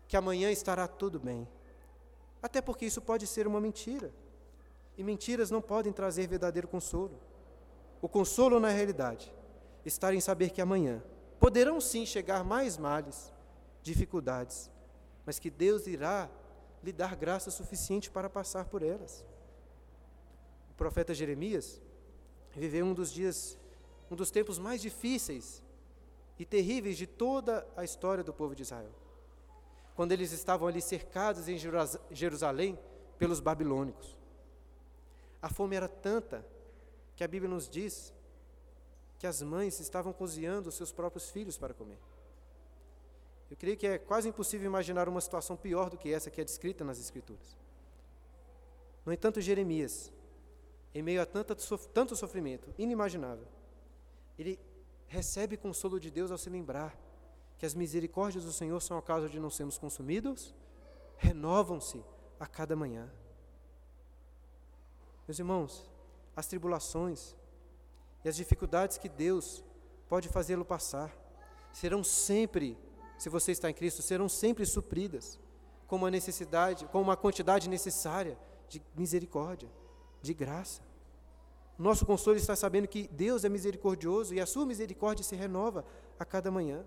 que 0.07 0.17
amanhã 0.17 0.51
estará 0.51 0.87
tudo 0.87 1.19
bem. 1.19 1.47
Até 2.41 2.61
porque 2.61 2.85
isso 2.85 3.01
pode 3.01 3.25
ser 3.27 3.47
uma 3.47 3.61
mentira. 3.61 4.13
E 4.97 5.03
mentiras 5.03 5.49
não 5.49 5.61
podem 5.61 5.93
trazer 5.93 6.27
verdadeiro 6.27 6.67
consolo. 6.67 7.19
O 8.01 8.09
consolo, 8.09 8.59
na 8.59 8.69
realidade, 8.69 9.33
está 9.85 10.13
em 10.13 10.19
saber 10.19 10.49
que 10.49 10.61
amanhã 10.61 11.01
Poderão 11.39 11.79
sim 11.79 12.05
chegar 12.05 12.43
mais 12.43 12.77
males, 12.77 13.31
dificuldades, 13.81 14.69
mas 15.25 15.39
que 15.39 15.49
Deus 15.49 15.87
irá 15.87 16.29
lhe 16.83 16.91
dar 16.91 17.15
graça 17.15 17.49
suficiente 17.49 18.11
para 18.11 18.29
passar 18.29 18.65
por 18.65 18.83
elas. 18.83 19.25
O 20.71 20.73
profeta 20.73 21.13
Jeremias 21.13 21.81
viveu 22.55 22.85
um 22.85 22.93
dos 22.93 23.11
dias, 23.11 23.57
um 24.11 24.15
dos 24.15 24.31
tempos 24.31 24.59
mais 24.59 24.81
difíceis 24.81 25.63
e 26.37 26.45
terríveis 26.45 26.97
de 26.97 27.07
toda 27.07 27.67
a 27.75 27.83
história 27.83 28.23
do 28.23 28.33
povo 28.33 28.55
de 28.55 28.63
Israel. 28.63 28.91
Quando 29.95 30.11
eles 30.11 30.31
estavam 30.31 30.67
ali 30.67 30.81
cercados 30.81 31.47
em 31.47 31.57
Jerusalém 32.11 32.79
pelos 33.17 33.39
babilônicos. 33.41 34.17
A 35.41 35.49
fome 35.49 35.75
era 35.75 35.87
tanta 35.87 36.45
que 37.15 37.23
a 37.23 37.27
Bíblia 37.27 37.49
nos 37.49 37.69
diz 37.69 38.13
que 39.19 39.27
as 39.27 39.41
mães 39.41 39.79
estavam 39.79 40.11
cozinhando 40.13 40.69
os 40.69 40.75
seus 40.75 40.91
próprios 40.91 41.29
filhos 41.29 41.57
para 41.57 41.73
comer. 41.73 41.99
Eu 43.51 43.57
creio 43.57 43.75
que 43.75 43.85
é 43.85 43.97
quase 43.97 44.29
impossível 44.29 44.65
imaginar 44.65 45.09
uma 45.09 45.19
situação 45.19 45.57
pior 45.57 45.89
do 45.89 45.97
que 45.97 46.11
essa 46.11 46.31
que 46.31 46.39
é 46.39 46.43
descrita 46.43 46.83
nas 46.83 46.99
Escrituras. 46.99 47.57
No 49.05 49.11
entanto, 49.11 49.41
Jeremias, 49.41 50.11
em 50.95 51.01
meio 51.01 51.21
a 51.21 51.25
tanto 51.25 52.15
sofrimento 52.15 52.73
inimaginável, 52.77 53.47
ele 54.37 54.57
recebe 55.07 55.57
consolo 55.57 55.99
de 55.99 56.09
Deus 56.09 56.31
ao 56.31 56.37
se 56.37 56.49
lembrar 56.49 56.97
que 57.57 57.65
as 57.65 57.73
misericórdias 57.73 58.45
do 58.45 58.53
Senhor 58.53 58.79
são 58.79 58.97
a 58.97 59.01
causa 59.01 59.27
de 59.27 59.39
não 59.39 59.49
sermos 59.49 59.77
consumidos, 59.77 60.55
renovam-se 61.17 62.01
a 62.39 62.47
cada 62.47 62.75
manhã. 62.75 63.11
Meus 65.27 65.39
irmãos, 65.39 65.91
as 66.35 66.47
tribulações, 66.47 67.35
e 68.23 68.29
as 68.29 68.35
dificuldades 68.35 68.97
que 68.97 69.09
Deus 69.09 69.63
pode 70.07 70.27
fazê-lo 70.27 70.65
passar 70.65 71.15
serão 71.71 72.03
sempre, 72.03 72.77
se 73.17 73.29
você 73.29 73.51
está 73.51 73.69
em 73.69 73.73
Cristo, 73.73 74.01
serão 74.01 74.27
sempre 74.27 74.65
supridas 74.65 75.39
com 75.87 75.95
uma 75.95 76.11
necessidade, 76.11 76.85
com 76.85 77.01
uma 77.01 77.15
quantidade 77.15 77.69
necessária 77.69 78.37
de 78.67 78.81
misericórdia, 78.95 79.69
de 80.21 80.33
graça. 80.33 80.81
Nosso 81.77 82.05
consolo 82.05 82.37
está 82.37 82.55
sabendo 82.55 82.87
que 82.87 83.07
Deus 83.07 83.45
é 83.45 83.49
misericordioso 83.49 84.33
e 84.33 84.41
a 84.41 84.45
sua 84.45 84.65
misericórdia 84.65 85.23
se 85.23 85.35
renova 85.35 85.85
a 86.19 86.25
cada 86.25 86.51
manhã. 86.51 86.85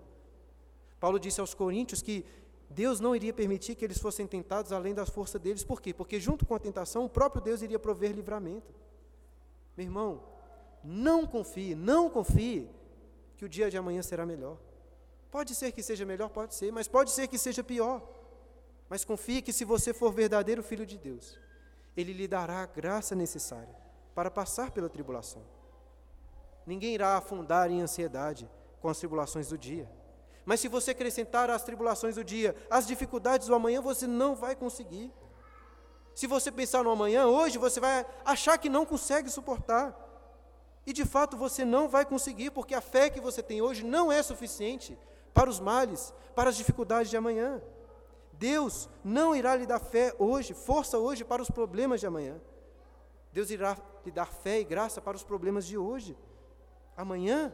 Paulo 0.99 1.19
disse 1.19 1.41
aos 1.41 1.53
Coríntios 1.53 2.01
que 2.01 2.25
Deus 2.69 2.99
não 2.99 3.15
iria 3.15 3.33
permitir 3.33 3.75
que 3.75 3.83
eles 3.83 3.97
fossem 3.97 4.25
tentados 4.25 4.71
além 4.71 4.93
da 4.93 5.05
força 5.05 5.37
deles. 5.37 5.63
Por 5.63 5.81
quê? 5.81 5.93
Porque 5.93 6.19
junto 6.19 6.45
com 6.45 6.55
a 6.55 6.59
tentação, 6.59 7.05
o 7.05 7.09
próprio 7.09 7.41
Deus 7.41 7.61
iria 7.61 7.79
prover 7.79 8.11
livramento. 8.11 8.73
Meu 9.75 9.85
irmão, 9.85 10.23
não 10.83 11.25
confie, 11.25 11.75
não 11.75 12.09
confie 12.09 12.69
que 13.37 13.45
o 13.45 13.49
dia 13.49 13.69
de 13.69 13.77
amanhã 13.77 14.01
será 14.01 14.25
melhor. 14.25 14.57
Pode 15.31 15.55
ser 15.55 15.71
que 15.71 15.81
seja 15.81 16.05
melhor, 16.05 16.29
pode 16.29 16.53
ser, 16.53 16.71
mas 16.71 16.87
pode 16.87 17.11
ser 17.11 17.27
que 17.27 17.37
seja 17.37 17.63
pior. 17.63 18.01
Mas 18.89 19.03
confie 19.03 19.41
que 19.41 19.53
se 19.53 19.65
você 19.65 19.93
for 19.93 20.11
verdadeiro 20.11 20.61
filho 20.61 20.85
de 20.85 20.97
Deus, 20.97 21.39
Ele 21.95 22.13
lhe 22.13 22.27
dará 22.27 22.61
a 22.61 22.65
graça 22.65 23.15
necessária 23.15 23.75
para 24.13 24.29
passar 24.29 24.71
pela 24.71 24.89
tribulação. 24.89 25.41
Ninguém 26.65 26.93
irá 26.93 27.17
afundar 27.17 27.71
em 27.71 27.81
ansiedade 27.81 28.49
com 28.81 28.89
as 28.89 28.97
tribulações 28.99 29.49
do 29.49 29.57
dia. 29.57 29.89
Mas 30.45 30.59
se 30.59 30.67
você 30.67 30.91
acrescentar 30.91 31.49
às 31.49 31.63
tribulações 31.63 32.15
do 32.15 32.23
dia 32.23 32.55
as 32.69 32.85
dificuldades 32.85 33.47
do 33.47 33.55
amanhã, 33.55 33.81
você 33.81 34.05
não 34.05 34.35
vai 34.35 34.55
conseguir. 34.55 35.11
Se 36.13 36.27
você 36.27 36.51
pensar 36.51 36.83
no 36.83 36.91
amanhã, 36.91 37.25
hoje 37.25 37.57
você 37.57 37.79
vai 37.79 38.05
achar 38.23 38.57
que 38.57 38.69
não 38.69 38.85
consegue 38.85 39.29
suportar. 39.29 39.99
E 40.85 40.93
de 40.93 41.05
fato 41.05 41.37
você 41.37 41.63
não 41.63 41.87
vai 41.87 42.05
conseguir, 42.05 42.51
porque 42.51 42.75
a 42.75 42.81
fé 42.81 43.09
que 43.09 43.21
você 43.21 43.41
tem 43.41 43.61
hoje 43.61 43.83
não 43.83 44.11
é 44.11 44.21
suficiente 44.21 44.97
para 45.33 45.49
os 45.49 45.59
males, 45.59 46.13
para 46.35 46.49
as 46.49 46.57
dificuldades 46.57 47.09
de 47.09 47.17
amanhã. 47.17 47.61
Deus 48.33 48.89
não 49.03 49.35
irá 49.35 49.55
lhe 49.55 49.65
dar 49.65 49.79
fé 49.79 50.13
hoje, 50.19 50.53
força 50.53 50.97
hoje 50.97 51.23
para 51.23 51.41
os 51.41 51.49
problemas 51.49 51.99
de 51.99 52.07
amanhã. 52.07 52.41
Deus 53.31 53.49
irá 53.49 53.77
lhe 54.05 54.11
dar 54.11 54.25
fé 54.25 54.59
e 54.59 54.63
graça 54.63 55.01
para 55.01 55.15
os 55.15 55.23
problemas 55.23 55.65
de 55.65 55.77
hoje. 55.77 56.17
Amanhã, 56.95 57.53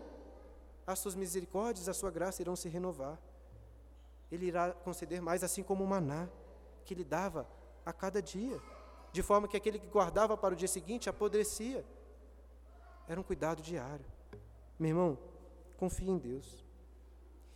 as 0.86 1.00
suas 1.00 1.16
misericórdias, 1.16 1.88
a 1.88 1.94
sua 1.94 2.10
graça 2.10 2.42
irão 2.42 2.56
se 2.56 2.68
renovar. 2.68 3.20
Ele 4.32 4.48
irá 4.48 4.72
conceder 4.72 5.22
mais, 5.22 5.44
assim 5.44 5.64
como 5.64 5.84
o 5.84 5.88
maná 5.88 6.28
que 6.84 6.96
lhe 6.96 7.04
dava 7.04 7.48
a 7.86 7.94
cada 7.94 8.22
dia, 8.22 8.60
de 9.12 9.22
forma 9.22 9.48
que 9.48 9.56
aquele 9.56 9.80
que 9.80 9.88
guardava 9.88 10.36
para 10.36 10.54
o 10.54 10.58
dia 10.58 10.68
seguinte 10.68 11.10
apodrecia. 11.10 11.86
Era 13.10 13.20
um 13.20 13.24
cuidado 13.24 13.62
diário. 13.64 14.06
Meu 14.78 14.90
irmão, 14.90 15.18
confie 15.78 16.08
em 16.08 16.18
Deus. 16.20 16.64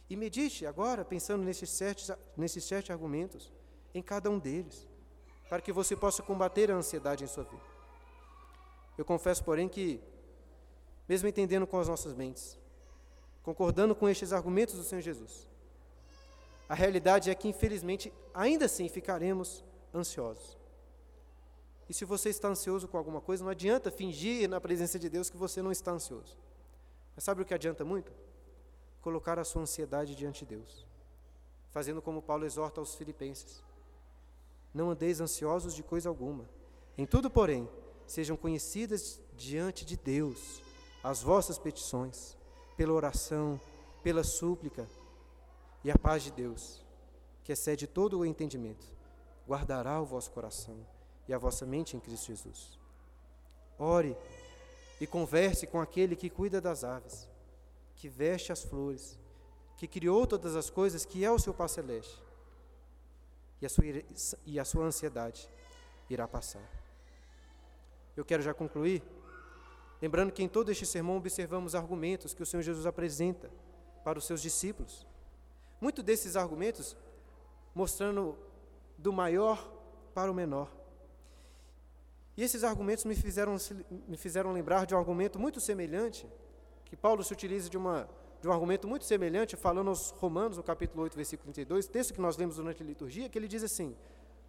E 0.10 0.16
medite 0.16 0.66
agora, 0.66 1.06
pensando 1.06 1.44
nesses 1.44 1.70
sete, 1.70 2.12
nesses 2.36 2.64
sete 2.64 2.92
argumentos, 2.92 3.54
em 3.94 4.02
cada 4.02 4.32
um 4.32 4.40
deles, 4.40 4.88
para 5.48 5.62
que 5.62 5.72
você 5.72 5.96
possa 5.96 6.24
combater 6.24 6.72
a 6.72 6.76
ansiedade 6.76 7.24
em 7.24 7.28
sua 7.28 7.44
vida. 7.44 7.62
Eu 8.98 9.06
confesso, 9.06 9.44
porém, 9.44 9.70
que, 9.70 10.02
mesmo 11.08 11.28
entendendo 11.28 11.68
com 11.68 11.80
as 11.80 11.88
nossas 11.88 12.16
mentes, 12.16 12.58
concordando 13.44 13.94
com 13.94 14.10
estes 14.10 14.34
argumentos 14.34 14.74
do 14.74 14.84
Senhor 14.84 15.02
Jesus, 15.02 15.48
a 16.68 16.74
realidade 16.74 17.30
é 17.30 17.36
que, 17.36 17.48
infelizmente, 17.48 18.12
ainda 18.34 18.66
assim 18.66 18.90
ficaremos 18.90 19.64
ansiosos. 19.94 20.58
E 21.94 21.96
se 21.96 22.06
você 22.06 22.30
está 22.30 22.48
ansioso 22.48 22.88
com 22.88 22.98
alguma 22.98 23.22
coisa, 23.22 23.44
não 23.44 23.52
adianta 23.52 23.92
fingir 23.92 24.50
na 24.50 24.60
presença 24.60 24.98
de 24.98 25.08
Deus 25.08 25.30
que 25.30 25.38
você 25.38 25.62
não 25.62 25.72
está 25.72 25.92
ansioso. 25.92 26.36
Mas 27.14 27.24
sabe 27.24 27.44
o 27.44 27.46
que 27.46 27.54
adianta 27.54 27.86
muito? 27.86 28.12
Colocar 29.00 29.38
a 29.38 29.44
sua 29.44 29.62
ansiedade 29.62 30.16
diante 30.16 30.44
de 30.44 30.56
Deus, 30.56 30.88
fazendo 31.70 32.02
como 32.02 32.20
Paulo 32.20 32.48
exorta 32.48 32.82
aos 32.82 32.96
filipenses: 32.96 33.64
Não 34.74 34.90
andeis 34.90 35.22
ansiosos 35.22 35.76
de 35.76 35.84
coisa 35.84 36.10
alguma. 36.10 36.50
Em 36.98 37.06
tudo, 37.06 37.30
porém, 37.30 37.70
sejam 38.08 38.36
conhecidas 38.36 39.22
diante 39.38 39.86
de 39.86 39.96
Deus 39.96 40.64
as 41.04 41.22
vossas 41.22 41.60
petições, 41.60 42.36
pela 42.76 42.94
oração, 42.94 43.62
pela 44.02 44.24
súplica, 44.24 44.90
e 45.84 45.92
a 45.92 45.96
paz 46.00 46.24
de 46.24 46.32
Deus, 46.32 46.84
que 47.44 47.52
excede 47.52 47.86
todo 47.86 48.18
o 48.18 48.26
entendimento, 48.26 48.88
guardará 49.48 50.02
o 50.02 50.06
vosso 50.06 50.32
coração 50.32 50.92
e 51.28 51.34
a 51.34 51.38
vossa 51.38 51.66
mente 51.66 51.96
em 51.96 52.00
Cristo 52.00 52.28
Jesus. 52.28 52.80
Ore 53.78 54.16
e 55.00 55.08
converse 55.08 55.68
com 55.68 55.82
aquele 55.82 56.16
que 56.16 56.30
cuida 56.30 56.62
das 56.62 56.84
aves, 56.84 57.28
que 57.96 58.08
veste 58.08 58.52
as 58.52 58.64
flores, 58.64 59.18
que 59.78 59.88
criou 59.88 60.26
todas 60.28 60.56
as 60.56 60.70
coisas, 60.70 61.06
que 61.06 61.26
é 61.26 61.32
o 61.32 61.40
seu 61.40 61.54
Pai 61.54 61.68
Celeste. 61.70 62.22
E 63.62 63.66
a 63.66 63.70
sua, 63.70 63.86
e 64.46 64.60
a 64.60 64.66
sua 64.66 64.86
ansiedade 64.86 65.50
irá 66.10 66.28
passar. 66.28 66.64
Eu 68.16 68.24
quero 68.24 68.44
já 68.44 68.54
concluir, 68.54 69.02
lembrando 70.02 70.32
que 70.32 70.44
em 70.44 70.48
todo 70.48 70.72
este 70.72 70.86
sermão 70.86 71.18
observamos 71.18 71.74
argumentos 71.74 72.34
que 72.34 72.44
o 72.44 72.46
Senhor 72.46 72.62
Jesus 72.62 72.86
apresenta 72.86 73.50
para 74.04 74.20
os 74.20 74.26
seus 74.26 74.42
discípulos. 74.42 75.08
Muitos 75.82 76.04
desses 76.04 76.36
argumentos 76.36 76.96
mostrando 77.74 78.38
do 78.98 79.12
maior 79.12 79.58
para 80.14 80.32
o 80.32 80.34
menor. 80.34 80.83
E 82.36 82.44
esses 82.44 82.64
argumentos 82.64 83.06
me 83.06 83.16
fizeram, 83.16 83.56
me 84.08 84.18
fizeram 84.18 84.52
lembrar 84.52 84.86
de 84.86 84.96
um 84.96 84.98
argumento 84.98 85.40
muito 85.40 85.62
semelhante, 85.62 86.28
que 86.86 86.96
Paulo 86.96 87.24
se 87.24 87.32
utiliza 87.32 87.70
de, 87.70 87.78
uma, 87.78 88.10
de 88.42 88.48
um 88.48 88.52
argumento 88.52 88.88
muito 88.88 89.06
semelhante, 89.06 89.56
falando 89.56 89.90
aos 89.90 90.10
Romanos, 90.12 90.58
no 90.58 90.64
capítulo 90.64 91.04
8, 91.04 91.16
versículo 91.16 91.54
32, 91.54 91.88
texto 91.88 92.14
que 92.14 92.22
nós 92.22 92.36
lemos 92.36 92.56
durante 92.56 92.82
a 92.82 92.86
liturgia, 92.86 93.30
que 93.30 93.38
ele 93.38 93.48
diz 93.48 93.64
assim: 93.64 93.96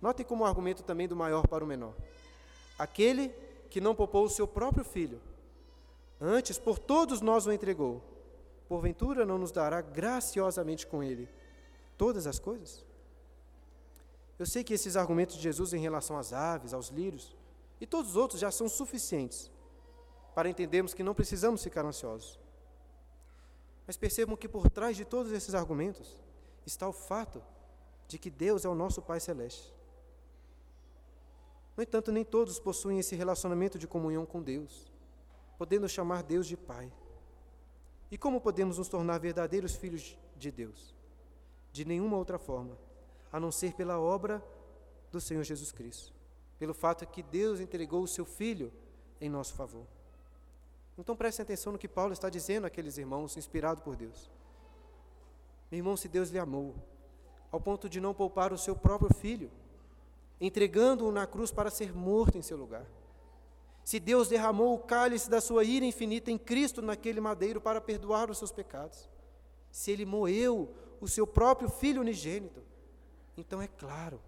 notem 0.00 0.24
como 0.24 0.44
um 0.44 0.46
argumento 0.46 0.82
também 0.82 1.06
do 1.06 1.14
maior 1.14 1.46
para 1.46 1.62
o 1.62 1.66
menor. 1.66 1.94
Aquele 2.78 3.28
que 3.68 3.80
não 3.80 3.94
poupou 3.94 4.24
o 4.24 4.30
seu 4.30 4.48
próprio 4.48 4.84
filho, 4.84 5.20
antes 6.18 6.58
por 6.58 6.78
todos 6.78 7.20
nós 7.20 7.46
o 7.46 7.52
entregou, 7.52 8.02
porventura 8.66 9.26
não 9.26 9.36
nos 9.36 9.52
dará 9.52 9.82
graciosamente 9.82 10.86
com 10.86 11.02
ele 11.02 11.28
todas 11.98 12.26
as 12.26 12.38
coisas? 12.38 12.82
Eu 14.38 14.46
sei 14.46 14.64
que 14.64 14.72
esses 14.72 14.96
argumentos 14.96 15.36
de 15.36 15.42
Jesus 15.42 15.74
em 15.74 15.78
relação 15.78 16.18
às 16.18 16.32
aves, 16.32 16.72
aos 16.72 16.88
lírios 16.88 17.36
e 17.84 17.86
todos 17.86 18.12
os 18.12 18.16
outros 18.16 18.40
já 18.40 18.50
são 18.50 18.66
suficientes 18.66 19.52
para 20.34 20.48
entendermos 20.48 20.94
que 20.94 21.02
não 21.02 21.14
precisamos 21.14 21.62
ficar 21.62 21.84
ansiosos. 21.84 22.40
Mas 23.86 23.94
percebam 23.94 24.38
que 24.38 24.48
por 24.48 24.70
trás 24.70 24.96
de 24.96 25.04
todos 25.04 25.30
esses 25.30 25.54
argumentos 25.54 26.24
está 26.64 26.88
o 26.88 26.94
fato 26.94 27.42
de 28.08 28.18
que 28.18 28.30
Deus 28.30 28.64
é 28.64 28.68
o 28.70 28.74
nosso 28.74 29.02
Pai 29.02 29.20
Celeste. 29.20 29.70
No 31.76 31.82
entanto, 31.82 32.10
nem 32.10 32.24
todos 32.24 32.58
possuem 32.58 32.98
esse 32.98 33.14
relacionamento 33.16 33.78
de 33.78 33.86
comunhão 33.86 34.24
com 34.24 34.42
Deus, 34.42 34.90
podendo 35.58 35.86
chamar 35.86 36.22
Deus 36.22 36.46
de 36.46 36.56
Pai. 36.56 36.90
E 38.10 38.16
como 38.16 38.40
podemos 38.40 38.78
nos 38.78 38.88
tornar 38.88 39.18
verdadeiros 39.18 39.76
filhos 39.76 40.16
de 40.38 40.50
Deus? 40.50 40.94
De 41.70 41.84
nenhuma 41.84 42.16
outra 42.16 42.38
forma 42.38 42.78
a 43.30 43.38
não 43.38 43.52
ser 43.52 43.74
pela 43.74 44.00
obra 44.00 44.42
do 45.12 45.20
Senhor 45.20 45.44
Jesus 45.44 45.70
Cristo, 45.70 46.13
pelo 46.64 46.72
fato 46.72 47.06
que 47.06 47.22
Deus 47.22 47.60
entregou 47.60 48.02
o 48.02 48.08
seu 48.08 48.24
Filho 48.24 48.72
em 49.20 49.28
nosso 49.28 49.52
favor. 49.52 49.86
Então 50.96 51.14
prestem 51.14 51.42
atenção 51.42 51.74
no 51.74 51.78
que 51.78 51.86
Paulo 51.86 52.14
está 52.14 52.30
dizendo 52.30 52.66
àqueles 52.66 52.96
irmãos, 52.96 53.36
inspirado 53.36 53.82
por 53.82 53.94
Deus. 53.94 54.30
Meu 55.70 55.80
irmão, 55.80 55.94
se 55.94 56.08
Deus 56.08 56.30
lhe 56.30 56.38
amou, 56.38 56.74
ao 57.52 57.60
ponto 57.60 57.86
de 57.86 58.00
não 58.00 58.14
poupar 58.14 58.50
o 58.50 58.56
seu 58.56 58.74
próprio 58.74 59.12
filho, 59.12 59.50
entregando-o 60.40 61.12
na 61.12 61.26
cruz 61.26 61.52
para 61.52 61.68
ser 61.68 61.94
morto 61.94 62.38
em 62.38 62.42
seu 62.42 62.56
lugar. 62.56 62.86
Se 63.84 64.00
Deus 64.00 64.28
derramou 64.28 64.72
o 64.74 64.78
cálice 64.78 65.28
da 65.28 65.42
sua 65.42 65.64
ira 65.64 65.84
infinita 65.84 66.30
em 66.30 66.38
Cristo 66.38 66.80
naquele 66.80 67.20
madeiro 67.20 67.60
para 67.60 67.78
perdoar 67.78 68.30
os 68.30 68.38
seus 68.38 68.50
pecados, 68.50 69.06
se 69.70 69.90
ele 69.90 70.06
moeu 70.06 70.74
o 70.98 71.06
seu 71.06 71.26
próprio 71.26 71.68
filho 71.68 72.00
unigênito, 72.00 72.62
então 73.36 73.60
é 73.60 73.68
claro, 73.68 74.18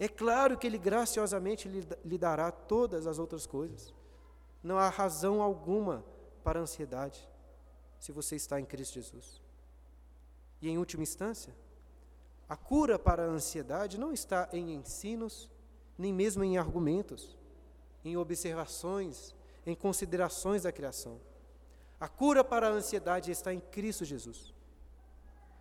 é 0.00 0.08
claro 0.08 0.56
que 0.56 0.66
Ele 0.66 0.78
graciosamente 0.78 1.68
lhe, 1.68 1.86
lhe 2.02 2.16
dará 2.16 2.50
todas 2.50 3.06
as 3.06 3.18
outras 3.18 3.46
coisas. 3.46 3.94
Não 4.62 4.78
há 4.78 4.88
razão 4.88 5.42
alguma 5.42 6.02
para 6.42 6.58
ansiedade, 6.58 7.28
se 7.98 8.10
você 8.10 8.34
está 8.34 8.58
em 8.58 8.64
Cristo 8.64 8.94
Jesus. 8.94 9.42
E 10.62 10.70
em 10.70 10.78
última 10.78 11.02
instância, 11.02 11.54
a 12.48 12.56
cura 12.56 12.98
para 12.98 13.24
a 13.24 13.26
ansiedade 13.26 13.98
não 13.98 14.10
está 14.10 14.48
em 14.54 14.74
ensinos, 14.74 15.50
nem 15.98 16.14
mesmo 16.14 16.42
em 16.42 16.56
argumentos, 16.56 17.36
em 18.02 18.16
observações, 18.16 19.34
em 19.66 19.74
considerações 19.74 20.62
da 20.62 20.72
criação. 20.72 21.20
A 22.00 22.08
cura 22.08 22.42
para 22.42 22.68
a 22.68 22.72
ansiedade 22.72 23.30
está 23.30 23.52
em 23.52 23.60
Cristo 23.60 24.06
Jesus. 24.06 24.54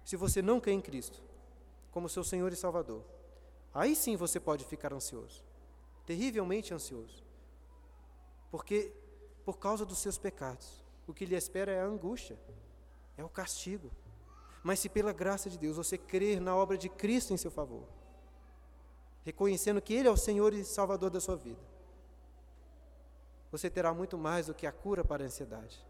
Se 0.06 0.16
você 0.16 0.42
não 0.42 0.62
quer 0.62 0.72
em 0.72 0.80
Cristo, 0.80 1.22
como 1.92 2.08
seu 2.08 2.24
Senhor 2.24 2.54
e 2.54 2.56
Salvador, 2.56 3.04
aí 3.74 3.96
sim 3.96 4.16
você 4.16 4.40
pode 4.40 4.66
ficar 4.66 4.94
ansioso, 4.94 5.44
terrivelmente 6.06 6.74
ansioso, 6.74 7.24
porque 8.52 8.94
por 9.46 9.58
causa 9.58 9.86
dos 9.86 10.00
seus 10.00 10.18
pecados, 10.18 10.84
o 11.08 11.14
que 11.14 11.26
lhe 11.26 11.36
espera 11.36 11.72
é 11.72 11.82
a 11.82 11.86
angústia, 11.86 12.38
é 13.18 13.24
o 13.24 13.30
castigo. 13.30 13.90
Mas 14.64 14.80
se 14.80 14.90
pela 14.90 15.14
graça 15.14 15.50
de 15.50 15.58
Deus 15.58 15.78
você 15.78 15.98
crer 15.98 16.40
na 16.40 16.56
obra 16.56 16.78
de 16.78 16.90
Cristo 16.90 17.34
em 17.34 17.38
seu 17.38 17.50
favor, 17.50 17.88
reconhecendo 19.24 19.82
que 19.82 19.94
Ele 19.94 20.08
é 20.08 20.12
o 20.12 20.18
Senhor 20.18 20.54
e 20.54 20.64
Salvador 20.64 21.10
da 21.10 21.20
sua 21.20 21.36
vida, 21.36 21.62
você 23.52 23.70
terá 23.70 23.94
muito 23.94 24.18
mais 24.18 24.48
do 24.48 24.54
que 24.54 24.68
a 24.68 24.72
cura 24.72 25.04
para 25.04 25.24
a 25.24 25.26
ansiedade. 25.26 25.84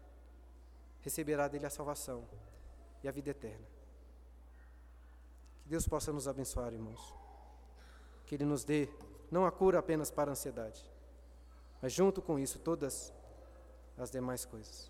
Receberá 1.02 1.48
dele 1.48 1.66
a 1.66 1.70
salvação 1.70 2.26
e 3.02 3.08
a 3.08 3.12
vida 3.12 3.30
eterna. 3.30 3.66
Deus 5.66 5.86
possa 5.86 6.12
nos 6.12 6.26
abençoar, 6.26 6.72
irmãos. 6.72 7.19
Que 8.30 8.36
Ele 8.36 8.44
nos 8.44 8.62
dê 8.62 8.88
não 9.28 9.44
a 9.44 9.50
cura 9.50 9.80
apenas 9.80 10.08
para 10.08 10.30
a 10.30 10.34
ansiedade, 10.34 10.88
mas 11.82 11.92
junto 11.92 12.22
com 12.22 12.38
isso 12.38 12.60
todas 12.60 13.12
as 13.98 14.08
demais 14.08 14.44
coisas. 14.44 14.88